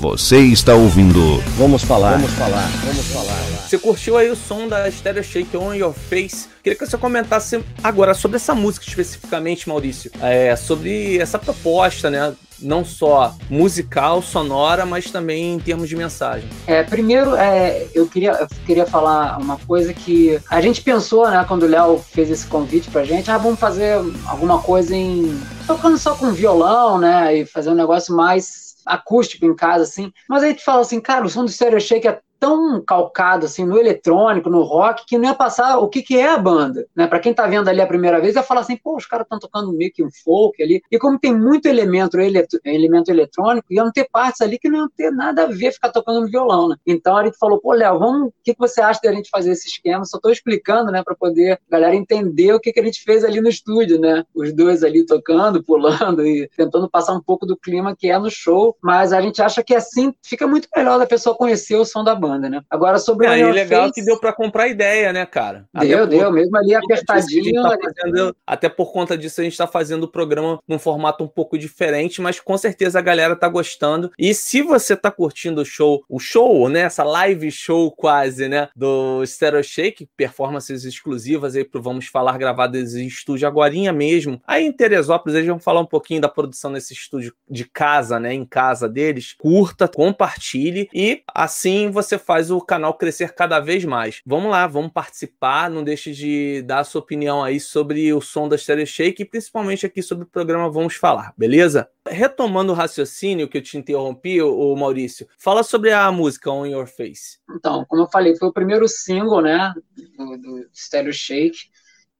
Você 0.00 0.38
está 0.38 0.76
ouvindo. 0.76 1.38
Vamos 1.56 1.82
falar. 1.82 2.12
Vamos 2.12 2.30
falar. 2.30 2.68
Vamos 2.84 3.04
falar. 3.06 3.42
Você 3.66 3.76
curtiu 3.76 4.16
aí 4.16 4.30
o 4.30 4.36
som 4.36 4.68
da 4.68 4.88
Stereo 4.88 5.24
Shake 5.24 5.56
On 5.56 5.74
Your 5.74 5.92
Face? 5.92 6.46
Queria 6.62 6.78
que 6.78 6.86
você 6.86 6.96
comentasse 6.96 7.60
agora 7.82 8.14
sobre 8.14 8.36
essa 8.36 8.54
música 8.54 8.86
especificamente, 8.86 9.68
Maurício. 9.68 10.08
É, 10.22 10.54
sobre 10.54 11.18
essa 11.18 11.36
proposta, 11.36 12.08
né? 12.10 12.32
Não 12.60 12.84
só 12.84 13.34
musical, 13.50 14.22
sonora, 14.22 14.86
mas 14.86 15.10
também 15.10 15.54
em 15.54 15.58
termos 15.58 15.88
de 15.88 15.96
mensagem. 15.96 16.48
É, 16.68 16.84
primeiro, 16.84 17.34
é, 17.34 17.88
eu, 17.92 18.06
queria, 18.06 18.30
eu 18.34 18.46
queria 18.64 18.86
falar 18.86 19.36
uma 19.38 19.58
coisa 19.58 19.92
que 19.92 20.38
a 20.48 20.60
gente 20.60 20.80
pensou, 20.80 21.28
né, 21.28 21.44
quando 21.46 21.64
o 21.64 21.68
Léo 21.68 21.98
fez 22.12 22.30
esse 22.30 22.46
convite 22.46 22.88
pra 22.88 23.04
gente, 23.04 23.30
ah, 23.32 23.38
vamos 23.38 23.58
fazer 23.58 23.98
alguma 24.26 24.60
coisa 24.60 24.94
em. 24.94 25.40
tocando 25.66 25.98
só 25.98 26.14
com 26.14 26.30
violão, 26.30 26.98
né? 26.98 27.36
E 27.36 27.46
fazer 27.46 27.70
um 27.70 27.74
negócio 27.74 28.14
mais 28.14 28.67
acústico 28.88 29.44
em 29.44 29.54
casa, 29.54 29.84
assim. 29.84 30.12
Mas 30.28 30.42
aí 30.42 30.54
tu 30.54 30.64
fala 30.64 30.80
assim, 30.80 31.00
cara, 31.00 31.26
o 31.26 31.28
som 31.28 31.44
do 31.44 31.50
Stereo 31.50 31.80
Shake 31.80 32.08
é 32.08 32.20
tão 32.38 32.80
calcado 32.82 33.46
assim 33.46 33.64
no 33.64 33.78
eletrônico, 33.78 34.48
no 34.48 34.62
rock, 34.62 35.04
que 35.06 35.18
não 35.18 35.28
ia 35.28 35.34
passar 35.34 35.78
o 35.78 35.88
que, 35.88 36.02
que 36.02 36.16
é 36.16 36.28
a 36.28 36.38
banda, 36.38 36.86
né? 36.94 37.06
Para 37.06 37.18
quem 37.18 37.34
tá 37.34 37.46
vendo 37.46 37.68
ali 37.68 37.80
a 37.80 37.86
primeira 37.86 38.20
vez, 38.20 38.36
ia 38.36 38.42
falar 38.42 38.60
assim, 38.60 38.76
pô, 38.76 38.96
os 38.96 39.06
caras 39.06 39.24
estão 39.24 39.38
tocando 39.38 39.72
meio 39.72 39.92
que 39.92 40.02
um 40.02 40.10
folk 40.24 40.62
ali. 40.62 40.80
E 40.90 40.98
como 40.98 41.18
tem 41.18 41.34
muito 41.34 41.66
elemento, 41.66 42.18
eletro, 42.18 42.60
elemento 42.64 43.10
eletrônico, 43.10 43.66
iam 43.70 43.90
ter 43.90 44.08
partes 44.10 44.40
ali 44.40 44.58
que 44.58 44.68
não 44.68 44.80
iam 44.80 44.88
ter 44.88 45.10
nada 45.10 45.44
a 45.44 45.46
ver 45.46 45.72
ficar 45.72 45.90
tocando 45.90 46.20
no 46.20 46.28
violão, 46.28 46.68
né? 46.68 46.76
Então 46.86 47.16
a 47.16 47.24
gente 47.24 47.38
falou, 47.38 47.60
pô, 47.60 47.72
Léo, 47.72 47.98
vamos, 47.98 48.28
o 48.28 48.32
que, 48.44 48.54
que 48.54 48.60
você 48.60 48.80
acha 48.80 49.00
de 49.00 49.08
a 49.08 49.12
gente 49.12 49.30
fazer 49.30 49.52
esse 49.52 49.68
esquema? 49.68 50.04
Só 50.04 50.18
tô 50.18 50.30
explicando, 50.30 50.90
né, 50.90 51.02
para 51.02 51.14
poder 51.14 51.52
a 51.52 51.58
galera 51.70 51.94
entender 51.94 52.52
o 52.52 52.60
que, 52.60 52.72
que 52.72 52.80
a 52.80 52.84
gente 52.84 53.02
fez 53.02 53.24
ali 53.24 53.40
no 53.40 53.48
estúdio, 53.48 54.00
né? 54.00 54.24
Os 54.34 54.52
dois 54.52 54.82
ali 54.84 55.04
tocando, 55.04 55.62
pulando 55.62 56.26
e 56.26 56.48
tentando 56.56 56.88
passar 56.88 57.14
um 57.14 57.22
pouco 57.22 57.44
do 57.44 57.56
clima 57.56 57.96
que 57.96 58.10
é 58.10 58.18
no 58.18 58.30
show, 58.30 58.76
mas 58.82 59.12
a 59.12 59.20
gente 59.20 59.42
acha 59.42 59.62
que 59.62 59.74
assim 59.74 60.12
fica 60.22 60.46
muito 60.46 60.68
melhor 60.76 60.98
da 60.98 61.06
pessoa 61.06 61.36
conhecer 61.36 61.76
o 61.76 61.84
som 61.84 62.04
da 62.04 62.14
banda 62.14 62.27
banda, 62.28 62.48
né? 62.48 62.62
Agora 62.68 62.98
sobre 62.98 63.26
é, 63.26 63.44
o 63.44 63.50
e 63.50 63.52
legal 63.52 63.82
Face... 63.82 63.94
que 63.94 64.04
deu 64.04 64.18
para 64.18 64.32
comprar 64.32 64.68
ideia, 64.68 65.12
né, 65.12 65.24
cara? 65.24 65.66
Deu, 65.74 66.04
até 66.04 66.06
deu, 66.06 66.24
por... 66.24 66.32
mesmo 66.32 66.56
ali 66.56 66.74
apertadinho. 66.74 67.62
Tá 67.62 67.76
fazendo... 67.82 68.36
Até 68.46 68.68
por 68.68 68.92
conta 68.92 69.16
disso 69.16 69.40
a 69.40 69.44
gente 69.44 69.52
está 69.52 69.66
fazendo 69.66 70.04
o 70.04 70.08
programa 70.08 70.60
num 70.66 70.78
formato 70.78 71.24
um 71.24 71.28
pouco 71.28 71.58
diferente, 71.58 72.20
mas 72.20 72.40
com 72.40 72.56
certeza 72.56 72.98
a 72.98 73.02
galera 73.02 73.36
tá 73.36 73.48
gostando. 73.48 74.10
E 74.18 74.34
se 74.34 74.62
você 74.62 74.96
tá 74.96 75.10
curtindo 75.10 75.62
o 75.62 75.64
show, 75.64 76.04
o 76.08 76.18
show, 76.18 76.68
né, 76.68 76.80
essa 76.80 77.04
live 77.04 77.50
show 77.50 77.90
quase, 77.90 78.48
né, 78.48 78.68
do 78.74 79.24
Stereo 79.24 79.62
Shake, 79.62 80.08
performances 80.16 80.84
exclusivas 80.84 81.56
aí 81.56 81.64
pro 81.64 81.82
Vamos 81.82 82.06
Falar 82.06 82.38
gravadas 82.38 82.94
em 82.94 83.06
estúdio 83.06 83.46
agorinha 83.46 83.92
mesmo. 83.92 84.40
Aí 84.46 84.64
em 84.64 84.72
Teresópolis 84.72 85.36
eles 85.36 85.48
vão 85.48 85.58
falar 85.58 85.80
um 85.80 85.86
pouquinho 85.86 86.20
da 86.20 86.28
produção 86.28 86.70
nesse 86.70 86.92
estúdio 86.92 87.34
de 87.48 87.64
casa, 87.64 88.18
né, 88.18 88.32
em 88.32 88.44
casa 88.44 88.88
deles. 88.88 89.34
Curta, 89.38 89.88
compartilhe 89.88 90.88
e 90.92 91.22
assim 91.34 91.90
você 91.90 92.17
faz 92.18 92.50
o 92.50 92.60
canal 92.60 92.94
crescer 92.94 93.32
cada 93.34 93.60
vez 93.60 93.84
mais. 93.84 94.20
Vamos 94.26 94.50
lá, 94.50 94.66
vamos 94.66 94.92
participar, 94.92 95.70
não 95.70 95.82
deixe 95.84 96.12
de 96.12 96.62
dar 96.62 96.80
a 96.80 96.84
sua 96.84 97.00
opinião 97.00 97.42
aí 97.42 97.60
sobre 97.60 98.12
o 98.12 98.20
som 98.20 98.48
da 98.48 98.58
Stereo 98.58 98.86
Shake 98.86 99.22
e 99.22 99.24
principalmente 99.24 99.86
aqui 99.86 100.02
sobre 100.02 100.24
o 100.24 100.28
programa 100.28 100.70
Vamos 100.70 100.94
Falar, 100.94 101.32
beleza? 101.36 101.88
Retomando 102.06 102.72
o 102.72 102.74
raciocínio 102.74 103.48
que 103.48 103.58
eu 103.58 103.62
te 103.62 103.76
interrompi, 103.76 104.40
o 104.42 104.74
Maurício, 104.76 105.28
fala 105.38 105.62
sobre 105.62 105.92
a 105.92 106.10
música 106.10 106.50
On 106.50 106.66
Your 106.66 106.86
Face. 106.86 107.38
Então, 107.54 107.84
como 107.86 108.02
eu 108.02 108.10
falei, 108.10 108.36
foi 108.36 108.48
o 108.48 108.52
primeiro 108.52 108.88
single, 108.88 109.40
né, 109.40 109.72
do, 110.16 110.38
do 110.38 110.68
Stereo 110.74 111.12
Shake 111.12 111.70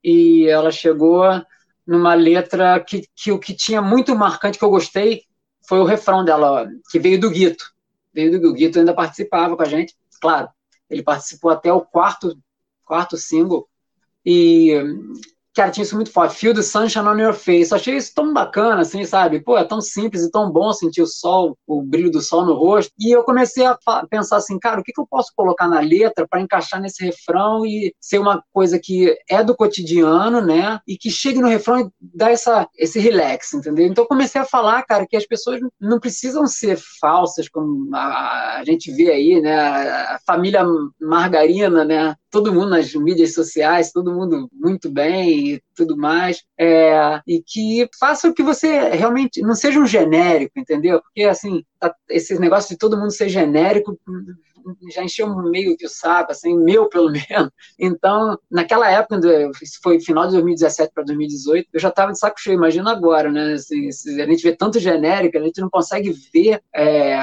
e 0.03 0.47
ela 0.49 0.71
chegou 0.71 1.25
numa 1.87 2.15
letra 2.15 2.79
que, 2.81 3.09
que 3.17 3.33
o 3.33 3.39
que 3.39 3.55
tinha 3.55 3.81
muito 3.81 4.15
marcante 4.15 4.59
que 4.59 4.65
eu 4.65 4.71
gostei 4.71 5.23
foi 5.67 5.81
o 5.81 5.85
refrão 5.85 6.25
dela, 6.25 6.69
que 6.91 6.99
veio 6.99 7.21
do 7.21 7.31
Guito 7.31 7.78
veio 8.27 8.41
do 8.41 8.53
Guito 8.53 8.81
ainda 8.81 8.93
participava 8.93 9.57
com 9.57 9.63
a 9.63 9.67
gente, 9.67 9.97
claro, 10.21 10.49
ele 10.91 11.05
participou 11.05 11.53
até 11.53 11.73
o 11.73 11.83
quarto 11.83 12.37
quarto 12.85 13.17
single. 13.17 13.69
E 14.25 14.73
cara, 15.59 15.73
tinha 15.73 15.83
isso 15.83 15.97
muito 15.97 16.13
forte. 16.13 16.37
Feel 16.37 16.55
the 16.55 16.63
sunshine 16.63 17.09
on 17.09 17.19
your 17.19 17.35
face. 17.35 17.73
Eu 17.73 17.77
achei 17.77 17.97
isso 17.97 18.13
tão 18.15 18.33
bacana, 18.33 18.83
assim, 18.83 19.05
sabe? 19.05 19.41
Pô, 19.41 19.59
é 19.59 19.65
tão 19.65 19.81
simples 19.81 20.23
e 20.23 20.31
tão 20.31 20.53
bom 20.53 20.73
sentir 20.73 21.03
o 21.03 21.07
sol, 21.07 21.59
o 21.67 21.83
brilho 21.83 22.13
do 22.13 22.21
sol 22.21 22.47
no 22.47 22.55
rosto. 22.55 22.93
E 22.97 23.11
eu 23.11 23.25
comecei 23.25 23.67
a 23.67 23.77
pensar 24.09 24.37
assim, 24.37 24.57
cara, 24.57 24.81
o 24.81 24.85
que, 24.85 24.93
que 24.93 25.01
eu 25.01 25.07
posso 25.07 25.33
colocar 25.35 25.67
na 25.67 25.81
letra 25.81 26.29
para 26.29 26.41
encaixar 26.41 26.81
nesse 26.81 27.05
refrão 27.05 27.67
e 27.67 27.93
ser 28.01 28.21
uma 28.21 28.41
coisa 28.53 28.79
que 28.79 29.19
é 29.29 29.43
do 29.43 29.57
cotidiano, 29.57 30.41
né? 30.41 30.79
E 30.87 30.97
que 30.97 31.11
chegue 31.11 31.41
no 31.41 31.49
refrão 31.49 31.81
e 31.81 31.91
dá 32.01 32.31
essa, 32.31 32.69
esse 32.77 33.01
relax, 33.01 33.53
entendeu? 33.53 33.87
Então 33.87 34.05
eu 34.05 34.09
comecei 34.09 34.41
a 34.41 34.45
falar, 34.45 34.85
cara, 34.85 35.07
que 35.09 35.17
as 35.17 35.27
pessoas 35.27 35.59
não 35.81 35.99
precisam 35.99 36.47
ser 36.47 36.79
falsas, 37.01 37.49
como 37.49 37.91
a, 37.97 38.59
a 38.61 38.65
gente 38.65 38.93
vê 38.93 39.11
aí, 39.11 39.41
né? 39.41 39.59
A 39.59 40.21
família 40.25 40.65
margarina, 41.01 41.85
né? 41.85 42.15
Todo 42.31 42.53
mundo 42.53 42.71
nas 42.71 42.93
mídias 42.95 43.35
sociais, 43.35 43.93
todo 43.93 44.13
mundo 44.13 44.49
muito 44.53 44.91
bem 44.91 45.55
e 45.55 45.63
tudo 45.75 45.97
mais, 45.97 46.43
é, 46.59 47.21
e 47.27 47.43
que 47.45 47.89
faça 47.99 48.29
o 48.29 48.35
que 48.35 48.43
você 48.43 48.91
realmente 48.91 49.41
não 49.43 49.55
seja 49.55 49.81
um 49.81 49.87
genérico, 49.87 50.59
entendeu? 50.59 51.01
Porque 51.01 51.25
assim, 51.25 51.65
tá, 51.79 51.95
esse 52.09 52.39
negócio 52.39 52.71
de 52.71 52.79
todo 52.79 52.97
mundo 52.97 53.11
ser 53.11 53.29
genérico 53.29 53.99
já 54.91 55.03
encheu 55.03 55.35
meio 55.43 55.77
que 55.77 55.87
o 55.87 55.89
saco, 55.89 56.33
assim, 56.33 56.57
meu 56.57 56.89
pelo 56.89 57.11
menos. 57.13 57.51
Então, 57.79 58.39
naquela 58.51 58.91
época, 58.91 59.21
isso 59.63 59.79
foi 59.83 60.01
final 60.01 60.27
de 60.27 60.33
2017 60.33 60.93
para 60.93 61.05
2018, 61.05 61.69
eu 61.73 61.81
já 61.81 61.89
estava 61.89 62.13
de 62.13 62.19
saco 62.19 62.41
cheio, 62.41 62.57
imagina 62.57 62.91
agora, 62.91 63.31
né? 63.31 63.57
Se, 63.59 64.21
a 64.21 64.27
gente 64.27 64.43
vê 64.43 64.55
tanto 64.55 64.79
genérico, 64.79 65.39
a 65.39 65.43
gente 65.43 65.61
não 65.61 65.71
consegue 65.71 66.13
ver 66.33 66.61
é, 66.75 67.19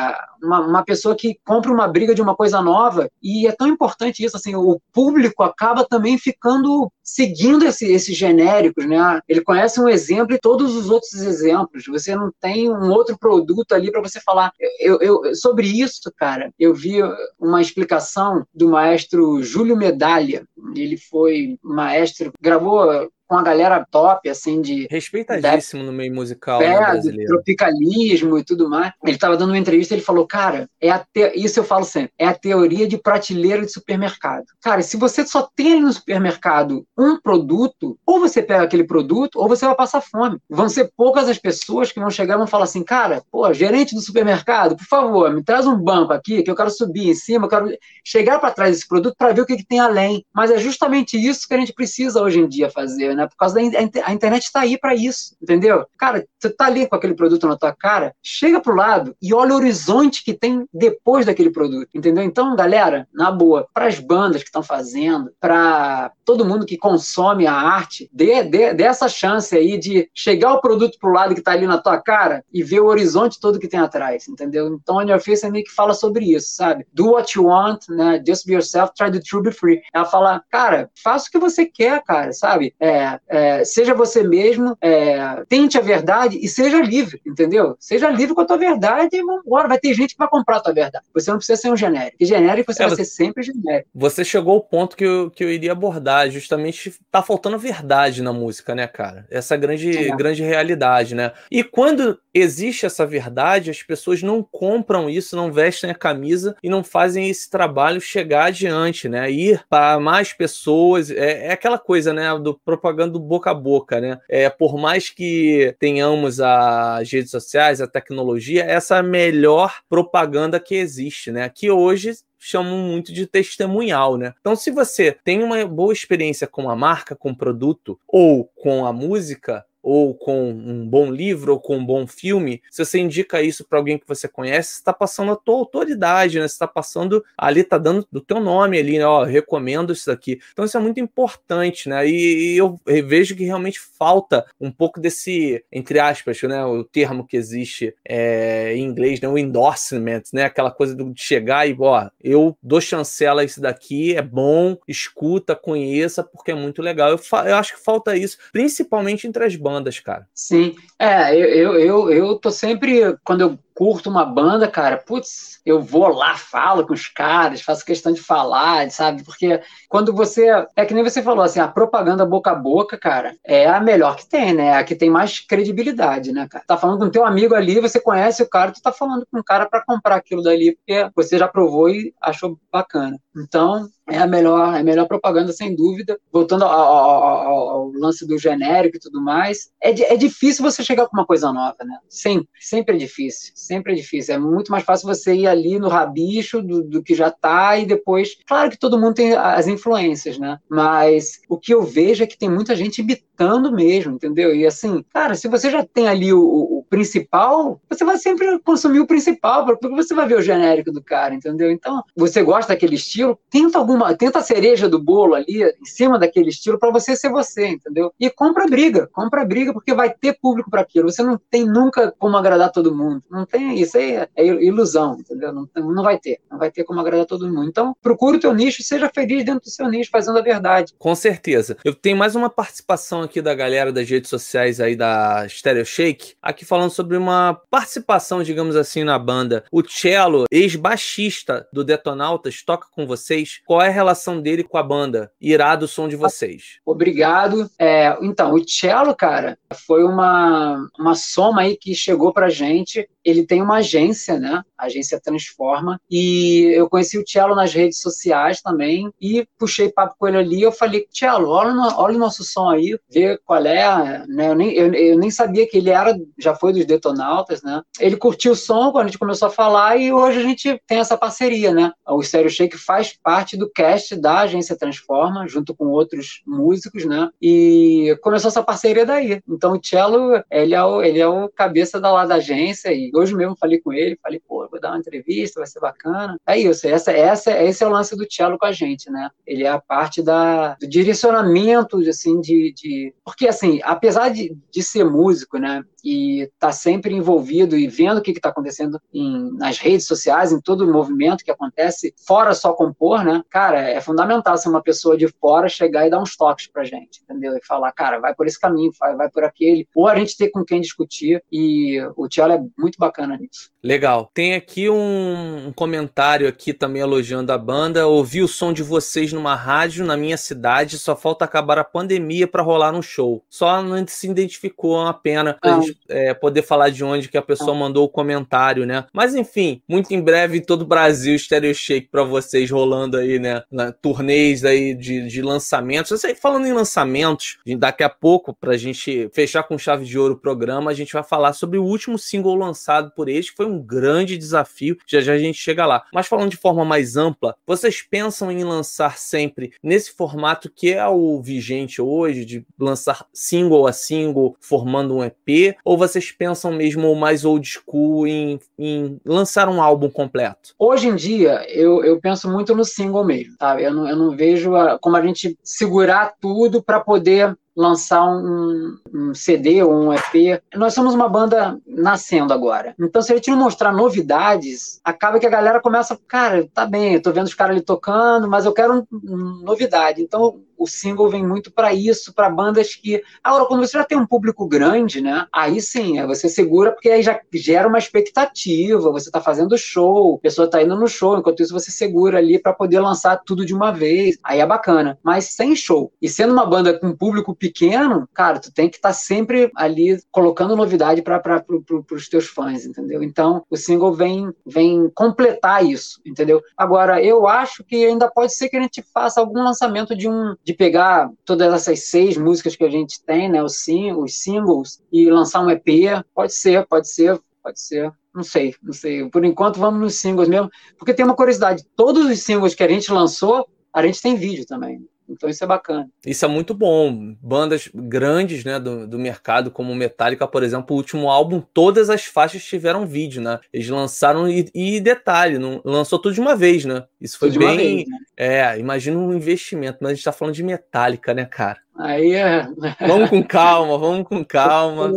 uma, 0.45 0.61
uma, 0.61 0.83
pessoa 0.83 1.15
que 1.15 1.37
compra 1.45 1.71
uma 1.71 1.87
briga 1.87 2.13
de 2.13 2.21
uma 2.21 2.35
coisa 2.35 2.61
nova, 2.61 3.09
e 3.21 3.47
é 3.47 3.51
tão 3.51 3.67
importante 3.67 4.23
isso, 4.23 4.37
assim, 4.37 4.55
o 4.55 4.79
público 4.93 5.43
acaba 5.43 5.85
também 5.85 6.17
ficando 6.17 6.91
seguindo 7.03 7.65
esse, 7.65 7.85
esses 7.91 8.15
genéricos, 8.15 8.85
né? 8.85 9.19
Ele 9.27 9.41
conhece 9.41 9.79
um 9.79 9.87
exemplo 9.87 10.35
e 10.35 10.39
todos 10.39 10.75
os 10.75 10.89
outros 10.89 11.13
exemplos. 11.13 11.85
Você 11.87 12.15
não 12.15 12.31
tem 12.41 12.69
um 12.69 12.89
outro 12.89 13.17
produto 13.17 13.73
ali 13.73 13.91
para 13.91 14.01
você 14.01 14.19
falar. 14.19 14.51
Eu, 14.79 14.99
eu, 14.99 15.35
sobre 15.35 15.67
isso, 15.67 16.11
cara, 16.17 16.51
eu 16.59 16.73
vi 16.73 16.97
uma 17.39 17.61
explicação 17.61 18.45
do 18.53 18.69
maestro 18.69 19.41
Júlio 19.43 19.77
Medalha. 19.77 20.45
Ele 20.75 20.97
foi 20.97 21.57
maestro, 21.63 22.31
gravou 22.41 23.09
com 23.27 23.37
a 23.37 23.43
galera 23.43 23.85
top, 23.89 24.29
assim, 24.29 24.61
de. 24.61 24.87
Respeitadíssimo 24.89 25.83
no 25.83 25.91
meio 25.91 26.13
musical 26.13 26.59
né, 26.59 26.77
brasileiro. 26.77 27.33
tropicalismo 27.33 28.37
e 28.37 28.43
tudo 28.43 28.69
mais. 28.69 28.93
Ele 29.03 29.15
estava 29.15 29.37
dando 29.37 29.49
uma 29.49 29.57
entrevista 29.57 29.93
e 29.93 29.97
ele 29.97 30.03
falou: 30.03 30.27
Cara, 30.27 30.69
é 30.79 30.89
a 30.89 30.99
te... 30.99 31.31
isso 31.35 31.59
eu 31.59 31.63
falo 31.63 31.85
sempre, 31.85 32.11
é 32.17 32.27
a 32.27 32.33
teoria 32.33 32.87
de 32.87 32.97
prateleira 32.97 33.65
de 33.65 33.71
supermercado. 33.71 34.45
Cara, 34.61 34.81
se 34.81 34.97
você 34.97 35.25
só 35.25 35.49
tem 35.55 35.81
no 35.81 35.91
supermercado 35.91 36.85
um 36.97 37.19
produto, 37.19 37.97
ou 38.05 38.19
você 38.19 38.41
pega 38.41 38.63
aquele 38.63 38.83
produto, 38.83 39.39
ou 39.39 39.47
você 39.47 39.65
vai 39.65 39.75
passar 39.75 40.01
fome. 40.01 40.37
Vão 40.49 40.69
ser 40.69 40.91
poucas 40.95 41.27
as 41.27 41.37
pessoas 41.37 41.91
que 41.91 41.99
vão 41.99 42.09
chegar 42.09 42.35
e 42.35 42.37
vão 42.37 42.47
falar 42.47 42.65
assim: 42.65 42.83
Cara, 42.83 43.23
pô, 43.31 43.51
gerente 43.53 43.95
do 43.95 44.01
supermercado, 44.01 44.75
por 44.75 44.85
favor, 44.85 45.33
me 45.33 45.43
traz 45.43 45.65
um 45.65 45.77
banco 45.77 46.13
aqui 46.13 46.43
que 46.43 46.51
eu 46.51 46.55
quero 46.55 46.69
subir 46.69 47.09
em 47.09 47.15
cima, 47.15 47.45
eu 47.45 47.49
quero 47.49 47.77
chegar 48.03 48.39
para 48.39 48.51
trás 48.51 48.71
desse 48.71 48.87
produto 48.87 49.15
para 49.17 49.33
ver 49.33 49.41
o 49.41 49.45
que, 49.45 49.57
que 49.57 49.65
tem 49.65 49.79
além. 49.79 50.23
Mas 50.33 50.51
é 50.51 50.57
justamente 50.57 51.17
isso 51.17 51.47
que 51.47 51.53
a 51.53 51.57
gente 51.57 51.73
precisa 51.73 52.21
hoje 52.21 52.39
em 52.39 52.47
dia 52.47 52.69
fazer 52.69 53.14
né? 53.15 53.27
Por 53.27 53.35
causa 53.37 53.55
da 53.55 53.61
a 54.05 54.13
internet 54.13 54.43
está 54.43 54.61
aí 54.61 54.77
para 54.77 54.93
isso, 54.93 55.35
entendeu? 55.41 55.85
Cara, 55.97 56.25
você 56.39 56.49
tá 56.49 56.65
ali 56.65 56.87
com 56.87 56.95
aquele 56.95 57.13
produto 57.13 57.47
na 57.47 57.57
tua 57.57 57.73
cara, 57.73 58.13
chega 58.23 58.59
pro 58.59 58.75
lado 58.75 59.15
e 59.21 59.33
olha 59.33 59.53
o 59.53 59.57
horizonte 59.57 60.23
que 60.23 60.33
tem 60.33 60.67
depois 60.73 61.25
daquele 61.25 61.49
produto, 61.49 61.89
entendeu? 61.93 62.23
Então, 62.23 62.55
galera, 62.55 63.07
na 63.13 63.31
boa, 63.31 63.67
para 63.73 63.87
as 63.87 63.99
bandas 63.99 64.41
que 64.41 64.49
estão 64.49 64.63
fazendo, 64.63 65.31
para 65.39 66.11
todo 66.23 66.45
mundo 66.45 66.65
que 66.65 66.77
consome 66.77 67.47
a 67.47 67.53
arte, 67.53 68.09
dê, 68.11 68.43
dê, 68.43 68.73
dê 68.73 68.83
essa 68.83 69.07
chance 69.07 69.55
aí 69.55 69.77
de 69.77 70.09
chegar 70.13 70.53
o 70.53 70.61
produto 70.61 70.97
pro 70.99 71.13
lado 71.13 71.35
que 71.35 71.41
tá 71.41 71.51
ali 71.51 71.67
na 71.67 71.77
tua 71.77 71.99
cara 72.01 72.43
e 72.53 72.63
ver 72.63 72.81
o 72.81 72.87
horizonte 72.87 73.39
todo 73.39 73.59
que 73.59 73.67
tem 73.67 73.79
atrás, 73.79 74.27
entendeu? 74.27 74.67
Então, 74.67 74.97
On 74.97 75.03
Your 75.03 75.19
Face 75.19 75.45
é 75.45 75.49
meio 75.49 75.63
que 75.63 75.71
fala 75.71 75.93
sobre 75.93 76.25
isso, 76.25 76.55
sabe? 76.55 76.85
Do 76.93 77.11
what 77.11 77.37
you 77.37 77.45
want, 77.45 77.87
né? 77.89 78.21
Just 78.25 78.45
be 78.45 78.53
yourself, 78.53 78.93
try 78.95 79.11
to 79.11 79.41
be 79.41 79.51
free. 79.51 79.81
Ela 79.93 80.05
fala, 80.05 80.43
cara, 80.49 80.89
faça 81.01 81.27
o 81.27 81.31
que 81.31 81.39
você 81.39 81.65
quer, 81.65 82.03
cara, 82.03 82.33
sabe? 82.33 82.73
É, 82.79 83.04
é, 83.27 83.63
seja 83.63 83.93
você 83.93 84.23
mesmo, 84.23 84.77
é, 84.81 85.43
tente 85.47 85.77
a 85.77 85.81
verdade 85.81 86.39
e 86.41 86.47
seja 86.47 86.81
livre, 86.81 87.21
entendeu? 87.25 87.75
Seja 87.79 88.09
livre 88.09 88.35
com 88.35 88.41
a 88.41 88.45
tua 88.45 88.57
verdade 88.57 89.15
e 89.15 89.23
vambora. 89.23 89.67
Vai 89.67 89.79
ter 89.79 89.93
gente 89.93 90.13
que 90.13 90.19
vai 90.19 90.27
comprar 90.27 90.57
a 90.57 90.59
tua 90.59 90.73
verdade. 90.73 91.05
Você 91.13 91.29
não 91.29 91.37
precisa 91.37 91.61
ser 91.61 91.71
um 91.71 91.77
genérico. 91.77 92.17
E 92.19 92.25
genérico 92.25 92.73
você 92.73 92.83
é, 92.83 92.87
vai 92.87 92.95
ser 92.95 93.05
sempre 93.05 93.43
genérico. 93.43 93.89
Você 93.93 94.23
chegou 94.23 94.53
ao 94.53 94.61
ponto 94.61 94.95
que 94.95 95.05
eu, 95.05 95.31
que 95.31 95.43
eu 95.43 95.51
iria 95.51 95.71
abordar. 95.71 96.29
Justamente 96.29 96.93
tá 97.11 97.21
faltando 97.21 97.57
verdade 97.57 98.21
na 98.21 98.33
música, 98.33 98.73
né, 98.73 98.87
cara? 98.87 99.25
Essa 99.29 99.55
grande, 99.55 100.09
é. 100.09 100.15
grande 100.15 100.43
realidade, 100.43 101.15
né? 101.15 101.31
E 101.51 101.63
quando 101.63 102.19
existe 102.33 102.85
essa 102.85 103.05
verdade, 103.05 103.69
as 103.69 103.81
pessoas 103.81 104.21
não 104.21 104.43
compram 104.43 105.09
isso, 105.09 105.35
não 105.35 105.51
vestem 105.51 105.89
a 105.89 105.95
camisa 105.95 106.55
e 106.61 106.69
não 106.69 106.83
fazem 106.83 107.29
esse 107.29 107.49
trabalho 107.49 108.01
chegar 108.01 108.45
adiante, 108.45 109.07
né? 109.07 109.31
Ir 109.31 109.63
para 109.69 109.99
mais 109.99 110.33
pessoas. 110.33 111.09
É, 111.09 111.47
é 111.47 111.51
aquela 111.51 111.77
coisa, 111.77 112.13
né? 112.13 112.37
Do 112.37 112.53
propaganda 112.53 112.94
propaganda 112.95 113.19
boca 113.19 113.51
a 113.51 113.53
boca, 113.53 113.99
né? 113.99 114.19
É, 114.29 114.49
por 114.49 114.77
mais 114.77 115.09
que 115.09 115.75
tenhamos 115.79 116.39
as 116.39 117.11
redes 117.11 117.31
sociais, 117.31 117.81
a 117.81 117.87
tecnologia, 117.87 118.63
essa 118.63 118.95
é 118.95 118.99
a 118.99 119.03
melhor 119.03 119.81
propaganda 119.89 120.59
que 120.59 120.75
existe, 120.75 121.31
né? 121.31 121.49
Que 121.49 121.69
hoje 121.69 122.13
chamam 122.37 122.77
muito 122.77 123.11
de 123.11 123.25
testemunhal, 123.25 124.17
né? 124.17 124.33
Então, 124.39 124.55
se 124.55 124.71
você 124.71 125.11
tem 125.11 125.43
uma 125.43 125.65
boa 125.65 125.91
experiência 125.91 126.47
com 126.47 126.69
a 126.69 126.75
marca, 126.75 127.15
com 127.15 127.31
o 127.31 127.37
produto 127.37 127.99
ou 128.07 128.45
com 128.55 128.85
a 128.85 128.93
música, 128.93 129.65
ou 129.85 130.15
com 130.15 130.49
um 130.49 130.83
bom 130.83 131.11
livro, 131.11 131.53
ou 131.53 131.59
com 131.59 131.77
um 131.77 131.85
bom 131.85 132.07
filme, 132.07 132.59
se 132.71 132.83
você 132.83 132.97
indica 132.97 133.39
isso 133.43 133.63
para 133.63 133.77
alguém 133.77 133.99
que 133.99 134.07
você 134.07 134.27
conhece, 134.27 134.73
está 134.73 134.91
passando 134.91 135.31
a 135.31 135.35
tua 135.35 135.57
autoridade, 135.57 136.39
né? 136.39 136.45
Está 136.45 136.67
passando 136.67 137.23
ali, 137.37 137.63
tá 137.63 137.77
dando 137.77 138.07
do 138.11 138.19
teu 138.19 138.39
nome 138.39 138.79
ali, 138.79 138.97
né? 138.97 139.05
Ó, 139.05 139.23
recomendo 139.23 139.93
isso 139.93 140.07
daqui. 140.07 140.39
Então 140.51 140.65
isso 140.65 140.75
é 140.75 140.79
muito 140.79 140.99
importante, 140.99 141.87
né? 141.87 142.07
E, 142.07 142.53
e 142.53 142.57
eu 142.57 142.79
vejo 143.05 143.35
que 143.35 143.43
realmente 143.43 143.79
falta 143.79 144.43
um 144.59 144.71
pouco 144.71 144.99
desse, 144.99 145.63
entre 145.71 145.99
aspas, 145.99 146.41
né? 146.41 146.65
O 146.65 146.83
termo 146.83 147.27
que 147.27 147.37
existe 147.37 147.93
é, 148.03 148.75
em 148.75 148.83
inglês, 148.83 149.21
né? 149.21 149.27
O 149.29 149.37
endorsement, 149.37 150.23
né? 150.33 150.45
Aquela 150.45 150.71
coisa 150.71 150.95
de 150.95 151.13
chegar 151.15 151.69
e, 151.69 151.75
ó, 151.79 152.09
eu 152.23 152.57
dou 152.63 152.81
chancela 152.81 153.43
isso 153.43 153.61
daqui, 153.61 154.15
é 154.15 154.21
bom, 154.23 154.75
escuta, 154.87 155.55
conheça, 155.55 156.23
porque 156.23 156.49
é 156.49 156.55
muito 156.55 156.81
legal. 156.81 157.11
Eu, 157.11 157.19
eu 157.45 157.55
acho 157.55 157.75
que 157.75 157.83
falta 157.83 158.17
isso, 158.17 158.39
principalmente 158.51 159.27
entre 159.27 159.45
as 159.45 159.55
bandas 159.55 159.74
bandas, 159.75 159.99
cara. 159.99 160.27
Sim, 160.33 160.75
é, 160.97 161.35
eu, 161.35 161.77
eu, 161.79 162.11
eu 162.11 162.35
tô 162.39 162.49
sempre, 162.51 163.17
quando 163.23 163.41
eu 163.41 163.59
curto 163.75 164.09
uma 164.09 164.25
banda, 164.25 164.69
cara, 164.69 164.97
putz, 164.97 165.59
eu 165.65 165.81
vou 165.81 166.07
lá, 166.07 166.35
falo 166.37 166.87
com 166.87 166.93
os 166.93 167.07
caras, 167.09 167.61
faço 167.61 167.85
questão 167.85 168.13
de 168.13 168.21
falar, 168.21 168.89
sabe? 168.89 169.23
Porque 169.23 169.61
quando 169.89 170.13
você. 170.13 170.47
É 170.75 170.85
que 170.85 170.93
nem 170.93 171.03
você 171.03 171.21
falou, 171.21 171.43
assim, 171.43 171.59
a 171.59 171.67
propaganda 171.67 172.25
boca 172.25 172.51
a 172.51 172.55
boca, 172.55 172.97
cara, 172.97 173.35
é 173.43 173.67
a 173.67 173.81
melhor 173.81 174.15
que 174.15 174.27
tem, 174.27 174.53
né? 174.53 174.77
A 174.77 174.83
que 174.83 174.95
tem 174.95 175.09
mais 175.09 175.41
credibilidade, 175.41 176.31
né, 176.31 176.47
cara? 176.49 176.63
Tá 176.65 176.77
falando 176.77 176.99
com 176.99 177.09
teu 177.09 177.25
amigo 177.25 177.53
ali, 177.53 177.79
você 177.81 177.99
conhece 177.99 178.41
o 178.41 178.49
cara, 178.49 178.71
tu 178.71 178.81
tá 178.81 178.93
falando 178.93 179.27
com 179.29 179.39
o 179.39 179.43
cara 179.43 179.65
para 179.65 179.83
comprar 179.83 180.15
aquilo 180.15 180.41
dali, 180.41 180.75
porque 180.77 181.09
você 181.13 181.37
já 181.37 181.47
provou 181.47 181.89
e 181.89 182.13
achou 182.21 182.57
bacana. 182.71 183.19
Então, 183.35 183.89
é 184.07 184.17
a 184.17 184.27
melhor, 184.27 184.75
é 184.75 184.79
a 184.79 184.83
melhor 184.83 185.07
propaganda, 185.07 185.51
sem 185.51 185.75
dúvida. 185.75 186.17
Voltando 186.31 186.63
ao, 186.63 186.71
ao, 186.71 187.69
ao 187.69 187.91
lance 187.91 188.25
do 188.25 188.37
genérico 188.37 188.95
e 188.95 188.99
tudo 188.99 189.21
mais, 189.21 189.71
é, 189.81 189.89
é 190.13 190.15
difícil 190.15 190.63
você 190.63 190.83
chegar 190.83 191.07
com 191.07 191.17
uma 191.17 191.25
coisa 191.25 191.51
nova, 191.51 191.83
né? 191.83 191.97
Sempre, 192.07 192.47
sempre 192.59 192.95
é 192.95 192.99
difícil 192.99 193.51
sempre 193.65 193.93
é 193.93 193.95
difícil. 193.95 194.35
É 194.35 194.37
muito 194.37 194.71
mais 194.71 194.83
fácil 194.83 195.07
você 195.07 195.33
ir 195.33 195.47
ali 195.47 195.79
no 195.79 195.87
rabicho 195.87 196.61
do, 196.61 196.83
do 196.83 197.03
que 197.03 197.15
já 197.15 197.29
tá 197.31 197.77
e 197.77 197.85
depois. 197.85 198.37
Claro 198.45 198.69
que 198.69 198.77
todo 198.77 198.99
mundo 198.99 199.15
tem 199.15 199.33
as 199.33 199.67
influências, 199.67 200.37
né? 200.37 200.59
Mas 200.69 201.41
o 201.49 201.57
que 201.57 201.73
eu 201.73 201.83
vejo 201.83 202.23
é 202.23 202.27
que 202.27 202.37
tem 202.37 202.49
muita 202.49 202.75
gente 202.75 203.01
imitando 203.01 203.71
mesmo, 203.71 204.13
entendeu? 204.13 204.55
E 204.55 204.65
assim, 204.65 205.03
cara, 205.13 205.35
se 205.35 205.47
você 205.47 205.69
já 205.69 205.85
tem 205.85 206.07
ali 206.07 206.33
o, 206.33 206.74
principal, 206.89 207.79
você 207.89 208.03
vai 208.03 208.17
sempre 208.17 208.59
consumir 208.59 208.99
o 208.99 209.07
principal, 209.07 209.65
porque 209.65 209.87
você 209.87 210.13
vai 210.13 210.27
ver 210.27 210.37
o 210.37 210.41
genérico 210.41 210.91
do 210.91 211.01
cara, 211.01 211.33
entendeu? 211.33 211.71
Então, 211.71 212.03
você 212.15 212.41
gosta 212.41 212.73
daquele 212.73 212.95
estilo, 212.95 213.37
tenta 213.49 213.77
alguma, 213.77 214.15
tenta 214.15 214.39
a 214.39 214.43
cereja 214.43 214.87
do 214.87 215.01
bolo 215.01 215.35
ali, 215.35 215.63
em 215.63 215.85
cima 215.85 216.17
daquele 216.17 216.49
estilo, 216.49 216.79
para 216.79 216.91
você 216.91 217.15
ser 217.15 217.29
você, 217.29 217.67
entendeu? 217.67 218.13
E 218.19 218.29
compra 218.29 218.67
briga, 218.67 219.07
compra 219.11 219.45
briga, 219.45 219.73
porque 219.73 219.93
vai 219.93 220.13
ter 220.13 220.37
público 220.39 220.69
para 220.69 220.81
aquilo. 220.81 221.11
Você 221.11 221.23
não 221.23 221.39
tem 221.49 221.65
nunca 221.65 222.13
como 222.17 222.37
agradar 222.37 222.71
todo 222.71 222.95
mundo. 222.95 223.23
Não 223.29 223.45
tem, 223.45 223.79
isso 223.79 223.97
aí 223.97 224.15
é, 224.15 224.29
é 224.35 224.45
ilusão, 224.45 225.17
entendeu? 225.19 225.53
Não, 225.53 225.67
não 225.75 226.03
vai 226.03 226.17
ter, 226.17 226.39
não 226.49 226.57
vai 226.57 226.71
ter 226.71 226.83
como 226.83 226.99
agradar 226.99 227.25
todo 227.25 227.47
mundo. 227.47 227.67
Então, 227.67 227.95
procure 228.01 228.37
o 228.37 228.39
teu 228.39 228.53
nicho 228.53 228.81
e 228.81 228.83
seja 228.83 229.09
feliz 229.13 229.43
dentro 229.43 229.61
do 229.61 229.69
seu 229.69 229.87
nicho, 229.89 230.09
fazendo 230.11 230.37
a 230.37 230.41
verdade. 230.41 230.93
Com 230.97 231.15
certeza. 231.15 231.77
Eu 231.83 231.93
tenho 231.93 232.17
mais 232.17 232.35
uma 232.35 232.49
participação 232.49 233.21
aqui 233.21 233.41
da 233.41 233.53
galera 233.53 233.91
das 233.91 234.09
redes 234.09 234.29
sociais 234.29 234.79
aí 234.79 234.95
da 234.95 235.47
Stereo 235.47 235.85
Shake, 235.85 236.35
aqui 236.41 236.65
falando 236.65 236.84
falando 236.85 236.91
sobre 236.91 237.17
uma 237.17 237.59
participação, 237.69 238.43
digamos 238.43 238.75
assim, 238.75 239.03
na 239.03 239.17
banda. 239.17 239.63
O 239.71 239.83
Cello, 239.83 240.45
ex-baixista 240.51 241.67
do 241.71 241.83
Detonautas, 241.83 242.63
toca 242.63 242.87
com 242.91 243.05
vocês. 243.05 243.61
Qual 243.65 243.81
é 243.81 243.87
a 243.87 243.91
relação 243.91 244.41
dele 244.41 244.63
com 244.63 244.77
a 244.77 244.83
banda? 244.83 245.31
Irado 245.39 245.85
o 245.85 245.87
som 245.87 246.07
de 246.07 246.15
vocês. 246.15 246.79
Obrigado. 246.85 247.69
É, 247.79 248.17
então, 248.21 248.53
o 248.53 248.67
Cello, 248.67 249.15
cara, 249.15 249.57
foi 249.85 250.03
uma, 250.03 250.89
uma 250.97 251.15
soma 251.15 251.61
aí 251.61 251.77
que 251.77 251.95
chegou 251.95 252.31
pra 252.31 252.49
gente. 252.49 253.07
Ele 253.25 253.45
tem 253.45 253.61
uma 253.61 253.77
agência, 253.77 254.39
né? 254.39 254.61
A 254.77 254.85
agência 254.85 255.19
Transforma. 255.19 255.99
E 256.09 256.71
eu 256.75 256.87
conheci 256.87 257.17
o 257.17 257.23
Cello 257.25 257.55
nas 257.55 257.73
redes 257.73 257.99
sociais 257.99 258.61
também. 258.61 259.11
E 259.19 259.47
puxei 259.57 259.91
papo 259.91 260.15
com 260.17 260.27
ele 260.27 260.37
ali. 260.37 260.61
Eu 260.61 260.71
falei, 260.71 261.05
Cello, 261.11 261.49
olha, 261.49 261.73
olha 261.97 262.15
o 262.15 262.19
nosso 262.19 262.43
som 262.43 262.69
aí, 262.69 262.97
vê 263.09 263.37
qual 263.43 263.65
é. 263.65 264.25
Né? 264.27 264.49
Eu, 264.49 264.55
nem, 264.55 264.73
eu, 264.73 264.93
eu 264.93 265.17
nem 265.17 265.31
sabia 265.31 265.67
que 265.67 265.77
ele 265.77 265.89
era, 265.89 266.15
já 266.37 266.53
foi 266.53 266.73
dos 266.73 266.85
Detonautas, 266.85 267.63
né? 267.63 267.81
Ele 267.99 268.15
curtiu 268.15 268.51
o 268.51 268.55
som 268.55 268.91
quando 268.91 269.05
a 269.05 269.07
gente 269.07 269.17
começou 269.17 269.47
a 269.47 269.51
falar. 269.51 269.97
E 269.97 270.11
hoje 270.11 270.39
a 270.39 270.43
gente 270.43 270.81
tem 270.87 270.99
essa 270.99 271.17
parceria, 271.17 271.73
né? 271.73 271.91
O 272.07 272.21
Stereo 272.21 272.49
Shake 272.49 272.77
faz 272.77 273.17
parte 273.23 273.57
do 273.57 273.69
cast 273.69 274.15
da 274.15 274.41
agência 274.41 274.77
Transforma, 274.77 275.47
junto 275.47 275.73
com 275.73 275.87
outros 275.87 276.41
músicos, 276.45 277.05
né? 277.05 277.29
E 277.41 278.17
começou 278.21 278.49
essa 278.49 278.63
parceria 278.63 279.05
daí. 279.05 279.41
Então 279.47 279.73
o 279.73 279.79
Cello, 279.83 280.43
ele 280.51 280.75
é 280.75 280.83
o, 280.83 281.01
ele 281.01 281.19
é 281.19 281.27
o 281.27 281.49
cabeça 281.49 281.99
da 281.99 282.11
lá 282.11 282.25
da 282.25 282.35
agência 282.35 282.91
e 282.91 283.11
hoje 283.17 283.35
mesmo 283.35 283.55
falei 283.59 283.79
com 283.79 283.93
ele, 283.93 284.19
falei, 284.21 284.41
pô, 284.47 284.67
vou 284.69 284.79
dar 284.79 284.91
uma 284.91 284.99
entrevista, 284.99 285.59
vai 285.59 285.67
ser 285.67 285.79
bacana. 285.79 286.37
É 286.47 286.57
isso, 286.57 286.87
essa, 286.87 287.11
essa, 287.11 287.51
esse 287.63 287.83
é 287.83 287.87
o 287.87 287.91
lance 287.91 288.15
do 288.15 288.25
Cello 288.29 288.57
com 288.57 288.65
a 288.65 288.71
gente, 288.71 289.09
né? 289.09 289.29
Ele 289.45 289.63
é 289.63 289.69
a 289.69 289.79
parte 289.79 290.21
da, 290.21 290.75
do 290.75 290.87
direcionamento, 290.87 291.97
assim, 292.09 292.39
de, 292.39 292.73
de... 292.73 293.13
Porque, 293.23 293.47
assim, 293.47 293.79
apesar 293.83 294.29
de, 294.29 294.57
de 294.71 294.83
ser 294.83 295.03
músico, 295.05 295.57
né? 295.57 295.83
E 296.05 296.51
tá 296.59 296.71
sempre 296.71 297.15
envolvido 297.15 297.75
e 297.75 297.87
vendo 297.87 298.19
o 298.19 298.21
que 298.21 298.29
está 298.29 298.49
acontecendo 298.49 299.01
em, 299.11 299.51
nas 299.57 299.79
redes 299.79 300.05
sociais, 300.05 300.51
em 300.51 300.61
todo 300.61 300.81
o 300.81 300.93
movimento 300.93 301.43
que 301.43 301.49
acontece, 301.49 302.13
fora 302.27 302.53
só 302.53 302.73
compor, 302.73 303.25
né? 303.25 303.41
Cara, 303.49 303.81
é 303.81 303.99
fundamental 303.99 304.55
ser 304.55 304.69
uma 304.69 304.83
pessoa 304.83 305.17
de 305.17 305.27
fora 305.27 305.67
chegar 305.67 306.05
e 306.05 306.09
dar 306.11 306.21
uns 306.21 306.37
toques 306.37 306.67
pra 306.67 306.83
gente, 306.83 307.23
entendeu? 307.23 307.57
E 307.57 307.65
falar, 307.65 307.91
cara, 307.91 308.19
vai 308.19 308.35
por 308.35 308.45
esse 308.45 308.59
caminho, 308.59 308.91
vai, 308.99 309.15
vai 309.15 309.29
por 309.31 309.43
aquele, 309.43 309.87
ou 309.95 310.07
a 310.07 310.15
gente 310.15 310.37
ter 310.37 310.51
com 310.51 310.63
quem 310.63 310.79
discutir, 310.79 311.43
e 311.51 311.99
o 312.15 312.27
Tiago 312.27 312.53
é 312.53 312.63
muito 312.77 312.99
bacana 312.99 313.35
nisso. 313.35 313.71
Legal. 313.83 314.29
Tem 314.33 314.55
aqui 314.55 314.89
um, 314.89 315.67
um, 315.67 315.71
comentário 315.71 316.47
aqui 316.47 316.73
também 316.73 317.01
elogiando 317.01 317.51
a 317.51 317.57
banda. 317.57 318.07
Ouvi 318.07 318.41
o 318.41 318.47
som 318.47 318.73
de 318.73 318.81
vocês 318.81 319.31
numa 319.31 319.55
rádio 319.55 320.03
na 320.03 320.17
minha 320.17 320.37
cidade, 320.37 320.97
só 320.97 321.15
falta 321.15 321.45
acabar 321.45 321.77
a 321.77 321.83
pandemia 321.83 322.47
para 322.47 322.63
rolar 322.63 322.93
um 322.93 323.01
show. 323.01 323.43
Só 323.47 323.81
não 323.83 324.05
se 324.07 324.27
identificou, 324.27 324.97
é 324.97 325.03
uma 325.03 325.13
pena. 325.13 325.57
Ah, 325.61 325.79
gente 325.81 325.94
é, 326.07 326.33
poder 326.33 326.61
falar 326.61 326.89
de 326.89 327.03
onde 327.03 327.29
que 327.29 327.37
a 327.37 327.41
pessoa 327.41 327.73
mandou 327.73 328.05
o 328.05 328.09
comentário, 328.09 328.85
né? 328.85 329.05
Mas 329.13 329.35
enfim, 329.35 329.81
muito 329.87 330.13
em 330.13 330.21
breve 330.21 330.61
todo 330.61 330.83
o 330.83 330.85
Brasil 330.85 331.37
Stereo 331.37 331.73
Shake 331.73 332.09
para 332.09 332.23
vocês 332.23 332.69
rolando 332.69 333.17
aí, 333.17 333.39
né? 333.39 333.63
Na, 333.71 333.91
turnês 333.91 334.63
aí 334.63 334.93
de, 334.93 335.27
de 335.27 335.41
lançamentos. 335.41 336.11
Eu 336.11 336.17
sei, 336.17 336.35
falando 336.35 336.67
em 336.67 336.73
lançamentos, 336.73 337.57
daqui 337.77 338.03
a 338.03 338.09
pouco, 338.09 338.53
pra 338.53 338.77
gente 338.77 339.29
fechar 339.33 339.63
com 339.63 339.77
chave 339.77 340.05
de 340.05 340.17
ouro 340.17 340.35
o 340.35 340.39
programa, 340.39 340.91
a 340.91 340.93
gente 340.93 341.13
vai 341.13 341.23
falar 341.23 341.53
sobre 341.53 341.77
o 341.77 341.83
último 341.83 342.17
single 342.17 342.55
lançado 342.55 343.11
por 343.15 343.29
eles, 343.29 343.49
que 343.49 343.55
foi 343.55 343.65
um 343.65 343.81
grande 343.81 344.37
desafio. 344.37 344.97
Já 345.07 345.21
já 345.21 345.33
a 345.33 345.37
gente 345.37 345.57
chega 345.57 345.85
lá. 345.85 346.03
Mas 346.13 346.27
falando 346.27 346.51
de 346.51 346.57
forma 346.57 346.85
mais 346.85 347.17
ampla, 347.17 347.55
vocês 347.65 348.01
pensam 348.01 348.51
em 348.51 348.63
lançar 348.63 349.17
sempre 349.17 349.73
nesse 349.81 350.11
formato 350.11 350.69
que 350.69 350.93
é 350.93 351.07
o 351.07 351.41
vigente 351.41 352.01
hoje, 352.01 352.45
de 352.45 352.65
lançar 352.79 353.25
single 353.33 353.87
a 353.87 353.93
single, 353.93 354.55
formando 354.59 355.15
um 355.15 355.23
EP? 355.23 355.75
Ou 355.85 355.97
vocês 355.97 356.31
pensam 356.31 356.71
mesmo 356.71 357.15
mais 357.15 357.45
old 357.45 357.65
school 357.67 358.25
em, 358.25 358.59
em 358.77 359.21
lançar 359.23 359.69
um 359.69 359.79
álbum 359.79 360.09
completo? 360.09 360.73
Hoje 360.79 361.07
em 361.07 361.15
dia, 361.15 361.63
eu, 361.69 362.03
eu 362.03 362.19
penso 362.19 362.51
muito 362.51 362.75
no 362.75 362.83
single 362.83 363.23
mesmo, 363.23 363.53
sabe? 363.59 363.83
Eu 363.83 363.93
não, 363.93 364.09
eu 364.09 364.15
não 364.15 364.35
vejo 364.35 364.75
a, 364.75 364.97
como 364.97 365.15
a 365.15 365.21
gente 365.21 365.55
segurar 365.63 366.33
tudo 366.41 366.81
para 366.81 366.99
poder 366.99 367.55
lançar 367.75 368.25
um, 368.25 368.97
um, 369.13 369.33
CD 369.33 369.83
ou 369.83 369.93
um 369.93 370.13
EP. 370.13 370.61
Nós 370.75 370.93
somos 370.93 371.13
uma 371.13 371.27
banda 371.27 371.77
nascendo 371.85 372.53
agora. 372.53 372.95
Então, 372.97 373.21
se 373.21 373.33
a 373.33 373.35
gente 373.35 373.51
não 373.51 373.57
mostrar 373.57 373.91
novidades, 373.91 374.99
acaba 375.03 375.39
que 375.39 375.45
a 375.45 375.49
galera 375.49 375.81
começa, 375.81 376.17
cara, 376.27 376.67
tá 376.73 376.85
bem, 376.85 377.13
eu 377.13 377.21
tô 377.21 377.33
vendo 377.33 377.47
os 377.47 377.53
caras 377.53 377.75
ali 377.75 377.85
tocando, 377.85 378.47
mas 378.47 378.65
eu 378.65 378.73
quero 378.73 378.93
um, 378.93 379.05
um, 379.11 379.61
novidade. 379.63 380.21
Então, 380.21 380.61
o 380.77 380.87
single 380.87 381.29
vem 381.29 381.45
muito 381.45 381.71
para 381.71 381.93
isso, 381.93 382.33
para 382.33 382.49
bandas 382.49 382.95
que. 382.95 383.21
Agora, 383.43 383.65
quando 383.65 383.85
você 383.85 383.97
já 383.97 384.03
tem 384.03 384.17
um 384.17 384.27
público 384.27 384.67
grande, 384.67 385.21
né? 385.21 385.45
Aí 385.53 385.81
sim, 385.81 386.23
você 386.25 386.49
segura, 386.49 386.91
porque 386.91 387.09
aí 387.09 387.21
já 387.21 387.39
gera 387.53 387.87
uma 387.87 387.97
expectativa, 387.97 389.11
você 389.11 389.31
tá 389.31 389.41
fazendo 389.41 389.77
show, 389.77 390.35
a 390.35 390.39
pessoa 390.39 390.69
tá 390.69 390.81
indo 390.81 390.95
no 390.95 391.07
show, 391.07 391.37
enquanto 391.37 391.61
isso 391.61 391.73
você 391.73 391.91
segura 391.91 392.37
ali 392.37 392.59
para 392.59 392.73
poder 392.73 392.99
lançar 392.99 393.41
tudo 393.45 393.65
de 393.65 393.73
uma 393.73 393.91
vez. 393.91 394.37
Aí 394.43 394.59
é 394.59 394.65
bacana. 394.65 395.17
Mas 395.23 395.55
sem 395.55 395.75
show. 395.75 396.11
E 396.21 396.29
sendo 396.29 396.53
uma 396.53 396.65
banda 396.65 396.97
com 396.97 397.07
um 397.07 397.15
público 397.15 397.55
pequeno, 397.55 398.27
cara, 398.33 398.59
tu 398.59 398.71
tem 398.71 398.89
que 398.89 398.97
estar 398.97 399.09
tá 399.09 399.13
sempre 399.13 399.71
ali 399.75 400.19
colocando 400.31 400.75
novidade 400.75 401.21
para 401.21 401.39
pro, 401.59 401.81
pro, 401.81 402.05
os 402.11 402.27
teus 402.27 402.47
fãs, 402.47 402.85
entendeu? 402.85 403.23
Então, 403.23 403.63
o 403.69 403.77
single 403.77 404.13
vem, 404.13 404.51
vem 404.65 405.09
completar 405.13 405.85
isso, 405.85 406.19
entendeu? 406.25 406.61
Agora, 406.77 407.21
eu 407.23 407.47
acho 407.47 407.83
que 407.83 408.05
ainda 408.05 408.29
pode 408.29 408.53
ser 408.53 408.69
que 408.69 408.77
a 408.77 408.81
gente 408.81 409.03
faça 409.13 409.39
algum 409.39 409.63
lançamento 409.63 410.15
de 410.15 410.29
um 410.29 410.55
de 410.65 410.73
pegar 410.73 411.31
todas 411.45 411.71
essas 411.71 412.07
seis 412.07 412.35
músicas 412.35 412.75
que 412.75 412.83
a 412.83 412.89
gente 412.89 413.23
tem, 413.23 413.47
né, 413.47 413.63
os, 413.63 413.85
os 414.17 414.41
singles, 414.41 414.99
e 415.11 415.29
lançar 415.29 415.61
um 415.61 415.69
EP. 415.69 415.85
Pode 416.33 416.53
ser, 416.53 416.85
pode 416.87 417.07
ser, 417.07 417.39
pode 417.63 417.79
ser. 417.79 418.11
Não 418.33 418.43
sei, 418.43 418.73
não 418.81 418.91
sei. 418.91 419.29
Por 419.29 419.45
enquanto 419.45 419.79
vamos 419.79 420.01
nos 420.01 420.15
singles 420.15 420.49
mesmo, 420.49 420.69
porque 420.97 421.13
tem 421.13 421.23
uma 421.23 421.35
curiosidade. 421.35 421.85
Todos 421.95 422.25
os 422.25 422.41
singles 422.41 422.73
que 422.73 422.83
a 422.83 422.87
gente 422.89 423.13
lançou, 423.13 423.67
a 423.93 424.05
gente 424.05 424.21
tem 424.21 424.35
vídeo 424.35 424.65
também. 424.65 425.07
Então 425.27 425.49
isso 425.49 425.63
é 425.63 425.67
bacana. 425.67 426.09
Isso 426.25 426.45
é 426.45 426.47
muito 426.47 426.73
bom. 426.73 427.35
Bandas 427.41 427.89
grandes 427.93 428.63
né, 428.63 428.79
do, 428.79 429.07
do 429.07 429.17
mercado, 429.17 429.71
como 429.71 429.93
Metallica, 429.95 430.47
por 430.47 430.63
exemplo, 430.63 430.95
o 430.95 430.97
último 430.97 431.29
álbum, 431.29 431.61
todas 431.61 432.09
as 432.09 432.25
faixas 432.25 432.63
tiveram 432.63 433.05
vídeo, 433.05 433.41
né? 433.41 433.59
Eles 433.73 433.89
lançaram 433.89 434.47
e, 434.47 434.69
e 434.73 434.99
detalhe, 434.99 435.57
não, 435.57 435.81
lançou 435.83 436.19
tudo 436.19 436.35
de 436.35 436.41
uma 436.41 436.55
vez, 436.55 436.85
né? 436.85 437.05
Isso 437.19 437.39
foi 437.39 437.49
tudo 437.49 437.65
bem. 437.65 437.77
Vez, 437.77 438.07
né? 438.07 438.17
É, 438.37 438.79
imagina 438.79 439.17
um 439.17 439.33
investimento, 439.33 439.99
mas 440.01 440.11
a 440.11 440.15
gente 440.15 440.23
tá 440.23 440.31
falando 440.31 440.55
de 440.55 440.63
Metallica, 440.63 441.33
né, 441.33 441.45
cara? 441.45 441.79
Aí 441.97 442.33
é. 442.33 442.67
Vamos 443.07 443.29
com 443.29 443.41
calma, 443.41 443.97
vamos 443.97 444.27
com 444.27 444.43
calma. 444.43 445.11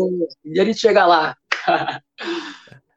E 0.45 0.61
a 0.61 0.65
gente 0.65 0.79
chega 0.79 1.07
lá. 1.07 1.37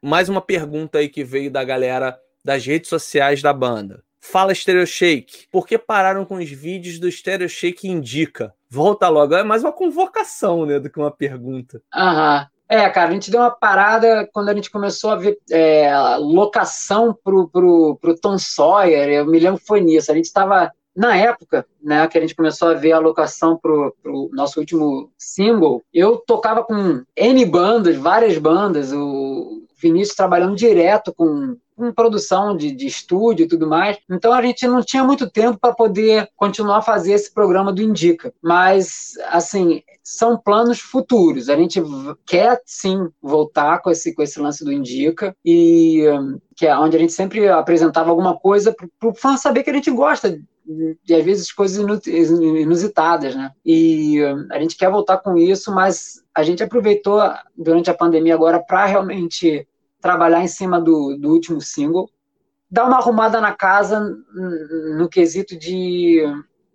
Mais 0.00 0.28
uma 0.28 0.40
pergunta 0.40 0.98
aí 0.98 1.08
que 1.08 1.22
veio 1.22 1.50
da 1.50 1.62
galera 1.62 2.18
das 2.44 2.64
redes 2.64 2.88
sociais 2.88 3.42
da 3.42 3.52
banda. 3.52 4.02
Fala 4.24 4.54
Stereo 4.54 4.86
Shake. 4.86 5.48
Por 5.50 5.66
que 5.66 5.76
pararam 5.76 6.24
com 6.24 6.36
os 6.36 6.48
vídeos 6.48 7.00
do 7.00 7.10
Stereo 7.10 7.48
Shake 7.48 7.88
Indica? 7.88 8.54
Volta 8.70 9.08
logo. 9.08 9.34
É 9.34 9.42
mais 9.42 9.64
uma 9.64 9.72
convocação, 9.72 10.64
né, 10.64 10.78
do 10.78 10.88
que 10.88 10.98
uma 10.98 11.10
pergunta. 11.10 11.82
Aham. 11.92 12.46
É, 12.68 12.88
cara, 12.88 13.10
a 13.10 13.12
gente 13.12 13.30
deu 13.30 13.40
uma 13.40 13.50
parada 13.50 14.26
quando 14.32 14.48
a 14.48 14.54
gente 14.54 14.70
começou 14.70 15.10
a 15.10 15.16
ver 15.16 15.36
é, 15.50 15.92
locação 16.18 17.14
pro, 17.22 17.48
pro, 17.48 17.98
pro 18.00 18.18
Tom 18.18 18.38
Sawyer. 18.38 19.08
Eu 19.08 19.26
me 19.26 19.38
lembro 19.38 19.60
que 19.60 19.66
foi 19.66 19.80
nisso. 19.80 20.10
A 20.10 20.14
gente 20.14 20.26
estava 20.26 20.72
na 20.94 21.16
época, 21.16 21.66
né, 21.82 22.06
que 22.06 22.16
a 22.16 22.20
gente 22.20 22.34
começou 22.34 22.68
a 22.68 22.74
ver 22.74 22.92
a 22.92 22.98
locação 22.98 23.56
pro, 23.56 23.94
pro 24.02 24.30
nosso 24.32 24.60
último 24.60 25.10
single, 25.16 25.82
eu 25.92 26.18
tocava 26.18 26.62
com 26.62 27.02
N 27.16 27.44
bandas, 27.46 27.96
várias 27.96 28.36
bandas, 28.38 28.92
o 28.92 29.61
Vinícius 29.82 30.16
trabalhando 30.16 30.56
direto 30.56 31.12
com 31.12 31.56
com 31.76 31.92
produção 31.92 32.56
de, 32.56 32.70
de 32.72 32.86
estúdio 32.86 33.44
e 33.44 33.48
tudo 33.48 33.66
mais. 33.66 33.98
Então 34.08 34.32
a 34.32 34.42
gente 34.42 34.66
não 34.66 34.82
tinha 34.82 35.02
muito 35.02 35.28
tempo 35.28 35.58
para 35.58 35.74
poder 35.74 36.28
continuar 36.36 36.78
a 36.78 36.82
fazer 36.82 37.12
esse 37.12 37.32
programa 37.32 37.72
do 37.72 37.82
Indica. 37.82 38.32
Mas, 38.40 39.14
assim, 39.28 39.82
são 40.02 40.38
planos 40.38 40.80
futuros. 40.80 41.48
A 41.48 41.56
gente 41.56 41.82
quer 42.24 42.60
sim 42.64 43.08
voltar 43.20 43.80
com 43.80 43.90
esse, 43.90 44.14
com 44.14 44.22
esse 44.22 44.40
lance 44.40 44.64
do 44.64 44.72
Indica 44.72 45.34
e 45.44 46.04
que 46.54 46.66
é 46.66 46.76
onde 46.76 46.96
a 46.96 47.00
gente 47.00 47.12
sempre 47.12 47.48
apresentava 47.48 48.10
alguma 48.10 48.38
coisa 48.38 48.74
para 48.98 49.08
o 49.08 49.14
fã 49.14 49.36
saber 49.36 49.62
que 49.62 49.70
a 49.70 49.74
gente 49.74 49.90
gosta 49.90 50.38
de 51.04 51.14
às 51.14 51.24
vezes 51.24 51.52
coisas 51.52 51.84
inusitadas, 52.06 53.34
né? 53.34 53.50
E 53.66 54.20
a 54.50 54.60
gente 54.60 54.76
quer 54.76 54.90
voltar 54.90 55.18
com 55.18 55.36
isso, 55.36 55.74
mas 55.74 56.22
a 56.32 56.44
gente 56.44 56.62
aproveitou 56.62 57.20
durante 57.56 57.90
a 57.90 57.94
pandemia 57.94 58.34
agora 58.34 58.60
para 58.60 58.86
realmente 58.86 59.66
trabalhar 60.02 60.42
em 60.42 60.48
cima 60.48 60.78
do, 60.80 61.16
do 61.16 61.30
último 61.30 61.60
single, 61.60 62.10
dar 62.68 62.84
uma 62.84 62.98
arrumada 62.98 63.40
na 63.40 63.52
casa 63.52 64.00
no 64.98 65.08
quesito 65.08 65.56
de 65.56 66.20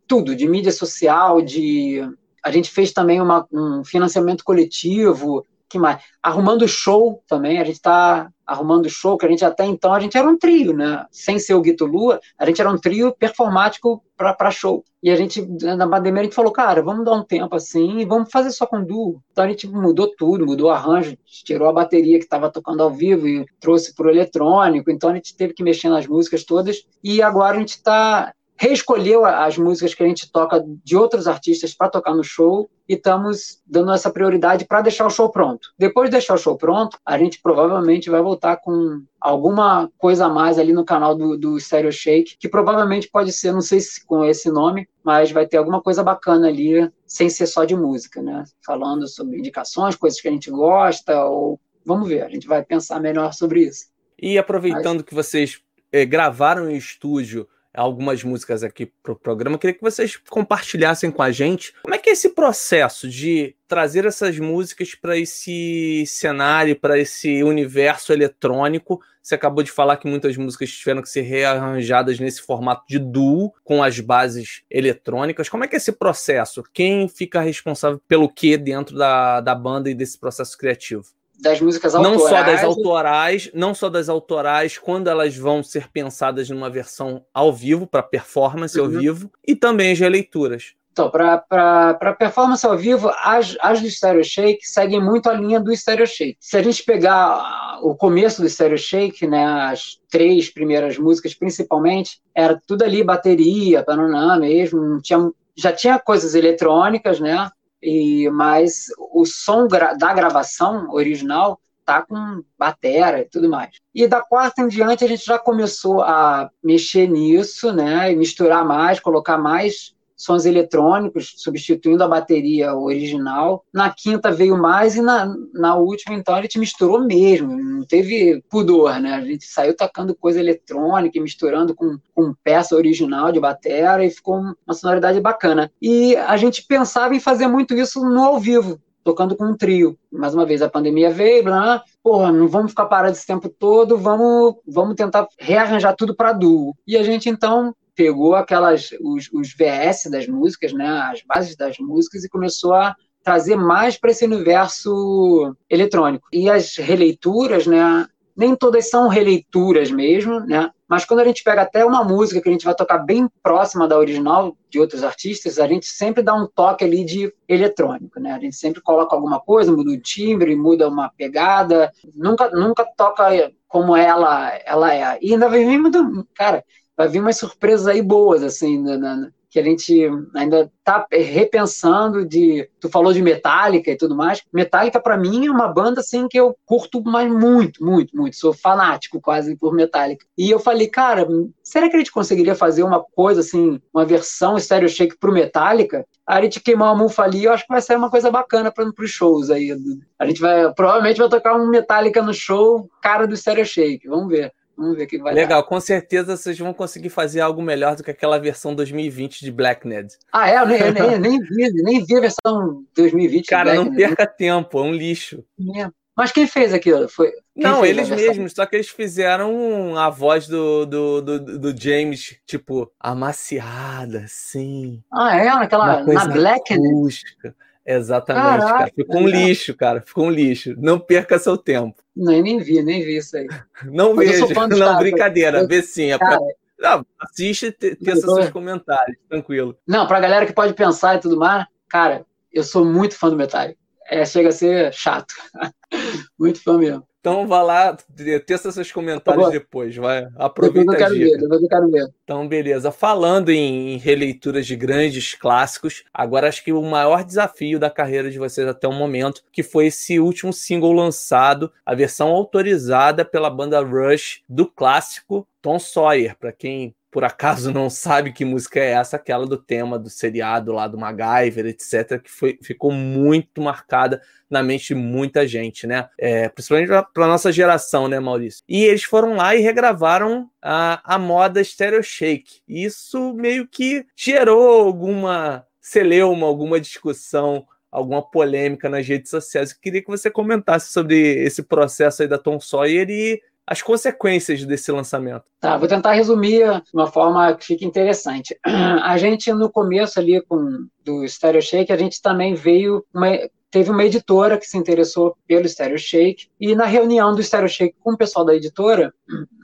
tudo, 0.08 0.36
de 0.36 0.48
mídia 0.48 0.72
social, 0.72 1.42
de 1.42 2.02
a 2.44 2.50
gente 2.50 2.72
fez 2.72 2.94
também 2.94 3.22
uma, 3.22 3.46
um 3.52 3.84
financiamento 3.84 4.44
coletivo, 4.44 5.46
que 5.68 5.78
mais? 5.78 6.02
Arrumando 6.24 6.66
show 6.68 7.22
também, 7.28 7.60
a 7.60 7.64
gente 7.66 7.76
está 7.76 8.32
arrumando 8.48 8.90
show, 8.90 9.18
que 9.18 9.26
a 9.26 9.30
gente 9.30 9.44
até 9.44 9.66
então 9.66 9.94
a 9.94 10.00
gente 10.00 10.18
era 10.18 10.28
um 10.28 10.38
trio, 10.38 10.74
né? 10.74 11.06
Sem 11.12 11.38
ser 11.38 11.54
o 11.54 11.62
Guito 11.62 11.86
Lua, 11.86 12.20
a 12.38 12.46
gente 12.46 12.62
era 12.62 12.72
um 12.72 12.78
trio 12.78 13.14
performático 13.14 14.02
para 14.16 14.50
show. 14.50 14.84
E 15.04 15.12
a 15.12 15.16
gente, 15.16 15.46
na 15.46 15.88
pandemia, 15.88 16.22
a 16.22 16.24
gente 16.24 16.36
falou, 16.36 16.52
cara, 16.52 16.82
vamos 16.82 17.06
dar 17.06 17.14
um 17.14 17.24
tempo 17.24 17.56
assim 17.56 18.00
e 18.00 18.06
vamos 18.06 18.32
fazer 18.32 18.50
só 18.50 18.66
com 18.66 18.84
duo. 18.84 19.22
Então 19.32 19.44
a 19.44 19.48
gente 19.48 19.68
mudou 19.68 20.12
tudo, 20.18 20.46
mudou 20.46 20.70
o 20.70 20.72
arranjo, 20.72 21.16
tirou 21.26 21.70
a 21.70 21.74
bateria 21.74 22.18
que 22.18 22.26
estava 22.26 22.50
tocando 22.50 22.82
ao 22.82 22.90
vivo 22.90 23.28
e 23.28 23.46
trouxe 23.60 23.94
para 23.94 24.08
o 24.08 24.10
eletrônico. 24.10 24.90
Então 24.90 25.12
a 25.12 25.14
gente 25.14 25.36
teve 25.36 25.54
que 25.54 25.64
mexer 25.64 25.90
nas 25.90 26.08
músicas 26.08 26.44
todas. 26.44 26.84
E 27.04 27.22
agora 27.22 27.58
a 27.58 27.60
gente 27.60 27.76
está 27.76 28.34
reescolheu 28.60 29.26
as 29.26 29.58
músicas 29.58 29.94
que 29.94 30.04
a 30.04 30.08
gente 30.08 30.32
toca 30.32 30.64
de 30.84 30.96
outros 30.98 31.28
artistas 31.28 31.74
para 31.74 31.90
tocar 31.90 32.14
no 32.14 32.24
show 32.24 32.70
e 32.90 32.96
estamos 32.96 33.62
dando 33.66 33.92
essa 33.92 34.10
prioridade 34.10 34.66
para 34.66 34.82
deixar 34.82 35.06
o 35.06 35.10
show 35.10 35.30
pronto. 35.30 35.70
Depois 35.78 36.10
de 36.10 36.14
deixar 36.14 36.34
o 36.34 36.38
show 36.38 36.58
pronto, 36.58 36.98
a 37.06 37.18
gente 37.18 37.40
provavelmente 37.42 38.10
vai 38.10 38.22
voltar 38.22 38.58
com 38.58 39.04
alguma 39.20 39.92
coisa 39.98 40.26
a 40.26 40.30
mais 40.30 40.58
ali 40.58 40.74
no 40.74 40.86
canal 40.86 41.16
do, 41.16 41.38
do 41.38 41.60
Stereo 41.60 41.92
Shake, 41.92 42.38
que 42.40 42.50
provavelmente 42.50 43.10
pode 43.10 43.32
ser, 43.32 43.52
não 43.52 43.62
sei 43.62 43.80
se 43.80 44.06
com 44.06 44.24
esse 44.24 44.50
nome, 44.50 44.88
mas 45.04 45.32
vai 45.32 45.46
ter 45.46 45.58
alguma 45.58 45.82
coisa 45.82 46.04
bacana 46.04 46.48
ali, 46.48 46.90
sem 47.06 47.30
ser 47.30 47.48
só 47.48 47.66
de 47.66 47.76
música, 47.76 48.22
né? 48.22 48.44
Falando 48.66 49.08
sobre 49.08 49.38
indicações, 49.38 49.96
coisas 49.96 50.20
que 50.20 50.28
a 50.28 50.32
gente 50.32 50.50
gosta, 50.50 51.26
ou 51.26 51.60
vamos 51.86 52.08
ver, 52.08 52.24
a 52.24 52.30
gente 52.30 52.48
vai 52.48 52.64
pensar 52.64 53.00
melhor 53.00 53.34
sobre 53.34 53.62
isso. 53.62 53.88
E 54.20 54.38
aproveitando 54.38 54.98
mas... 54.98 55.04
que 55.04 55.14
vocês 55.14 55.62
eh, 55.92 56.06
gravaram 56.06 56.70
em 56.70 56.76
estúdio 56.76 57.48
algumas 57.78 58.24
músicas 58.24 58.64
aqui 58.64 58.92
para 59.04 59.14
o 59.14 59.16
programa. 59.16 59.58
Queria 59.58 59.76
que 59.76 59.82
vocês 59.82 60.18
compartilhassem 60.30 61.12
com 61.12 61.22
a 61.22 61.32
gente 61.32 61.74
como 61.84 61.94
é 61.94 61.98
que 61.98 62.10
é 62.10 62.14
esse 62.14 62.30
processo 62.30 63.08
de 63.08 63.56
trazer 63.68 64.06
essas 64.06 64.40
músicas 64.40 64.96
para 64.96 65.18
esse 65.18 66.04
cenário, 66.08 66.76
para 66.76 66.98
esse 66.98 67.44
universo 67.44 68.12
eletrônico. 68.12 69.00
Você 69.22 69.36
acabou 69.36 69.62
de 69.62 69.72
falar 69.72 69.98
que 69.98 70.08
muitas 70.08 70.38
músicas 70.38 70.72
tiveram 70.72 71.02
que 71.02 71.10
ser 71.10 71.22
rearranjadas 71.22 72.20
nesse 72.20 72.42
formato 72.42 72.86
de 72.88 72.98
duo, 72.98 73.54
com 73.64 73.84
as 73.84 74.00
bases 74.00 74.64
eletrônicas. 74.72 75.50
Como 75.50 75.64
é 75.64 75.68
que 75.68 75.76
é 75.76 75.78
esse 75.78 75.92
processo? 75.92 76.64
Quem 76.74 77.08
fica 77.10 77.42
responsável 77.42 78.02
pelo 78.08 78.30
que 78.30 78.58
dentro 78.58 78.98
da, 78.98 79.42
da 79.42 79.54
banda 79.54 79.90
e 79.90 79.94
desse 79.94 80.18
processo 80.18 80.58
criativo? 80.58 81.17
Das 81.40 81.62
músicas 81.62 81.94
autorais. 81.94 82.20
Não 82.20 82.28
só 82.28 82.44
das 82.44 82.64
autorais, 82.64 83.52
não 83.54 83.76
só 83.76 83.90
das 83.90 84.10
autorais, 84.10 84.78
quando 84.78 85.08
elas 85.08 85.36
vão 85.36 85.62
ser 85.62 85.90
pensadas 85.90 86.50
numa 86.50 86.70
versão 86.70 87.24
ao 87.34 87.54
vivo, 87.54 87.86
para 87.86 88.04
performance 88.04 88.80
uhum. 88.80 88.86
ao 88.86 88.92
vivo, 88.92 89.32
e 89.48 89.56
também 89.56 89.92
as 89.92 90.00
releituras. 90.00 90.74
Então, 90.98 91.12
para 91.12 92.16
performance 92.18 92.66
ao 92.66 92.76
vivo, 92.76 93.12
as, 93.24 93.56
as 93.62 93.80
do 93.80 93.88
Stereo 93.88 94.24
Shake 94.24 94.68
seguem 94.68 95.00
muito 95.00 95.30
a 95.30 95.34
linha 95.34 95.60
do 95.60 95.76
Stereo 95.76 96.08
Shake. 96.08 96.38
Se 96.40 96.58
a 96.58 96.64
gente 96.64 96.84
pegar 96.84 97.78
o 97.84 97.94
começo 97.94 98.42
do 98.42 98.50
Stereo 98.50 98.80
Shake, 98.80 99.28
né, 99.28 99.46
as 99.46 100.00
três 100.10 100.50
primeiras 100.50 100.98
músicas 100.98 101.36
principalmente, 101.36 102.20
era 102.34 102.60
tudo 102.66 102.84
ali 102.84 103.04
bateria, 103.04 103.84
pananã 103.84 104.40
mesmo, 104.40 105.00
tinha, 105.00 105.30
já 105.56 105.72
tinha 105.72 106.00
coisas 106.00 106.34
eletrônicas, 106.34 107.20
né? 107.20 107.48
E, 107.82 108.30
mas 108.32 108.86
o 109.12 109.26
som 109.26 109.68
gra 109.68 109.94
da 109.94 110.14
gravação 110.14 110.90
original 110.92 111.60
tá 111.86 112.02
com 112.02 112.44
batera 112.60 113.22
e 113.22 113.26
tudo 113.26 113.50
mais. 113.50 113.72
E 113.96 114.08
da 114.08 114.22
quarta 114.22 114.62
em 114.62 114.68
diante 114.68 115.06
a 115.06 115.08
gente 115.08 115.26
já 115.26 115.40
começou 115.40 116.02
a 116.02 116.50
mexer 116.62 117.08
nisso, 117.08 117.72
né, 117.72 118.12
e 118.12 118.16
misturar 118.16 118.66
mais, 118.66 119.00
colocar 119.00 119.38
mais 119.38 119.96
sons 120.18 120.46
eletrônicos, 120.46 121.36
substituindo 121.38 122.04
a 122.04 122.08
bateria 122.08 122.76
original. 122.76 123.64
Na 123.72 123.90
quinta 123.90 124.32
veio 124.32 124.58
mais 124.58 124.96
e 124.96 125.02
na, 125.02 125.34
na 125.54 125.76
última, 125.76 126.16
então, 126.16 126.34
a 126.34 126.42
gente 126.42 126.58
misturou 126.58 127.00
mesmo, 127.00 127.56
não 127.56 127.86
teve 127.86 128.44
pudor, 128.50 129.00
né? 129.00 129.14
A 129.14 129.22
gente 129.22 129.46
saiu 129.46 129.76
tocando 129.76 130.16
coisa 130.16 130.40
eletrônica, 130.40 131.22
misturando 131.22 131.76
com, 131.76 131.98
com 132.16 132.34
peça 132.44 132.76
original 132.76 133.32
de 133.32 133.40
bateria 133.40 133.78
e 134.04 134.10
ficou 134.10 134.40
uma 134.40 134.74
sonoridade 134.74 135.20
bacana. 135.20 135.72
E 135.82 136.16
a 136.16 136.36
gente 136.36 136.64
pensava 136.64 137.16
em 137.16 137.20
fazer 137.20 137.48
muito 137.48 137.76
isso 137.76 138.04
no 138.04 138.24
ao 138.24 138.40
vivo, 138.40 138.80
tocando 139.04 139.36
com 139.36 139.46
um 139.46 139.56
trio. 139.56 139.98
Mais 140.12 140.34
uma 140.34 140.46
vez, 140.46 140.62
a 140.62 140.70
pandemia 140.70 141.10
veio, 141.12 141.44
blá, 141.44 141.84
porra, 142.04 142.32
não 142.32 142.48
vamos 142.48 142.72
ficar 142.72 142.86
parados 142.86 143.20
esse 143.20 143.28
tempo 143.28 143.50
todo, 143.50 143.98
vamos, 143.98 144.56
vamos 144.68 144.96
tentar 144.96 145.28
rearranjar 145.38 145.96
tudo 145.96 146.16
para 146.16 146.34
duo. 146.34 146.76
E 146.88 146.98
a 146.98 147.04
gente, 147.04 147.30
então, 147.30 147.76
pegou 147.98 148.36
aquelas 148.36 148.92
os, 149.02 149.28
os 149.34 149.50
VS 149.54 150.10
das 150.12 150.28
músicas, 150.28 150.72
né, 150.72 150.88
as 150.88 151.24
bases 151.24 151.56
das 151.58 151.80
músicas 151.80 152.24
e 152.24 152.30
começou 152.30 152.74
a 152.76 152.96
trazer 153.24 153.58
mais 153.58 153.98
para 153.98 154.12
esse 154.12 154.24
universo 154.24 155.54
eletrônico. 155.70 156.30
E 156.32 156.50
as 156.50 156.78
releituras, 156.78 157.68
né, 157.68 158.08
nem 158.38 158.56
todas 158.56 158.90
são 158.90 159.08
releituras 159.08 159.90
mesmo, 159.90 160.40
né? 160.42 160.70
Mas 160.88 161.04
quando 161.04 161.22
a 161.22 161.26
gente 161.26 161.44
pega 161.44 161.64
até 161.64 161.84
uma 161.84 162.04
música 162.04 162.40
que 162.40 162.48
a 162.48 162.52
gente 162.52 162.64
vai 162.64 162.76
tocar 162.76 163.00
bem 163.00 163.28
próxima 163.42 163.88
da 163.88 163.98
original 163.98 164.56
de 164.70 164.80
outros 164.80 165.04
artistas, 165.04 165.60
a 165.60 165.68
gente 165.68 165.88
sempre 165.88 166.22
dá 166.24 166.34
um 166.36 166.48
toque 166.48 166.86
ali 166.86 167.04
de 167.04 167.34
eletrônico, 167.50 168.20
né? 168.20 168.32
A 168.32 168.40
gente 168.40 168.56
sempre 168.56 168.80
coloca 168.80 169.16
alguma 169.16 169.40
coisa, 169.40 169.72
muda 169.72 169.92
o 169.92 170.00
timbre, 170.00 170.56
muda 170.56 170.88
uma 170.88 171.10
pegada, 171.10 171.92
nunca 172.14 172.50
nunca 172.52 172.86
toca 172.96 173.52
como 173.68 173.98
ela 173.98 174.54
ela 174.64 174.94
é. 174.94 175.18
E 175.20 175.34
ainda 175.34 175.50
vem 175.50 175.80
muito, 175.80 176.26
cara, 176.36 176.64
vai 176.98 177.08
vir 177.08 177.20
umas 177.20 177.38
surpresas 177.38 177.88
aí 177.88 178.02
boas, 178.02 178.42
assim, 178.42 178.82
na, 178.82 178.98
na, 178.98 179.30
que 179.50 179.60
a 179.60 179.64
gente 179.64 180.10
ainda 180.36 180.72
está 180.78 181.08
repensando 181.12 182.26
de 182.26 182.70
tu 182.80 182.90
falou 182.90 183.14
de 183.14 183.22
Metallica 183.22 183.90
e 183.90 183.98
tudo 183.98 184.16
mais. 184.16 184.44
Metallica 184.52 185.00
para 185.00 185.18
mim 185.18 185.48
é 185.48 185.52
uma 185.52 185.68
banda 185.68 186.02
assim 186.02 186.28
que 186.28 186.40
eu 186.40 186.56
curto 186.66 187.02
mais 187.02 187.32
muito 187.32 187.84
muito 187.84 188.16
muito. 188.16 188.36
Sou 188.36 188.54
fanático 188.54 189.22
quase 189.22 189.56
por 189.56 189.74
Metallica. 189.74 190.26
E 190.38 190.52
eu 190.52 190.60
falei 190.60 190.88
cara 190.88 191.28
será 191.64 191.90
que 191.90 191.96
a 191.96 192.00
gente 192.00 192.12
conseguiria 192.12 192.56
fazer 192.56 192.84
uma 192.84 193.02
coisa 193.02 193.40
assim 193.40 193.82
uma 193.94 194.06
versão 194.06 194.60
stereo 194.60 194.90
shake 194.90 195.18
pro 195.18 195.32
Metallica? 195.32 196.06
A 196.26 196.42
gente 196.42 196.60
queimar 196.60 196.94
uma 196.94 197.04
mufa 197.04 197.24
ali 197.24 197.46
eu 197.46 197.54
acho 197.54 197.66
que 197.66 197.74
vai 197.74 197.82
ser 197.82 197.96
uma 197.96 198.12
coisa 198.12 198.30
bacana 198.30 198.72
para 198.72 198.86
os 198.86 199.10
shows 199.10 199.50
aí. 199.50 199.76
A 200.20 200.26
gente 200.26 200.42
vai 200.42 200.74
provavelmente 200.74 201.20
vai 201.20 201.30
tocar 201.30 201.56
um 201.56 201.70
Metallica 201.70 202.22
no 202.22 202.34
show 202.34 202.90
cara 203.02 203.26
do 203.26 203.36
stereo 203.36 203.66
shake. 203.66 204.08
Vamos 204.08 204.28
ver 204.28 204.54
Vamos 204.78 204.96
ver 204.96 205.06
o 205.06 205.08
que 205.08 205.18
vai 205.18 205.34
Legal, 205.34 205.62
dar. 205.62 205.68
com 205.68 205.80
certeza 205.80 206.38
vocês 206.38 206.58
vão 206.60 206.72
conseguir 206.72 207.10
fazer 207.10 207.42
algo 207.42 207.62
melhor 207.62 207.96
do 207.96 208.04
que 208.04 208.12
aquela 208.12 208.38
versão 208.38 208.76
2020 208.76 209.42
de 209.42 209.52
Black 209.52 209.88
Ned. 209.88 210.14
Ah, 210.32 210.50
é? 210.50 210.58
Eu 210.60 210.68
nem, 210.68 210.80
eu 210.80 210.94
nem, 210.94 211.20
nem, 211.20 211.40
vi, 211.40 211.84
nem 211.84 212.06
vi 212.06 212.16
a 212.16 212.22
versão 212.22 212.84
2020. 212.96 213.48
Cara, 213.48 213.74
não 213.74 213.94
perca 213.94 214.28
tempo, 214.28 214.78
é 214.78 214.82
um 214.84 214.94
lixo. 214.94 215.44
É. 215.76 215.90
Mas 216.16 216.32
quem 216.32 216.48
fez 216.48 216.74
aquilo? 216.74 217.08
Foi, 217.08 217.32
não, 217.56 217.86
eles 217.86 218.10
mesmos, 218.10 218.54
só 218.54 218.66
que 218.66 218.76
eles 218.76 218.90
fizeram 218.90 219.96
a 219.98 220.10
voz 220.10 220.48
do, 220.48 220.86
do, 220.86 221.22
do, 221.22 221.60
do 221.60 221.80
James, 221.80 222.40
tipo, 222.46 222.92
amaciada, 223.00 224.22
assim. 224.22 225.04
Ah, 225.12 225.36
é? 225.38 225.46
Naquela, 225.46 226.04
na 226.04 226.26
Black 226.28 226.74
acústica. 226.74 227.56
Exatamente, 227.88 228.44
Caraca, 228.44 228.78
cara. 228.80 228.92
Ficou 228.94 229.22
um 229.22 229.28
lixo, 229.28 229.74
cara. 229.74 230.04
Ficou 230.06 230.26
um 230.26 230.30
lixo. 230.30 230.76
Não 230.78 231.00
perca 231.00 231.40
seu 231.40 231.58
tempo. 231.58 231.96
Não, 232.14 232.34
nem 232.42 232.60
vi, 232.60 232.84
nem 232.84 233.02
vi 233.02 233.16
isso 233.16 233.38
aí. 233.38 233.48
Não 233.86 234.14
Mas 234.14 234.30
vejo. 234.30 234.48
Não, 234.78 234.98
brincadeira. 234.98 235.66
Vê 235.66 235.82
sim. 235.82 236.12
É 236.12 236.18
pra... 236.18 236.38
Não, 236.78 237.06
assiste 237.18 237.68
e 237.68 237.96
teça 237.96 238.28
tô... 238.28 238.36
seus 238.36 238.50
comentários, 238.50 239.18
tranquilo. 239.30 239.78
Não, 239.88 240.06
pra 240.06 240.20
galera 240.20 240.46
que 240.46 240.54
pode 240.54 240.74
pensar 240.74 241.16
e 241.16 241.20
tudo 241.20 241.38
mais, 241.38 241.66
cara, 241.90 242.26
eu 242.52 242.64
sou 242.64 242.86
muito 242.86 243.16
fã 243.16 243.30
do 243.30 243.38
Metallica. 243.38 243.80
É, 244.10 244.26
chega 244.26 244.50
a 244.50 244.52
ser 244.52 244.94
chato. 244.94 245.34
muito 246.38 246.62
fã 246.62 246.78
mesmo. 246.78 247.08
Então 247.28 247.46
vá 247.46 247.62
lá, 247.62 247.98
testa 248.46 248.72
seus 248.72 248.90
comentários 248.90 249.52
depois, 249.52 249.96
vai. 249.98 250.28
Aproveita 250.38 250.92
depois 250.92 251.02
eu 251.02 251.08
quero 251.08 251.20
ver, 251.20 251.38
depois 251.38 251.62
eu 251.62 251.68
quero 251.68 251.92
ver. 251.92 252.08
Então, 252.24 252.48
beleza. 252.48 252.90
Falando 252.90 253.50
em, 253.50 253.96
em, 253.96 253.98
releituras 253.98 254.66
de 254.66 254.78
grandes 254.78 255.36
clássicos, 255.36 256.06
agora 256.14 256.48
acho 256.48 256.64
que 256.64 256.72
o 256.72 256.82
maior 256.82 257.26
desafio 257.26 257.80
da 257.80 257.90
carreira 257.90 258.32
de 258.32 258.40
vocês 258.40 258.66
até 258.66 258.88
o 258.88 258.94
momento, 258.94 259.44
que 259.52 259.62
foi 259.62 259.88
esse 259.88 260.20
último 260.20 260.54
single 260.54 260.94
lançado, 260.94 261.70
a 261.86 261.94
versão 261.94 262.30
autorizada 262.30 263.26
pela 263.26 263.50
banda 263.50 263.82
Rush 263.82 264.42
do 264.48 264.66
clássico 264.66 265.46
Tom 265.62 265.80
Sawyer. 265.80 266.38
Para 266.40 266.54
quem 266.54 266.96
por 267.18 267.24
acaso 267.24 267.74
não 267.74 267.90
sabe 267.90 268.32
que 268.32 268.46
música 268.46 268.80
é 268.80 268.92
essa, 268.92 269.16
aquela 269.16 269.48
do 269.48 269.58
tema 269.58 269.98
do 269.98 270.08
seriado 270.08 270.72
lá 270.72 270.88
do 270.88 271.00
MacGyver, 271.00 271.66
etc., 271.66 272.22
que 272.22 272.30
foi, 272.30 272.60
ficou 272.62 272.92
muito 272.92 273.60
marcada 273.60 274.22
na 274.48 274.62
mente 274.62 274.90
de 274.90 274.94
muita 274.94 275.48
gente, 275.48 275.88
né? 275.88 276.08
É, 276.16 276.48
principalmente 276.48 276.90
para 277.12 277.26
nossa 277.28 277.52
geração, 277.52 278.08
né, 278.08 278.20
Maurício? 278.20 278.64
E 278.70 278.84
eles 278.84 279.04
foram 279.04 279.36
lá 279.36 279.56
e 279.56 279.62
regravaram 279.62 280.48
a, 280.62 281.16
a 281.16 281.18
moda 281.18 281.64
Stereo 281.64 282.04
Shake. 282.04 282.62
Isso 282.68 283.34
meio 283.34 283.68
que 283.68 284.06
gerou 284.16 284.86
alguma 284.86 285.66
celeuma, 285.82 286.46
alguma 286.46 286.80
discussão 286.80 287.66
alguma 287.92 288.22
polêmica 288.22 288.90
nas 288.90 289.08
redes 289.08 289.32
sociais. 289.32 289.72
Eu 289.72 289.78
queria 289.82 290.02
que 290.02 290.08
você 290.08 290.30
comentasse 290.30 290.92
sobre 290.92 291.18
esse 291.44 291.64
processo 291.64 292.22
aí 292.22 292.28
da 292.28 292.38
Tom 292.38 292.60
Sawyer 292.60 293.10
e 293.10 293.42
as 293.68 293.82
consequências 293.82 294.64
desse 294.64 294.90
lançamento. 294.94 295.44
Tá, 295.60 295.76
vou 295.76 295.90
tentar 295.90 296.14
resumir 296.14 296.64
de 296.82 296.92
uma 296.94 297.08
forma 297.08 297.54
que 297.54 297.66
fique 297.66 297.86
interessante. 297.86 298.58
A 299.04 299.18
gente, 299.18 299.52
no 299.52 299.70
começo 299.70 300.18
ali 300.18 300.42
com 300.42 300.88
do 301.04 301.28
Stereo 301.28 301.62
Shake, 301.62 301.92
a 301.92 301.98
gente 301.98 302.22
também 302.22 302.54
veio 302.54 303.06
uma, 303.14 303.28
teve 303.72 303.90
uma 303.90 304.04
editora 304.04 304.58
que 304.58 304.66
se 304.66 304.78
interessou 304.78 305.38
pelo 305.48 305.68
Stereo 305.68 305.98
Shake, 305.98 306.48
e 306.60 306.76
na 306.76 306.86
reunião 306.86 307.34
do 307.34 307.42
Stereo 307.42 307.70
Shake 307.70 307.96
com 308.02 308.14
o 308.14 308.18
pessoal 308.18 308.46
da 308.46 308.56
editora, 308.56 309.14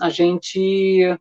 a 0.02 0.10
gente, 0.10 1.18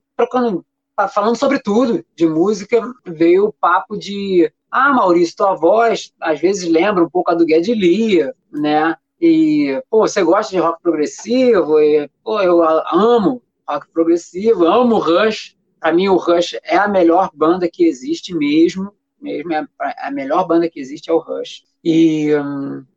falando 1.12 1.37
sobre 1.37 1.59
tudo 1.59 2.05
de 2.14 2.26
música, 2.26 2.80
veio 3.05 3.47
o 3.47 3.53
papo 3.53 3.97
de 3.99 4.53
ah, 4.70 4.93
Maurício, 4.93 5.37
tua 5.37 5.55
voz 5.55 6.12
às 6.20 6.41
vezes 6.41 6.70
lembra 6.70 7.05
um 7.05 7.11
pouco 7.11 7.30
a 7.30 7.35
do 7.35 7.47
Geddy 7.47 8.33
né? 8.53 8.97
E, 9.25 9.81
pô, 9.89 10.01
você 10.01 10.20
gosta 10.25 10.51
de 10.51 10.59
rock 10.59 10.83
progressivo? 10.83 11.79
E, 11.79 12.11
pô, 12.25 12.43
eu 12.43 12.61
amo 12.61 13.41
rock 13.68 13.87
progressivo, 13.93 14.66
amo 14.66 14.99
Rush. 14.99 15.57
Para 15.79 15.93
mim, 15.93 16.09
o 16.09 16.16
Rush 16.16 16.59
é 16.64 16.77
a 16.77 16.89
melhor 16.89 17.31
banda 17.33 17.70
que 17.73 17.85
existe 17.85 18.35
mesmo. 18.35 18.93
Mesmo 19.20 19.53
é 19.53 19.64
a 19.99 20.11
melhor 20.11 20.45
banda 20.49 20.68
que 20.68 20.81
existe 20.81 21.09
é 21.09 21.12
o 21.12 21.18
Rush. 21.18 21.62
E, 21.85 22.33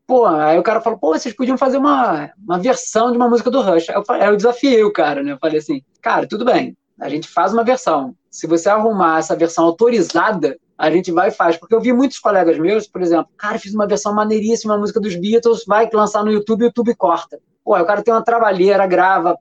pô, 0.07 0.25
aí 0.25 0.57
o 0.57 0.63
cara 0.63 0.81
falou, 0.81 0.97
pô, 0.97 1.09
vocês 1.09 1.35
podiam 1.35 1.59
fazer 1.59 1.77
uma, 1.77 2.31
uma 2.43 2.57
versão 2.57 3.11
de 3.11 3.17
uma 3.17 3.29
música 3.29 3.51
do 3.51 3.61
Rush. 3.61 3.89
Eu, 3.89 4.03
aí 4.09 4.25
eu 4.27 4.35
desafiei 4.35 4.83
o 4.83 4.91
cara, 4.91 5.21
né? 5.21 5.33
Eu 5.33 5.37
falei 5.37 5.59
assim, 5.59 5.83
cara, 6.01 6.27
tudo 6.27 6.43
bem, 6.43 6.75
a 6.99 7.07
gente 7.07 7.27
faz 7.27 7.53
uma 7.53 7.63
versão. 7.63 8.15
Se 8.31 8.47
você 8.47 8.67
arrumar 8.67 9.19
essa 9.19 9.35
versão 9.35 9.63
autorizada, 9.63 10.57
a 10.77 10.91
gente 10.91 11.11
vai 11.11 11.29
e 11.29 11.31
faz. 11.31 11.57
Porque 11.57 11.73
eu 11.73 11.81
vi 11.81 11.93
muitos 11.93 12.19
colegas 12.19 12.57
meus, 12.57 12.87
por 12.87 13.01
exemplo, 13.01 13.29
cara, 13.37 13.59
fiz 13.59 13.73
uma 13.73 13.87
versão 13.87 14.13
maneiríssima, 14.13 14.73
uma 14.73 14.79
música 14.79 14.99
dos 14.99 15.15
Beatles, 15.15 15.63
vai 15.65 15.89
lançar 15.91 16.23
no 16.23 16.31
YouTube, 16.31 16.63
o 16.63 16.65
YouTube 16.65 16.95
corta. 16.95 17.39
Pô, 17.63 17.77
o 17.77 17.85
cara 17.85 18.03
tem 18.03 18.13
uma 18.13 18.23
trabalheira, 18.23 18.85
grava, 18.85 19.37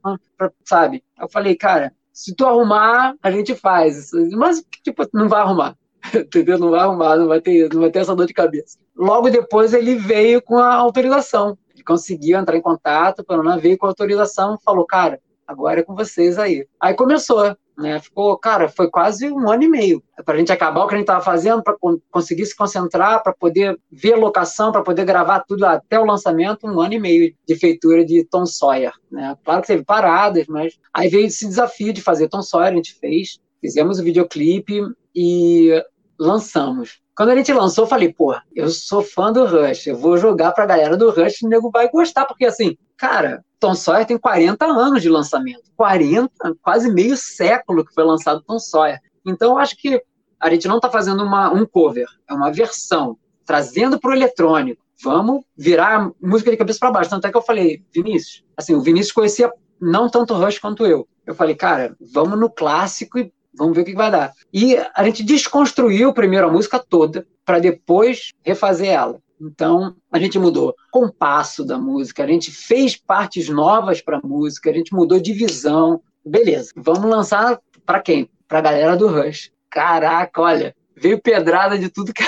sabe? 0.64 1.04
Eu 1.20 1.28
falei, 1.28 1.54
cara, 1.54 1.92
se 2.12 2.34
tu 2.34 2.46
arrumar, 2.46 3.14
a 3.22 3.30
gente 3.30 3.54
faz. 3.54 4.10
Mas, 4.36 4.64
tipo, 4.82 5.06
não 5.12 5.28
vai 5.28 5.40
arrumar. 5.40 5.76
Entendeu? 6.14 6.58
Não 6.58 6.70
vai 6.70 6.80
arrumar, 6.80 7.16
não 7.16 7.28
vai 7.28 7.40
ter, 7.40 7.72
não 7.72 7.80
vai 7.80 7.90
ter 7.90 7.98
essa 7.98 8.14
dor 8.14 8.26
de 8.26 8.32
cabeça. 8.32 8.78
Logo 8.96 9.28
depois 9.28 9.74
ele 9.74 9.96
veio 9.96 10.40
com 10.40 10.56
a 10.58 10.74
autorização. 10.74 11.58
Ele 11.74 11.82
conseguiu 11.82 12.38
entrar 12.38 12.56
em 12.56 12.62
contato, 12.62 13.20
o 13.20 13.24
Paraná 13.24 13.56
veio 13.56 13.76
com 13.76 13.86
a 13.86 13.90
autorização, 13.90 14.58
falou, 14.64 14.86
cara, 14.86 15.20
agora 15.46 15.80
é 15.80 15.82
com 15.82 15.94
vocês 15.94 16.38
aí. 16.38 16.66
Aí 16.80 16.94
começou 16.94 17.56
né? 17.76 17.98
Ficou, 18.00 18.36
cara, 18.38 18.68
foi 18.68 18.88
quase 18.88 19.30
um 19.30 19.50
ano 19.50 19.64
e 19.64 19.68
meio 19.68 20.02
para 20.24 20.34
a 20.34 20.38
gente 20.38 20.52
acabar 20.52 20.84
o 20.84 20.86
que 20.86 20.94
a 20.94 20.98
gente 20.98 21.04
estava 21.04 21.24
fazendo, 21.24 21.62
para 21.62 21.76
conseguir 22.10 22.46
se 22.46 22.56
concentrar, 22.56 23.22
para 23.22 23.32
poder 23.32 23.78
ver 23.90 24.16
locação, 24.16 24.70
para 24.70 24.82
poder 24.82 25.04
gravar 25.04 25.40
tudo 25.40 25.64
até 25.64 25.98
o 25.98 26.04
lançamento, 26.04 26.66
um 26.66 26.80
ano 26.80 26.94
e 26.94 27.00
meio 27.00 27.34
de 27.46 27.56
feitura 27.56 28.04
de 28.04 28.24
Tom 28.24 28.46
Sawyer, 28.46 28.92
né? 29.10 29.36
Claro 29.44 29.60
que 29.60 29.68
teve 29.68 29.84
paradas, 29.84 30.46
mas 30.46 30.78
aí 30.92 31.08
veio 31.08 31.26
esse 31.26 31.46
desafio 31.46 31.92
de 31.92 32.00
fazer 32.00 32.28
Tom 32.28 32.42
Sawyer, 32.42 32.72
a 32.72 32.76
gente 32.76 32.94
fez, 32.94 33.38
fizemos 33.60 33.98
o 33.98 34.04
videoclipe 34.04 34.80
e 35.14 35.82
lançamos. 36.18 37.00
Quando 37.16 37.30
a 37.30 37.36
gente 37.36 37.52
lançou, 37.52 37.84
eu 37.84 37.88
falei, 37.88 38.12
pô, 38.12 38.34
eu 38.54 38.68
sou 38.68 39.00
fã 39.00 39.32
do 39.32 39.46
Rush, 39.46 39.86
eu 39.86 39.96
vou 39.96 40.16
jogar 40.16 40.52
pra 40.52 40.66
galera 40.66 40.96
do 40.96 41.10
Rush 41.10 41.42
e 41.42 41.46
o 41.46 41.48
nego 41.48 41.70
vai 41.70 41.88
gostar, 41.88 42.24
porque 42.24 42.44
assim, 42.44 42.76
cara, 42.96 43.44
Tom 43.58 43.74
Sawyer 43.74 44.06
tem 44.06 44.18
40 44.18 44.64
anos 44.66 45.02
de 45.02 45.08
lançamento. 45.08 45.62
40, 45.76 46.30
quase 46.62 46.90
meio 46.90 47.16
século 47.16 47.84
que 47.84 47.94
foi 47.94 48.04
lançado 48.04 48.42
Tom 48.42 48.58
Sawyer. 48.58 49.00
Então, 49.26 49.52
eu 49.52 49.58
acho 49.58 49.76
que 49.76 50.02
a 50.38 50.50
gente 50.50 50.68
não 50.68 50.76
está 50.76 50.90
fazendo 50.90 51.22
uma, 51.22 51.52
um 51.52 51.64
cover, 51.64 52.06
é 52.28 52.34
uma 52.34 52.52
versão, 52.52 53.16
trazendo 53.46 53.98
para 53.98 54.10
o 54.10 54.14
eletrônico. 54.14 54.84
Vamos 55.02 55.42
virar 55.56 56.10
música 56.20 56.50
de 56.50 56.56
cabeça 56.56 56.78
para 56.78 56.90
baixo. 56.90 57.10
Tanto 57.10 57.26
é 57.26 57.30
que 57.30 57.36
eu 57.36 57.42
falei, 57.42 57.82
Vinícius, 57.92 58.44
assim, 58.56 58.74
o 58.74 58.80
Vinícius 58.80 59.12
conhecia 59.12 59.50
não 59.80 60.08
tanto 60.08 60.34
Rush 60.34 60.58
quanto 60.58 60.86
eu. 60.86 61.08
Eu 61.26 61.34
falei, 61.34 61.54
cara, 61.54 61.96
vamos 62.12 62.38
no 62.38 62.50
clássico 62.50 63.18
e 63.18 63.32
vamos 63.54 63.74
ver 63.74 63.82
o 63.82 63.84
que 63.84 63.94
vai 63.94 64.10
dar. 64.10 64.32
E 64.52 64.76
a 64.94 65.04
gente 65.04 65.22
desconstruiu 65.22 66.12
primeiro 66.12 66.48
a 66.48 66.52
música 66.52 66.78
toda 66.78 67.26
para 67.44 67.58
depois 67.58 68.32
refazer 68.42 68.88
ela. 68.88 69.20
Então, 69.40 69.96
a 70.12 70.18
gente 70.18 70.38
mudou 70.38 70.74
compasso 70.90 71.64
da 71.64 71.78
música, 71.78 72.22
a 72.22 72.26
gente 72.26 72.50
fez 72.50 72.96
partes 72.96 73.48
novas 73.48 74.00
para 74.00 74.18
a 74.18 74.26
música, 74.26 74.70
a 74.70 74.72
gente 74.72 74.94
mudou 74.94 75.20
divisão. 75.20 76.00
Beleza, 76.24 76.72
vamos 76.76 77.04
lançar 77.04 77.60
para 77.84 78.00
quem? 78.00 78.28
Para 78.48 78.58
a 78.58 78.62
galera 78.62 78.96
do 78.96 79.08
Rush. 79.08 79.50
Caraca, 79.68 80.40
olha, 80.40 80.74
veio 80.96 81.20
pedrada 81.20 81.78
de 81.78 81.88
tudo 81.88 82.12
que 82.12 82.22
é 82.22 82.26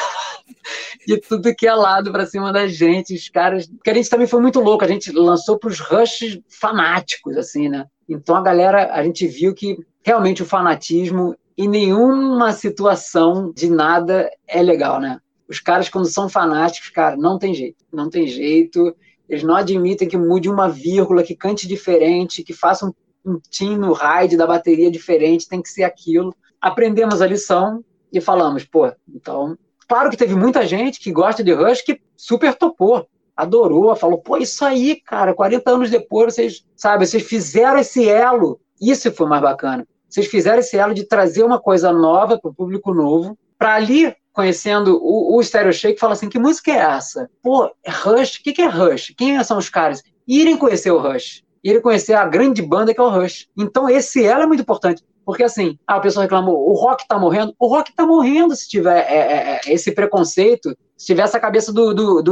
de 1.07 1.21
tudo 1.21 1.55
que 1.55 1.67
é 1.67 1.75
lado 1.75 2.11
para 2.11 2.27
cima 2.27 2.53
da 2.53 2.67
gente, 2.67 3.15
os 3.15 3.29
caras. 3.29 3.67
Porque 3.69 3.91
a 3.91 3.95
gente 3.95 4.11
também 4.11 4.27
foi 4.27 4.41
muito 4.41 4.61
louco, 4.61 4.85
a 4.85 4.89
gente 4.89 5.13
lançou 5.13 5.59
para 5.59 5.71
os 5.71 5.79
rushes 5.79 6.41
fanáticos, 6.49 7.37
assim, 7.37 7.69
né? 7.69 7.87
Então 8.09 8.35
a 8.35 8.43
galera, 8.43 8.93
a 8.93 9.03
gente 9.05 9.27
viu 9.27 9.55
que 9.55 9.79
realmente 10.03 10.43
o 10.43 10.47
fanatismo 10.47 11.37
em 11.57 11.69
nenhuma 11.69 12.53
situação 12.53 13.53
de 13.55 13.71
nada 13.71 14.29
é 14.47 14.63
legal, 14.63 15.01
né? 15.01 15.19
Os 15.49 15.61
caras, 15.61 15.89
quando 15.89 16.07
são 16.07 16.29
fanáticos, 16.29 16.91
cara, 16.91 17.17
não 17.17 17.39
tem 17.39 17.55
jeito. 17.55 17.85
Não 17.93 18.11
tem 18.11 18.27
jeito. 18.27 18.95
Eles 19.29 19.43
não 19.43 19.57
admitem 19.57 20.09
que 20.09 20.17
mude 20.17 20.49
uma 20.49 20.69
vírgula, 20.69 21.23
que 21.23 21.35
cante 21.35 21.67
diferente, 21.67 22.43
que 22.43 22.53
faça 22.53 22.87
um, 22.87 22.93
um 23.25 23.41
tim 23.51 23.77
no 23.77 23.93
raid 23.93 24.37
da 24.37 24.47
bateria 24.47 24.91
diferente, 24.91 25.49
tem 25.49 25.61
que 25.61 25.69
ser 25.69 25.83
aquilo. 25.83 26.35
Aprendemos 26.61 27.21
a 27.21 27.27
lição 27.27 27.85
e 28.13 28.21
falamos, 28.21 28.65
pô, 28.65 28.93
então. 29.09 29.59
Claro 29.89 30.11
que 30.11 30.17
teve 30.17 30.35
muita 30.35 30.67
gente 30.67 31.01
que 31.01 31.13
gosta 31.13 31.45
de 31.45 31.53
Rush 31.53 31.83
que 31.83 32.01
super 32.17 32.55
topou, 32.55 33.07
adorou, 33.37 33.95
falou, 33.95 34.19
pô, 34.19 34.37
isso 34.37 34.65
aí, 34.65 35.01
cara, 35.01 35.35
40 35.35 35.71
anos 35.71 35.91
depois, 35.91 36.35
vocês, 36.35 36.65
sabe, 36.75 37.07
vocês 37.07 37.23
fizeram 37.23 37.79
esse 37.79 38.09
elo. 38.09 38.61
Isso 38.81 39.13
foi 39.13 39.29
mais 39.29 39.43
bacana. 39.43 39.87
Vocês 40.09 40.27
fizeram 40.27 40.59
esse 40.59 40.77
elo 40.77 40.95
de 40.95 41.05
trazer 41.05 41.43
uma 41.43 41.61
coisa 41.61 41.93
nova 41.93 42.39
para 42.39 42.51
o 42.51 42.55
público 42.55 42.95
novo, 42.95 43.37
para 43.59 43.75
ali 43.75 44.15
conhecendo 44.37 45.01
o, 45.03 45.37
o 45.37 45.43
Stereo 45.43 45.73
Shake, 45.73 45.99
fala 45.99 46.13
assim: 46.13 46.29
que 46.29 46.39
música 46.39 46.71
é 46.71 46.77
essa? 46.77 47.29
Pô, 47.43 47.69
Rush, 47.89 48.37
o 48.37 48.43
que, 48.43 48.53
que 48.53 48.63
é 48.63 48.69
Rush? 48.69 49.15
Quem 49.17 49.43
são 49.43 49.59
os 49.59 49.69
caras? 49.69 50.03
irem 50.27 50.57
conhecer 50.57 50.91
o 50.91 50.99
Rush, 50.99 51.45
irem 51.63 51.81
conhecer 51.81 52.15
a 52.15 52.27
grande 52.27 52.61
banda 52.61 52.93
que 52.93 53.01
é 53.01 53.03
o 53.03 53.09
Rush. 53.09 53.49
Então, 53.57 53.89
esse 53.89 54.25
ela 54.25 54.43
é 54.43 54.47
muito 54.47 54.63
importante. 54.63 55.05
Porque 55.25 55.43
assim, 55.43 55.77
a 55.85 55.99
pessoa 55.99 56.23
reclamou, 56.23 56.71
o 56.71 56.75
rock 56.75 57.07
tá 57.09 57.19
morrendo. 57.19 57.53
O 57.59 57.67
rock 57.67 57.93
tá 57.95 58.07
morrendo 58.07 58.55
se 58.55 58.69
tiver 58.69 58.99
é, 59.11 59.17
é, 59.17 59.61
é 59.67 59.73
esse 59.73 59.91
preconceito, 59.93 60.77
se 60.97 61.07
tiver 61.07 61.23
essa 61.23 61.41
cabeça 61.41 61.73
do 61.73 61.87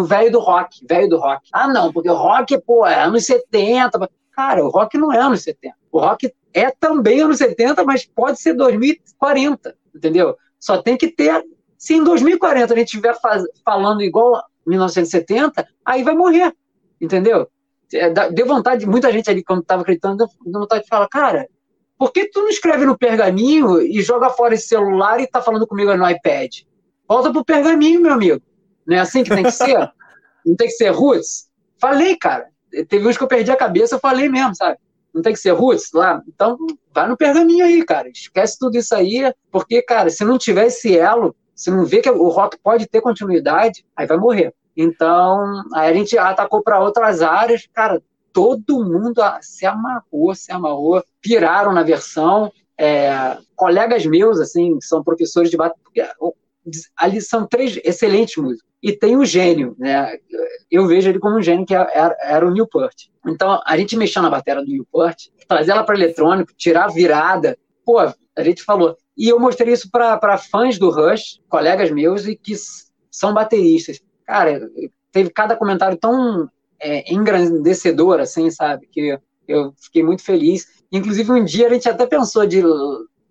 velho 0.05 0.31
do, 0.31 0.39
do, 0.39 0.45
rock, 0.45 0.87
velho 0.89 1.09
do 1.09 1.19
rock. 1.19 1.49
Ah, 1.53 1.67
não, 1.67 1.93
porque 1.93 2.09
o 2.09 2.15
rock, 2.15 2.57
pô, 2.63 2.87
é 2.87 3.03
anos 3.03 3.27
70. 3.27 4.09
Cara, 4.31 4.65
o 4.65 4.69
rock 4.69 4.97
não 4.97 5.13
é 5.13 5.19
anos 5.19 5.43
70. 5.43 5.75
O 5.91 5.99
rock 5.99 6.33
é 6.53 6.71
também 6.71 7.21
anos 7.21 7.39
70, 7.39 7.83
mas 7.83 8.07
pode 8.07 8.41
ser 8.41 8.55
2040, 8.55 9.77
entendeu? 9.93 10.37
Só 10.61 10.81
tem 10.81 10.97
que 10.97 11.09
ter 11.09 11.45
se 11.85 11.93
em 11.93 12.03
2040 12.03 12.72
a 12.72 12.76
gente 12.78 12.87
estiver 12.87 13.14
falando 13.62 14.01
igual 14.01 14.43
1970, 14.66 15.68
aí 15.85 16.03
vai 16.03 16.14
morrer, 16.14 16.51
entendeu? 16.99 17.47
É, 17.93 18.09
deu 18.30 18.47
vontade, 18.47 18.87
muita 18.87 19.12
gente 19.12 19.28
ali, 19.28 19.45
quando 19.45 19.61
estava 19.61 19.82
acreditando, 19.82 20.26
deu 20.47 20.61
vontade 20.61 20.85
de 20.85 20.89
falar, 20.89 21.07
cara, 21.09 21.47
por 21.99 22.11
que 22.11 22.24
tu 22.30 22.41
não 22.41 22.49
escreve 22.49 22.87
no 22.87 22.97
pergaminho 22.97 23.82
e 23.82 24.01
joga 24.01 24.30
fora 24.30 24.55
esse 24.55 24.66
celular 24.66 25.20
e 25.20 25.26
tá 25.26 25.43
falando 25.43 25.66
comigo 25.66 25.95
no 25.95 26.09
iPad? 26.09 26.62
Volta 27.07 27.30
pro 27.30 27.45
pergaminho, 27.45 28.01
meu 28.01 28.14
amigo. 28.14 28.41
Não 28.87 28.97
é 28.97 29.01
assim 29.01 29.22
que 29.22 29.28
tem 29.28 29.45
que 29.45 29.51
ser? 29.51 29.76
não 30.47 30.57
tem 30.57 30.68
que 30.68 30.74
ser 30.74 30.89
roots? 30.89 31.51
Falei, 31.78 32.16
cara. 32.16 32.49
Teve 32.89 33.07
uns 33.07 33.18
que 33.18 33.22
eu 33.22 33.28
perdi 33.28 33.51
a 33.51 33.57
cabeça, 33.57 33.97
eu 33.97 34.01
falei 34.01 34.30
mesmo, 34.30 34.55
sabe? 34.55 34.78
Não 35.12 35.20
tem 35.20 35.35
que 35.35 35.39
ser 35.39 35.53
roots 35.53 35.93
lá? 35.93 36.22
Então, 36.26 36.57
vai 36.95 37.07
no 37.07 37.16
pergaminho 37.16 37.62
aí, 37.62 37.85
cara. 37.85 38.09
Esquece 38.09 38.59
tudo 38.59 38.78
isso 38.78 38.95
aí, 38.95 39.30
porque, 39.53 39.82
cara, 39.82 40.09
se 40.09 40.24
não 40.24 40.39
tiver 40.39 40.68
esse 40.68 40.97
elo, 40.97 41.37
se 41.55 41.71
não 41.71 41.85
vê 41.85 42.01
que 42.01 42.11
o 42.11 42.29
rock 42.29 42.59
pode 42.63 42.87
ter 42.87 43.01
continuidade, 43.01 43.85
aí 43.97 44.07
vai 44.07 44.17
morrer. 44.17 44.55
Então, 44.77 45.63
aí 45.73 45.91
a 45.91 45.95
gente 45.95 46.19
atacou 46.19 46.63
para 46.63 46.81
outras 46.81 47.23
áreas, 47.23 47.69
cara, 47.73 48.03
todo 48.33 48.85
mundo 48.85 49.23
se 49.41 49.65
amarrou, 49.65 50.35
se 50.35 50.51
amarrou, 50.51 51.03
piraram 51.21 51.73
na 51.73 51.83
versão. 51.83 52.53
É, 52.77 53.39
colegas 53.55 54.05
meus, 54.05 54.41
assim, 54.41 54.77
que 54.79 54.85
são 54.85 55.05
professores 55.05 55.49
de 55.49 55.57
bateria, 55.57 56.13
ali 56.97 57.23
são 57.23 57.47
três 57.47 57.79
excelentes 57.85 58.37
músicos. 58.37 58.69
E 58.83 58.93
tem 58.93 59.17
o 59.17 59.25
gênio, 59.25 59.77
né? 59.79 60.19
Eu 60.71 60.87
vejo 60.87 61.09
ele 61.09 61.19
como 61.19 61.39
um 61.39 61.43
gênio 61.43 61.65
que 61.65 61.75
era, 61.75 62.17
era 62.21 62.47
o 62.47 62.51
Newport. 62.51 63.07
Então, 63.27 63.63
a 63.65 63.77
gente 63.79 63.97
mexeu 63.97 64.21
na 64.21 64.29
bateria 64.29 64.63
do 64.63 64.71
Newport, 64.71 65.29
trazer 65.49 65.71
ela 65.71 65.85
para 65.85 65.95
eletrônico, 65.95 66.53
tirar 66.57 66.85
a 66.85 66.93
virada. 66.93 67.57
Pô, 67.85 67.99
a 67.99 68.43
gente 68.43 68.63
falou, 68.63 68.97
e 69.17 69.29
eu 69.29 69.39
mostrei 69.39 69.73
isso 69.73 69.91
para 69.91 70.39
fãs 70.39 70.79
do 70.79 70.91
Rush, 70.91 71.41
colegas 71.49 71.91
meus, 71.91 72.27
e 72.27 72.35
que 72.35 72.55
são 73.11 73.33
bateristas. 73.33 74.01
Cara, 74.27 74.69
teve 75.12 75.31
cada 75.31 75.57
comentário 75.57 75.97
tão 75.97 76.49
é, 76.81 77.12
engrandecedor, 77.12 78.21
assim, 78.21 78.51
sabe? 78.51 78.89
Que 78.91 79.19
eu 79.47 79.73
fiquei 79.81 80.03
muito 80.03 80.23
feliz. 80.23 80.67
Inclusive, 80.91 81.31
um 81.31 81.45
dia 81.45 81.69
a 81.69 81.71
gente 81.73 81.89
até 81.89 82.07
pensou 82.07 82.47
de 82.47 82.62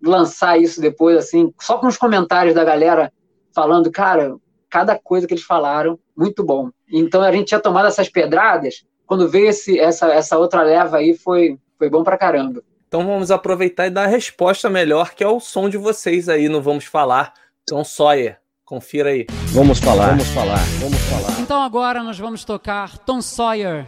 lançar 0.02 0.58
isso 0.58 0.80
depois, 0.80 1.16
assim, 1.16 1.52
só 1.60 1.78
com 1.78 1.86
os 1.86 1.96
comentários 1.96 2.54
da 2.54 2.64
galera 2.64 3.12
falando, 3.54 3.90
cara, 3.90 4.36
cada 4.68 4.98
coisa 4.98 5.26
que 5.26 5.34
eles 5.34 5.44
falaram, 5.44 5.98
muito 6.16 6.44
bom. 6.44 6.70
Então 6.90 7.22
a 7.22 7.30
gente 7.30 7.48
tinha 7.48 7.60
tomado 7.60 7.86
essas 7.86 8.08
pedradas, 8.08 8.84
quando 9.06 9.28
veio 9.28 9.48
esse, 9.48 9.78
essa, 9.78 10.12
essa 10.12 10.38
outra 10.38 10.62
leva 10.62 10.96
aí, 10.96 11.16
foi, 11.16 11.58
foi 11.78 11.88
bom 11.88 12.02
pra 12.02 12.18
caramba. 12.18 12.62
Então 12.94 13.04
vamos 13.04 13.32
aproveitar 13.32 13.88
e 13.88 13.90
dar 13.90 14.04
a 14.04 14.06
resposta 14.06 14.70
melhor, 14.70 15.16
que 15.16 15.24
é 15.24 15.26
o 15.26 15.40
som 15.40 15.68
de 15.68 15.76
vocês 15.76 16.28
aí, 16.28 16.48
não 16.48 16.62
vamos 16.62 16.84
falar. 16.84 17.34
Tom 17.66 17.82
Sawyer. 17.82 18.38
Confira 18.64 19.08
aí. 19.08 19.26
Vamos 19.46 19.80
falar, 19.80 20.10
vamos 20.10 20.28
falar, 20.28 20.64
vamos 20.78 21.00
falar. 21.00 21.40
Então 21.40 21.60
agora 21.60 22.04
nós 22.04 22.16
vamos 22.16 22.44
tocar 22.44 22.96
Tom 22.98 23.20
Sawyer, 23.20 23.84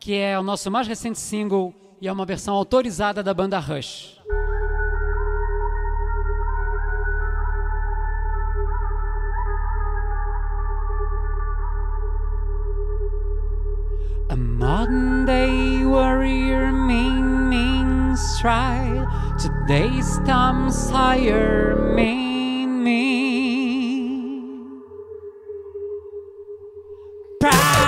que 0.00 0.14
é 0.14 0.38
o 0.38 0.42
nosso 0.42 0.70
mais 0.70 0.88
recente 0.88 1.18
single 1.18 1.74
e 2.00 2.08
é 2.08 2.12
uma 2.12 2.24
versão 2.24 2.54
autorizada 2.54 3.22
da 3.22 3.34
banda 3.34 3.58
Rush. 3.58 4.16
A 14.30 14.36
modern 14.36 15.26
day 15.26 15.84
warrior 15.84 16.72
mean 16.72 17.47
times 18.18 18.40
tried, 18.40 19.06
today's 19.38 20.18
times 20.26 20.90
higher 20.90 21.76
mean 21.94 22.82
me. 22.82 24.60
Pride. 27.40 27.84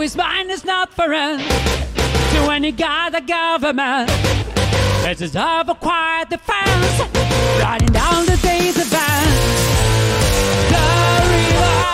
his 0.00 0.16
mind 0.16 0.48
is 0.50 0.64
not 0.64 0.94
foreign 0.94 1.38
to 1.40 2.50
any 2.52 2.70
god 2.70 3.10
the 3.10 3.20
government. 3.20 4.08
this 5.02 5.20
is 5.20 5.34
heart 5.34 5.66
writing 7.58 7.92
down 7.92 8.26
the 8.26 8.36
day's. 8.42 8.74
The 8.74 8.84
river. 11.30 11.88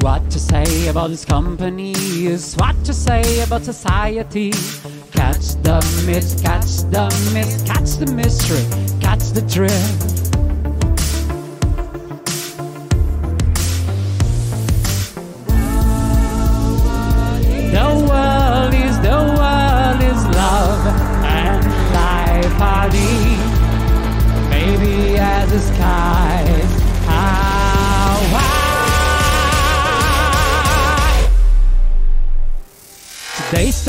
What 0.00 0.30
to 0.30 0.38
say 0.38 0.88
about 0.88 1.10
this 1.10 1.24
company 1.24 1.92
is 1.92 2.54
what 2.56 2.84
to 2.84 2.92
say 2.92 3.42
about 3.42 3.64
society. 3.64 4.52
Catch 5.12 5.62
the 5.62 5.80
mist, 6.06 6.42
catch 6.44 6.82
the 6.90 7.08
mist, 7.32 7.66
catch 7.66 7.96
the 7.96 8.06
mystery, 8.12 8.64
catch 9.00 9.30
the 9.30 9.42
drift. 9.42 10.21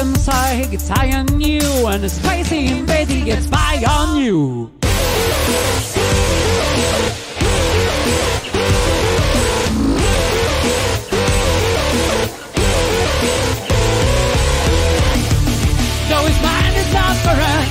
Some 0.04 0.16
side 0.16 0.70
gets 0.70 0.90
high 0.90 1.18
on 1.18 1.40
you, 1.40 1.62
and 1.88 2.04
the 2.04 2.10
spicy 2.10 2.68
and 2.68 2.80
invading 2.80 3.24
gets 3.24 3.48
by 3.48 3.82
on 3.90 4.18
you. 4.18 4.70
Though 16.10 16.26
his 16.28 16.40
mind 16.48 16.76
is 16.82 16.90
foreign 17.24 17.66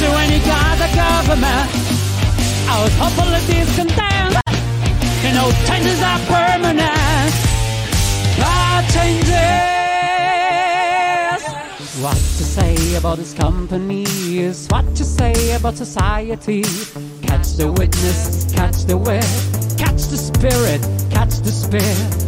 to 0.00 0.06
any 0.24 0.40
god 0.50 0.76
or 0.84 0.92
government. 1.04 1.66
I 2.72 2.82
was 2.82 2.94
hopeful 2.98 3.30
of 3.38 3.46
discontent. 3.46 4.34
You 5.22 5.32
know, 5.36 5.48
changes 5.68 6.02
are 6.10 6.20
permanent. 6.26 7.34
But 8.40 8.82
changes. 8.92 9.75
What 12.00 12.14
to 12.14 12.44
say 12.44 12.94
about 12.96 13.16
this 13.16 13.32
company 13.32 14.04
is 14.38 14.66
what 14.68 14.84
to 14.96 15.02
say 15.02 15.54
about 15.56 15.76
society. 15.76 16.62
Catch 17.22 17.54
the 17.56 17.72
witness, 17.72 18.52
catch 18.52 18.84
the 18.84 18.98
wit, 18.98 19.24
catch 19.78 20.02
the 20.08 20.18
spirit, 20.18 20.82
catch 21.10 21.38
the 21.40 21.50
spirit. 21.50 22.25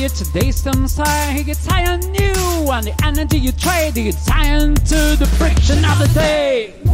Warrior 0.00 0.16
today 0.16 0.50
some 0.50 0.88
side 0.88 1.36
he 1.36 1.44
gets 1.44 1.66
high 1.66 1.84
on 1.84 2.00
you 2.14 2.32
and 2.72 2.86
the 2.86 2.94
energy 3.04 3.36
you 3.36 3.52
trade 3.52 3.94
he 3.94 4.04
gets 4.04 4.26
high 4.26 4.56
into 4.56 5.14
the 5.18 5.26
friction 5.36 5.84
of 5.84 5.98
the 5.98 6.10
day. 6.14 6.89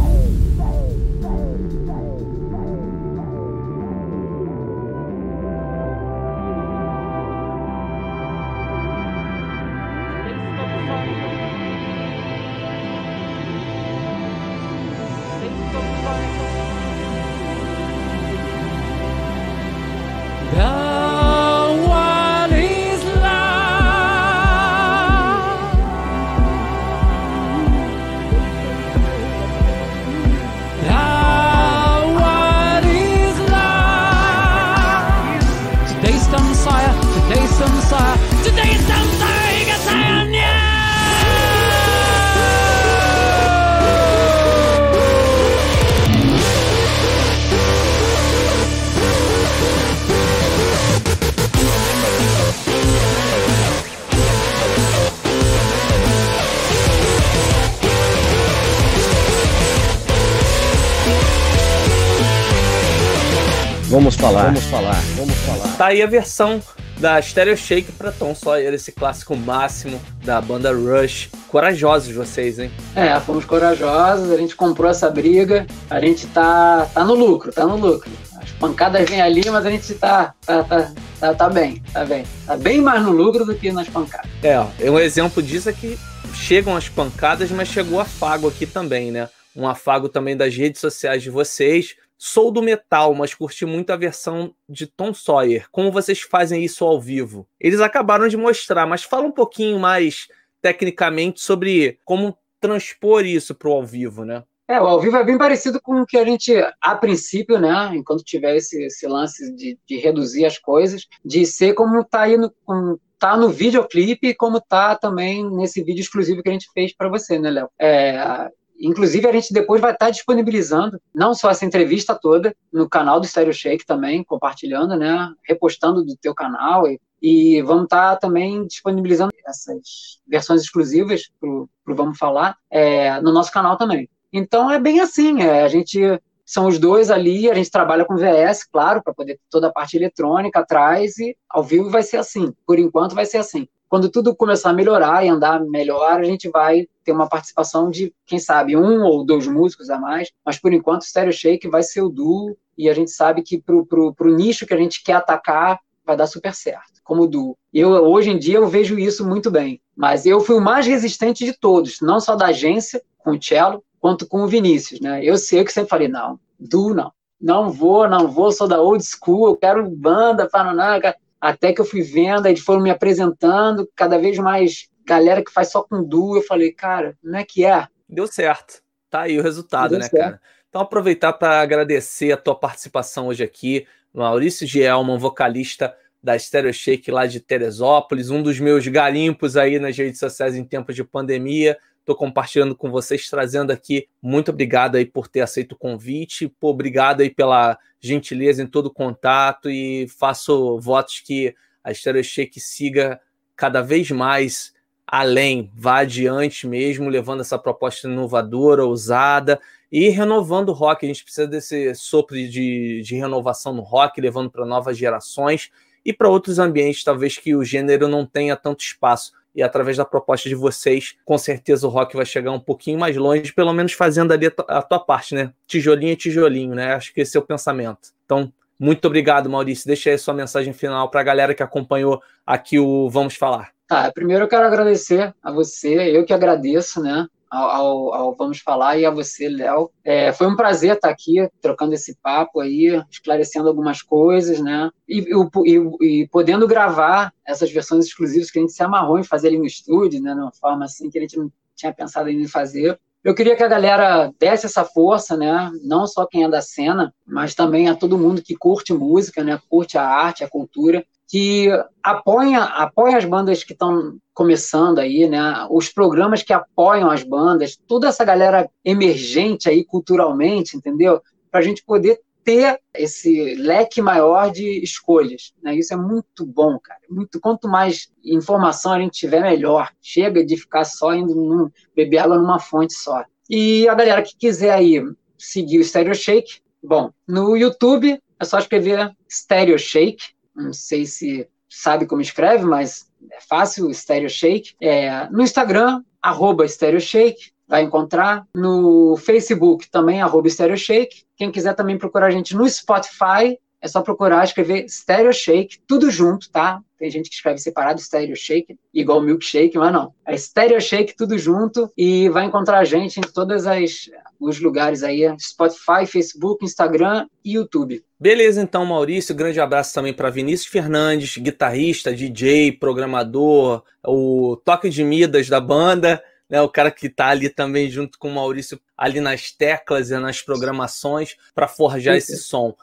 Tá 65.77 65.87
aí 65.87 66.01
a 66.01 66.07
versão 66.07 66.59
da 66.97 67.21
Stereo 67.21 67.55
Shake 67.55 67.91
pra 67.91 68.11
Tom 68.11 68.33
Sawyer, 68.33 68.73
esse 68.73 68.91
clássico 68.91 69.35
máximo 69.35 70.01
da 70.25 70.41
banda 70.41 70.73
Rush. 70.73 71.29
Corajosos 71.49 72.15
vocês, 72.15 72.57
hein? 72.57 72.71
É, 72.95 73.19
fomos 73.19 73.45
corajosos, 73.45 74.31
a 74.31 74.37
gente 74.37 74.55
comprou 74.55 74.89
essa 74.89 75.07
briga, 75.11 75.67
a 75.87 75.99
gente 75.99 76.25
tá, 76.27 76.89
tá 76.91 77.05
no 77.05 77.13
lucro, 77.13 77.51
tá 77.51 77.63
no 77.67 77.75
lucro. 77.75 78.09
As 78.41 78.49
pancadas 78.53 79.07
vêm 79.07 79.21
ali, 79.21 79.47
mas 79.51 79.67
a 79.67 79.69
gente 79.69 79.93
tá, 79.93 80.33
tá, 80.43 80.63
tá, 80.63 80.91
tá, 81.19 81.33
tá 81.35 81.49
bem, 81.49 81.83
tá 81.93 82.03
bem. 82.03 82.25
Tá 82.47 82.57
bem 82.57 82.81
mais 82.81 83.03
no 83.03 83.11
lucro 83.11 83.45
do 83.45 83.53
que 83.53 83.71
nas 83.71 83.87
pancadas. 83.87 84.31
É, 84.41 84.89
um 84.89 84.97
exemplo 84.97 85.43
disso 85.43 85.69
é 85.69 85.73
que 85.73 85.95
chegam 86.33 86.75
as 86.75 86.89
pancadas, 86.89 87.51
mas 87.51 87.67
chegou 87.67 87.99
afago 87.99 88.47
aqui 88.47 88.65
também, 88.65 89.11
né? 89.11 89.29
Um 89.55 89.67
afago 89.67 90.09
também 90.09 90.35
das 90.35 90.55
redes 90.55 90.81
sociais 90.81 91.21
de 91.21 91.29
vocês. 91.29 91.95
Sou 92.17 92.51
do 92.51 92.61
metal, 92.61 93.13
mas 93.13 93.33
curti 93.33 93.65
muito 93.65 93.91
a 93.91 93.95
versão 93.95 94.53
de 94.67 94.87
Tom 94.87 95.13
Sawyer. 95.13 95.67
Como 95.71 95.91
vocês 95.91 96.21
fazem 96.21 96.63
isso 96.63 96.83
ao 96.83 96.99
vivo? 96.99 97.47
Eles 97.59 97.79
acabaram 97.79 98.27
de 98.27 98.35
mostrar, 98.35 98.87
mas 98.87 99.03
fala 99.03 99.27
um 99.27 99.31
pouquinho 99.31 99.79
mais 99.79 100.27
tecnicamente 100.61 101.39
sobre 101.41 101.99
como 102.03 102.35
transpor 102.59 103.25
isso 103.25 103.53
para 103.53 103.69
o 103.69 103.73
ao 103.73 103.85
vivo, 103.85 104.25
né? 104.25 104.43
É, 104.67 104.81
o 104.81 104.87
ao 104.87 104.99
vivo 104.99 105.15
é 105.15 105.23
bem 105.23 105.37
parecido 105.37 105.79
com 105.81 106.01
o 106.01 106.05
que 106.05 106.17
a 106.17 106.25
gente, 106.25 106.53
a 106.81 106.95
princípio, 106.95 107.57
né, 107.57 107.91
enquanto 107.93 108.21
tiver 108.21 108.57
esse, 108.57 108.83
esse 108.83 109.07
lance 109.07 109.55
de, 109.55 109.79
de 109.87 109.97
reduzir 109.97 110.45
as 110.45 110.57
coisas, 110.57 111.07
de 111.23 111.45
ser 111.45 111.73
como 111.73 112.03
tá 112.03 112.23
aí 112.23 112.35
no, 112.35 112.51
como 112.65 112.99
tá 113.17 113.37
no 113.37 113.47
videoclipe, 113.47 114.35
como 114.35 114.59
tá 114.59 114.95
também 114.95 115.49
nesse 115.51 115.81
vídeo 115.81 116.01
exclusivo 116.01 116.43
que 116.43 116.49
a 116.49 116.51
gente 116.51 116.69
fez 116.73 116.93
para 116.93 117.07
você, 117.07 117.39
né, 117.39 117.49
Léo? 117.49 117.69
É, 117.79 118.49
Inclusive, 118.79 119.27
a 119.27 119.31
gente 119.31 119.53
depois 119.53 119.81
vai 119.81 119.91
estar 119.91 120.09
disponibilizando 120.09 121.01
não 121.13 121.33
só 121.33 121.49
essa 121.49 121.65
entrevista 121.65 122.13
toda 122.13 122.55
no 122.71 122.87
canal 122.87 123.19
do 123.19 123.27
Stereo 123.27 123.53
Shake 123.53 123.85
também, 123.85 124.23
compartilhando, 124.23 124.95
né? 124.95 125.31
Repostando 125.47 126.03
do 126.03 126.15
teu 126.15 126.33
canal 126.33 126.87
e, 126.87 126.99
e 127.21 127.61
vamos 127.61 127.85
estar 127.85 128.17
também 128.17 128.65
disponibilizando 128.67 129.31
essas 129.45 130.19
versões 130.27 130.61
exclusivas 130.61 131.23
para 131.39 131.49
o 131.49 131.69
Vamos 131.95 132.17
Falar 132.17 132.55
é, 132.69 133.19
no 133.21 133.31
nosso 133.31 133.51
canal 133.51 133.77
também. 133.77 134.09
Então 134.31 134.69
é 134.69 134.79
bem 134.79 134.99
assim, 134.99 135.41
é, 135.41 135.63
a 135.63 135.67
gente 135.67 135.99
são 136.45 136.67
os 136.67 136.79
dois 136.79 137.11
ali, 137.11 137.51
a 137.51 137.53
gente 137.53 137.69
trabalha 137.69 138.05
com 138.05 138.15
VS, 138.15 138.63
claro, 138.71 139.03
para 139.03 139.13
poder 139.13 139.37
toda 139.49 139.67
a 139.67 139.71
parte 139.71 139.97
eletrônica 139.97 140.57
atrás 140.57 141.17
e 141.17 141.35
ao 141.49 141.61
vivo 141.61 141.89
vai 141.89 142.03
ser 142.03 142.17
assim. 142.17 142.53
Por 142.65 142.79
enquanto 142.79 143.13
vai 143.13 143.25
ser 143.25 143.37
assim. 143.37 143.67
Quando 143.89 144.09
tudo 144.09 144.35
começar 144.35 144.71
a 144.71 144.73
melhorar 144.73 145.25
e 145.25 145.29
andar 145.29 145.61
melhor, 145.61 146.19
a 146.19 146.23
gente 146.23 146.49
vai 146.49 146.87
ter 147.03 147.11
uma 147.11 147.27
participação 147.27 147.89
de, 147.89 148.13
quem 148.25 148.37
sabe, 148.37 148.75
um 148.75 149.03
ou 149.03 149.25
dois 149.25 149.47
músicos 149.47 149.89
a 149.89 149.97
mais, 149.97 150.29
mas 150.45 150.59
por 150.59 150.73
enquanto 150.73 151.01
o 151.01 151.05
Stereo 151.05 151.31
Shake 151.31 151.69
vai 151.69 151.83
ser 151.83 152.01
o 152.01 152.09
duo 152.09 152.57
e 152.77 152.89
a 152.89 152.93
gente 152.93 153.11
sabe 153.11 153.41
que 153.41 153.59
pro, 153.59 153.85
pro, 153.85 154.13
pro 154.13 154.35
nicho 154.35 154.65
que 154.65 154.73
a 154.73 154.77
gente 154.77 155.03
quer 155.03 155.13
atacar 155.13 155.79
vai 156.05 156.15
dar 156.15 156.27
super 156.27 156.53
certo, 156.53 157.01
como 157.03 157.27
duo. 157.27 157.57
Eu, 157.73 157.89
hoje 157.89 158.29
em 158.29 158.37
dia 158.37 158.57
eu 158.57 158.67
vejo 158.67 158.99
isso 158.99 159.27
muito 159.27 159.49
bem, 159.49 159.81
mas 159.95 160.25
eu 160.25 160.39
fui 160.41 160.55
o 160.55 160.61
mais 160.61 160.85
resistente 160.85 161.45
de 161.45 161.53
todos, 161.53 162.01
não 162.01 162.19
só 162.19 162.35
da 162.35 162.47
agência, 162.47 163.01
com 163.17 163.31
o 163.31 163.41
Cello, 163.41 163.83
quanto 163.99 164.27
com 164.27 164.43
o 164.43 164.47
Vinícius, 164.47 165.01
né? 165.01 165.23
Eu 165.23 165.37
sei 165.37 165.63
que 165.63 165.71
sempre 165.71 165.89
falei, 165.89 166.07
não, 166.07 166.39
duo 166.59 166.93
não, 166.93 167.11
não 167.39 167.69
vou, 167.69 168.07
não 168.07 168.27
vou, 168.27 168.51
sou 168.51 168.67
da 168.67 168.81
old 168.81 169.03
school, 169.03 169.47
eu 169.47 169.55
quero 169.55 169.89
banda, 169.89 170.47
para 170.49 170.73
não, 170.73 170.99
até 171.39 171.73
que 171.73 171.81
eu 171.81 171.85
fui 171.85 172.01
vendo, 172.01 172.47
eles 172.47 172.61
foram 172.61 172.81
me 172.81 172.89
apresentando, 172.89 173.89
cada 173.95 174.17
vez 174.17 174.37
mais 174.37 174.87
galera 175.05 175.43
que 175.43 175.51
faz 175.51 175.71
só 175.71 175.83
com 175.83 176.03
duo. 176.03 176.37
Eu 176.37 176.41
falei, 176.41 176.71
cara, 176.71 177.17
não 177.23 177.39
é 177.39 177.43
que 177.43 177.65
é? 177.65 177.87
Deu 178.07 178.27
certo. 178.27 178.81
Tá 179.09 179.21
aí 179.21 179.39
o 179.39 179.43
resultado, 179.43 179.91
Deu 179.91 179.99
né, 179.99 180.05
certo. 180.05 180.23
cara? 180.23 180.41
Então, 180.69 180.81
aproveitar 180.81 181.33
para 181.33 181.61
agradecer 181.61 182.31
a 182.31 182.37
tua 182.37 182.55
participação 182.55 183.27
hoje 183.27 183.43
aqui. 183.43 183.87
Maurício 184.13 184.67
Gielman, 184.67 185.17
vocalista 185.17 185.95
da 186.21 186.37
Stereo 186.37 186.73
Shake 186.73 187.09
lá 187.09 187.25
de 187.25 187.39
Teresópolis, 187.39 188.29
um 188.29 188.41
dos 188.41 188.59
meus 188.59 188.85
garimpos 188.87 189.55
aí 189.55 189.79
nas 189.79 189.97
redes 189.97 190.19
sociais 190.19 190.55
em 190.55 190.63
tempos 190.63 190.95
de 190.95 191.03
pandemia. 191.03 191.77
Estou 192.07 192.15
compartilhando 192.15 192.73
com 192.73 192.89
vocês, 192.89 193.29
trazendo 193.29 193.69
aqui. 193.69 194.07
Muito 194.21 194.49
obrigado 194.49 194.95
aí 194.95 195.05
por 195.05 195.27
ter 195.27 195.41
aceito 195.41 195.73
o 195.73 195.77
convite. 195.77 196.47
Pô, 196.47 196.69
obrigado 196.69 197.19
aí 197.19 197.29
pela 197.29 197.77
gentileza 197.99 198.63
em 198.63 198.65
todo 198.65 198.85
o 198.85 198.93
contato 198.93 199.69
e 199.69 200.07
faço 200.07 200.79
votos 200.79 201.19
que 201.19 201.53
a 201.83 201.93
Stereo 201.93 202.23
Shake 202.23 202.61
siga 202.61 203.19
cada 203.57 203.81
vez 203.81 204.09
mais 204.09 204.73
além, 205.05 205.69
vá 205.75 205.99
adiante 205.99 206.65
mesmo, 206.65 207.09
levando 207.09 207.41
essa 207.41 207.59
proposta 207.59 208.07
inovadora, 208.07 208.85
ousada 208.85 209.59
e 209.91 210.07
renovando 210.07 210.69
o 210.69 210.73
rock. 210.73 211.05
A 211.05 211.09
gente 211.09 211.25
precisa 211.25 211.45
desse 211.45 211.93
sopro 211.93 212.37
de, 212.37 213.01
de 213.01 213.15
renovação 213.17 213.73
no 213.73 213.81
rock, 213.81 214.21
levando 214.21 214.49
para 214.49 214.65
novas 214.65 214.97
gerações 214.97 215.69
e 216.05 216.13
para 216.13 216.29
outros 216.29 216.57
ambientes, 216.57 217.03
talvez 217.03 217.37
que 217.37 217.53
o 217.53 217.65
gênero 217.65 218.07
não 218.07 218.25
tenha 218.25 218.55
tanto 218.55 218.79
espaço 218.79 219.33
e 219.57 219.63
através 219.63 219.97
da 219.97 220.05
proposta 220.05 220.47
de 220.47 220.53
vocês, 220.53 221.15
com 221.25 221.35
certeza 221.35 221.87
o 221.87 221.89
rock 221.89 222.15
vai 222.15 222.27
chegar 222.27 222.51
um 222.51 222.59
pouquinho 222.59 222.99
mais 222.99 223.17
longe, 223.17 223.51
pelo 223.51 223.73
menos 223.73 223.93
fazendo 223.93 224.31
ali 224.31 224.53
a 224.67 224.81
tua 224.83 224.99
parte, 224.99 225.33
né? 225.33 225.51
Tijolinho 225.65 226.13
é 226.13 226.15
tijolinho, 226.15 226.75
né? 226.75 226.93
Acho 226.93 227.11
que 227.11 227.21
esse 227.21 227.35
é 227.35 227.39
o 227.39 227.43
pensamento. 227.43 228.09
Então, 228.23 228.53
muito 228.79 229.05
obrigado, 229.07 229.49
Maurício. 229.49 229.87
Deixa 229.87 230.11
aí 230.11 230.17
sua 230.19 230.35
mensagem 230.35 230.73
final 230.73 231.09
para 231.09 231.21
a 231.21 231.23
galera 231.23 231.55
que 231.55 231.63
acompanhou 231.63 232.21
aqui 232.45 232.77
o 232.77 233.09
Vamos 233.09 233.35
Falar. 233.35 233.71
Tá, 233.87 234.11
primeiro 234.11 234.43
eu 234.43 234.47
quero 234.47 234.67
agradecer 234.67 235.33
a 235.41 235.51
você, 235.51 236.15
eu 236.15 236.23
que 236.23 236.33
agradeço, 236.33 237.01
né? 237.01 237.25
Ao, 237.49 238.13
ao, 238.13 238.35
Vamos 238.35 238.59
Falar 238.59 238.97
e 238.97 239.05
a 239.05 239.11
você, 239.11 239.47
Léo. 239.49 239.91
É, 240.03 240.31
foi 240.33 240.47
um 240.47 240.55
prazer 240.55 240.95
estar 240.95 241.09
aqui 241.09 241.47
trocando 241.61 241.93
esse 241.93 242.15
papo 242.15 242.59
aí, 242.59 243.01
esclarecendo 243.09 243.67
algumas 243.67 244.01
coisas, 244.01 244.59
né? 244.59 244.89
E, 245.07 245.25
e, 245.65 245.77
e, 246.01 246.27
podendo 246.27 246.67
gravar 246.67 247.33
essas 247.45 247.71
versões 247.71 248.05
exclusivas 248.05 248.51
que 248.51 248.59
a 248.59 248.61
gente 248.61 248.73
se 248.73 248.83
amarrou 248.83 249.19
em 249.19 249.23
fazer 249.23 249.47
ali 249.47 249.57
no 249.57 249.65
estúdio, 249.65 250.21
né? 250.21 250.33
De 250.33 250.39
uma 250.39 250.51
forma 250.51 250.85
assim 250.85 251.09
que 251.09 251.17
a 251.17 251.21
gente 251.21 251.37
não 251.37 251.51
tinha 251.75 251.93
pensado 251.93 252.29
em 252.29 252.47
fazer. 252.47 252.99
Eu 253.23 253.35
queria 253.35 253.55
que 253.55 253.63
a 253.63 253.67
galera 253.67 254.31
desse 254.39 254.65
essa 254.65 254.85
força, 254.85 255.35
né? 255.35 255.71
Não 255.83 256.07
só 256.07 256.25
quem 256.25 256.43
é 256.43 256.49
da 256.49 256.61
cena, 256.61 257.13
mas 257.25 257.53
também 257.53 257.89
a 257.89 257.95
todo 257.95 258.17
mundo 258.17 258.41
que 258.41 258.55
curte 258.55 258.93
música, 258.93 259.43
né? 259.43 259.59
Curte 259.69 259.97
a 259.97 260.05
arte, 260.05 260.43
a 260.43 260.49
cultura, 260.49 261.05
que 261.27 261.69
apoia, 262.01 262.63
apoia 262.63 263.17
as 263.17 263.25
bandas 263.25 263.63
que 263.63 263.73
estão 263.73 264.17
começando 264.33 264.99
aí, 264.99 265.27
né? 265.27 265.67
Os 265.69 265.89
programas 265.89 266.41
que 266.41 266.53
apoiam 266.53 267.11
as 267.11 267.21
bandas, 267.21 267.77
toda 267.87 268.07
essa 268.07 268.23
galera 268.23 268.69
emergente 268.83 269.67
aí 269.67 269.83
culturalmente, 269.83 270.77
entendeu? 270.77 271.21
Para 271.51 271.59
a 271.59 271.63
gente 271.63 271.83
poder 271.83 272.21
ter 272.45 272.79
esse 272.93 273.55
leque 273.55 274.01
maior 274.01 274.49
de 274.49 274.81
escolhas, 274.81 275.53
né? 275.61 275.75
Isso 275.75 275.93
é 275.93 275.97
muito 275.97 276.45
bom, 276.45 276.79
cara. 276.79 277.01
Muito 277.09 277.41
quanto 277.41 277.67
mais 277.67 278.09
informação 278.23 278.93
a 278.93 278.99
gente 278.99 279.19
tiver, 279.19 279.41
melhor. 279.41 279.89
Chega 280.01 280.45
de 280.45 280.55
ficar 280.55 280.85
só 280.85 281.13
indo 281.13 281.35
num, 281.35 281.69
beber 281.93 282.19
água 282.19 282.37
numa 282.37 282.57
fonte 282.57 282.93
só. 282.93 283.25
E 283.49 283.85
a 283.89 283.93
galera 283.93 284.21
que 284.21 284.37
quiser 284.37 284.71
aí 284.71 285.03
seguir 285.37 285.79
o 285.79 285.83
Stereo 285.83 286.15
Shake, 286.15 286.61
bom, 286.81 287.11
no 287.27 287.57
YouTube 287.57 288.17
é 288.39 288.45
só 288.45 288.59
escrever 288.59 289.11
Stereo 289.29 289.77
Shake 289.77 290.36
não 290.57 290.73
sei 290.73 291.05
se 291.05 291.47
sabe 291.69 292.05
como 292.05 292.21
escreve, 292.21 292.65
mas 292.65 293.09
é 293.31 293.39
fácil, 293.41 293.93
Stereo 293.93 294.29
Shake. 294.29 294.75
É, 294.81 295.29
no 295.29 295.41
Instagram, 295.41 296.03
arroba 296.21 296.67
Stereo 296.67 296.99
Shake, 296.99 297.51
vai 297.67 297.83
encontrar. 297.83 298.47
No 298.55 299.17
Facebook 299.17 299.89
também, 299.89 300.21
arroba 300.21 300.49
Stereo 300.49 300.77
Shake. 300.77 301.23
Quem 301.35 301.51
quiser 301.51 301.73
também 301.73 301.97
procurar 301.97 302.27
a 302.27 302.31
gente 302.31 302.55
no 302.55 302.67
Spotify, 302.67 303.59
é 303.87 303.89
só 303.89 304.01
procurar, 304.01 304.43
escrever 304.43 304.87
Stereo 304.87 305.33
Shake, 305.33 305.79
tudo 305.87 306.11
junto, 306.11 306.49
tá? 306.49 306.81
Tem 306.99 307.09
gente 307.09 307.29
que 307.29 307.35
escreve 307.35 307.59
separado 307.59 308.01
Stereo 308.01 308.35
Shake, 308.35 308.77
igual 308.93 309.21
Milkshake, 309.21 309.77
mas 309.77 309.93
não. 309.93 310.13
É 310.25 310.35
Stereo 310.35 310.81
Shake, 310.81 311.15
tudo 311.15 311.37
junto, 311.37 311.91
e 311.97 312.27
vai 312.29 312.45
encontrar 312.45 312.79
a 312.79 312.83
gente 312.83 313.19
em 313.19 313.23
todas 313.23 313.65
as 313.65 314.09
os 314.39 314.59
lugares 314.59 315.01
aí, 315.01 315.23
Spotify, 315.39 316.05
Facebook, 316.05 316.63
Instagram 316.63 317.27
e 317.43 317.53
YouTube. 317.53 318.03
Beleza, 318.19 318.61
então, 318.61 318.85
Maurício. 318.85 319.33
Grande 319.33 319.59
abraço 319.59 319.93
também 319.93 320.13
para 320.13 320.29
Vinícius 320.29 320.69
Fernandes, 320.69 321.37
guitarrista, 321.37 322.13
DJ, 322.13 322.71
programador, 322.71 323.83
o 324.05 324.55
toque 324.63 324.89
de 324.89 325.03
Midas 325.03 325.49
da 325.49 325.59
banda, 325.59 326.21
né? 326.49 326.61
O 326.61 326.69
cara 326.69 326.91
que 326.91 327.07
está 327.07 327.27
ali 327.27 327.49
também 327.49 327.89
junto 327.89 328.19
com 328.19 328.29
o 328.29 328.33
Maurício 328.33 328.79
ali 328.97 329.21
nas 329.21 329.51
teclas 329.51 330.09
e 330.09 330.17
nas 330.17 330.41
programações 330.41 331.35
para 331.53 331.67
forjar 331.67 332.15
esse 332.15 332.37
som. 332.37 332.75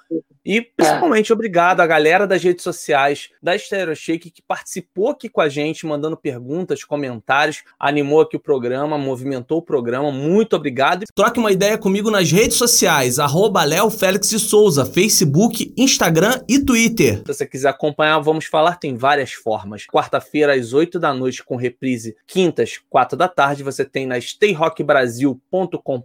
E 0.45 0.61
principalmente 0.61 1.33
é. 1.33 1.35
obrigado 1.35 1.81
à 1.81 1.87
galera 1.87 2.27
das 2.27 2.43
redes 2.43 2.63
sociais 2.63 3.31
da 3.43 3.57
Stereo 3.57 3.97
Shake 3.97 4.31
que 4.31 4.43
participou 4.43 5.09
aqui 5.09 5.29
com 5.29 5.41
a 5.41 5.49
gente, 5.49 5.87
mandando 5.87 6.19
perguntas, 6.19 6.85
comentários, 6.85 7.65
animou 7.79 8.21
aqui 8.21 8.37
o 8.37 8.41
programa, 8.41 8.99
movimentou 8.99 9.59
o 9.59 9.63
programa. 9.63 10.13
Muito 10.13 10.55
obrigado. 10.55 11.05
Troque 11.15 11.41
uma 11.41 11.51
ideia 11.51 11.79
comigo 11.79 12.11
nas 12.11 12.31
redes 12.31 12.59
sociais, 12.59 13.19
arroba 13.19 13.65
Léo 13.65 13.89
Félix 13.91 14.29
de 14.29 14.39
Souza, 14.39 14.85
Facebook, 14.85 15.73
Instagram 15.79 16.43
e 16.47 16.63
Twitter. 16.63 17.19
Se 17.19 17.25
você 17.27 17.47
quiser 17.47 17.71
acompanhar, 17.71 18.21
vamos 18.21 18.45
falar, 18.45 18.77
tem 18.77 18.95
várias 18.97 19.33
formas. 19.33 19.87
Quarta-feira, 19.87 20.55
às 20.55 20.75
8 20.75 20.99
da 20.99 21.15
noite, 21.15 21.43
com 21.43 21.57
reprise, 21.57 22.15
quintas, 22.27 22.79
4 22.91 23.17
da 23.17 23.29
tarde, 23.29 23.63
você 23.63 23.83
tem 23.85 24.07
na 24.07 24.19
stayrockbrasil.com.br 24.19 26.04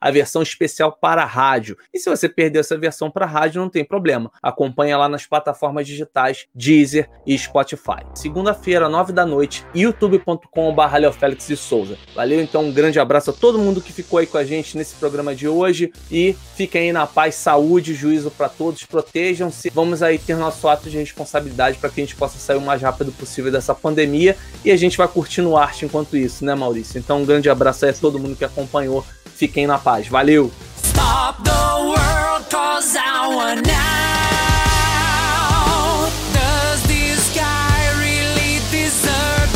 a 0.00 0.10
versão 0.10 0.42
especial 0.42 0.92
para 0.92 1.24
rádio. 1.24 1.76
E 1.92 1.98
se 1.98 2.10
você 2.10 2.28
perder 2.28 2.60
essa 2.60 2.76
versão 2.76 3.10
para 3.10 3.26
rádio, 3.26 3.60
não 3.60 3.68
tem 3.68 3.84
problema. 3.84 4.30
Acompanha 4.42 4.96
lá 4.96 5.08
nas 5.08 5.26
plataformas 5.26 5.86
digitais 5.86 6.46
Deezer 6.54 7.08
e 7.26 7.38
Spotify. 7.38 8.04
Segunda-feira, 8.14 8.88
nove 8.88 9.12
da 9.12 9.24
noite, 9.24 9.64
youtube.com.br 9.74 11.12
Félix 11.18 11.46
de 11.46 11.56
Souza. 11.56 11.96
Valeu, 12.14 12.40
então 12.40 12.64
um 12.64 12.72
grande 12.72 12.98
abraço 12.98 13.30
a 13.30 13.32
todo 13.32 13.58
mundo 13.58 13.80
que 13.80 13.92
ficou 13.92 14.18
aí 14.18 14.26
com 14.26 14.38
a 14.38 14.44
gente 14.44 14.76
nesse 14.76 14.94
programa 14.96 15.34
de 15.34 15.48
hoje 15.48 15.92
e 16.10 16.36
fiquem 16.56 16.82
aí 16.82 16.92
na 16.92 17.06
paz, 17.06 17.34
saúde, 17.34 17.94
juízo 17.94 18.30
para 18.30 18.48
todos, 18.48 18.84
protejam-se. 18.84 19.70
Vamos 19.70 20.02
aí 20.02 20.18
ter 20.18 20.36
nosso 20.36 20.68
ato 20.68 20.90
de 20.90 20.98
responsabilidade 20.98 21.78
para 21.78 21.90
que 21.90 22.00
a 22.00 22.04
gente 22.04 22.16
possa 22.16 22.38
sair 22.38 22.56
o 22.56 22.60
mais 22.60 22.82
rápido 22.82 23.12
possível 23.12 23.50
dessa 23.50 23.74
pandemia 23.74 24.36
e 24.64 24.70
a 24.70 24.76
gente 24.76 24.96
vai 24.96 25.08
curtindo 25.08 25.56
arte 25.56 25.84
enquanto 25.84 26.16
isso, 26.16 26.44
né, 26.44 26.54
Maurício? 26.54 26.98
Então 26.98 27.22
um 27.22 27.24
grande 27.24 27.48
abraço 27.48 27.84
aí 27.84 27.90
a 27.90 27.94
todo 27.94 28.18
mundo 28.18 28.36
que 28.36 28.44
acompanhou. 28.44 29.04
Fiquem 29.40 29.66
na 29.66 29.78
paz. 29.78 30.06
Valeu! 30.06 30.52
Stop 30.76 31.42
the 31.42 31.50
world 31.50 32.50
cause 32.50 32.94
I 32.94 33.26
want 33.34 33.66
now. 33.66 33.80
Does 36.34 36.82
this 36.82 37.34
guy 37.34 37.88
really 37.96 38.60
deserve 38.70 39.50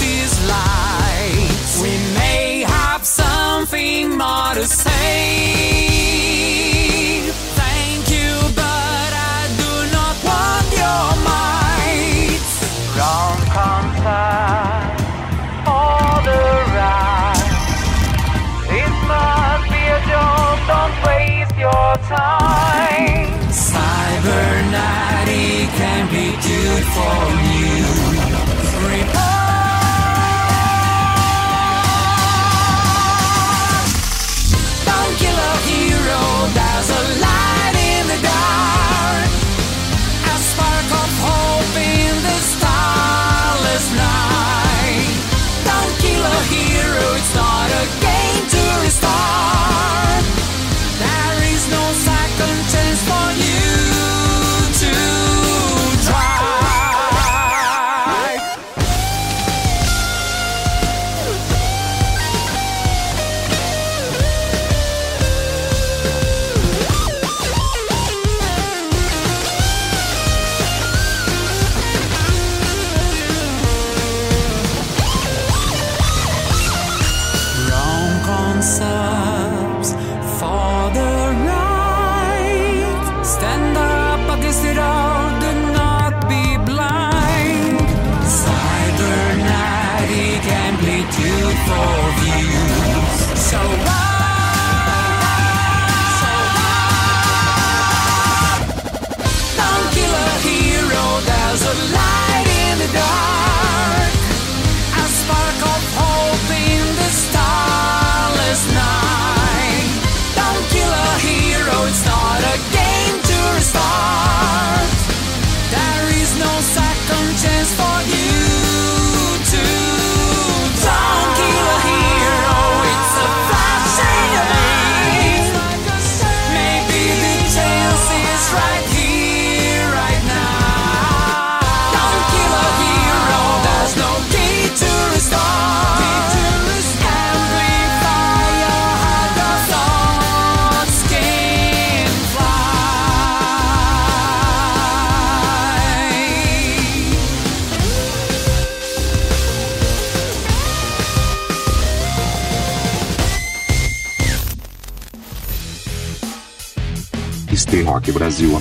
lights? 0.48 1.82
We 1.82 1.98
may 2.15 2.65
have 2.66 3.05
something 3.05 4.16
more 4.16 4.55
to 4.55 4.65
say. 4.65 5.74
time. 21.97 23.53
Cybernetic 23.53 24.75
can 25.79 26.09
be 26.11 26.31
good 26.43 26.85
for 26.95 27.19
you. 28.39 28.44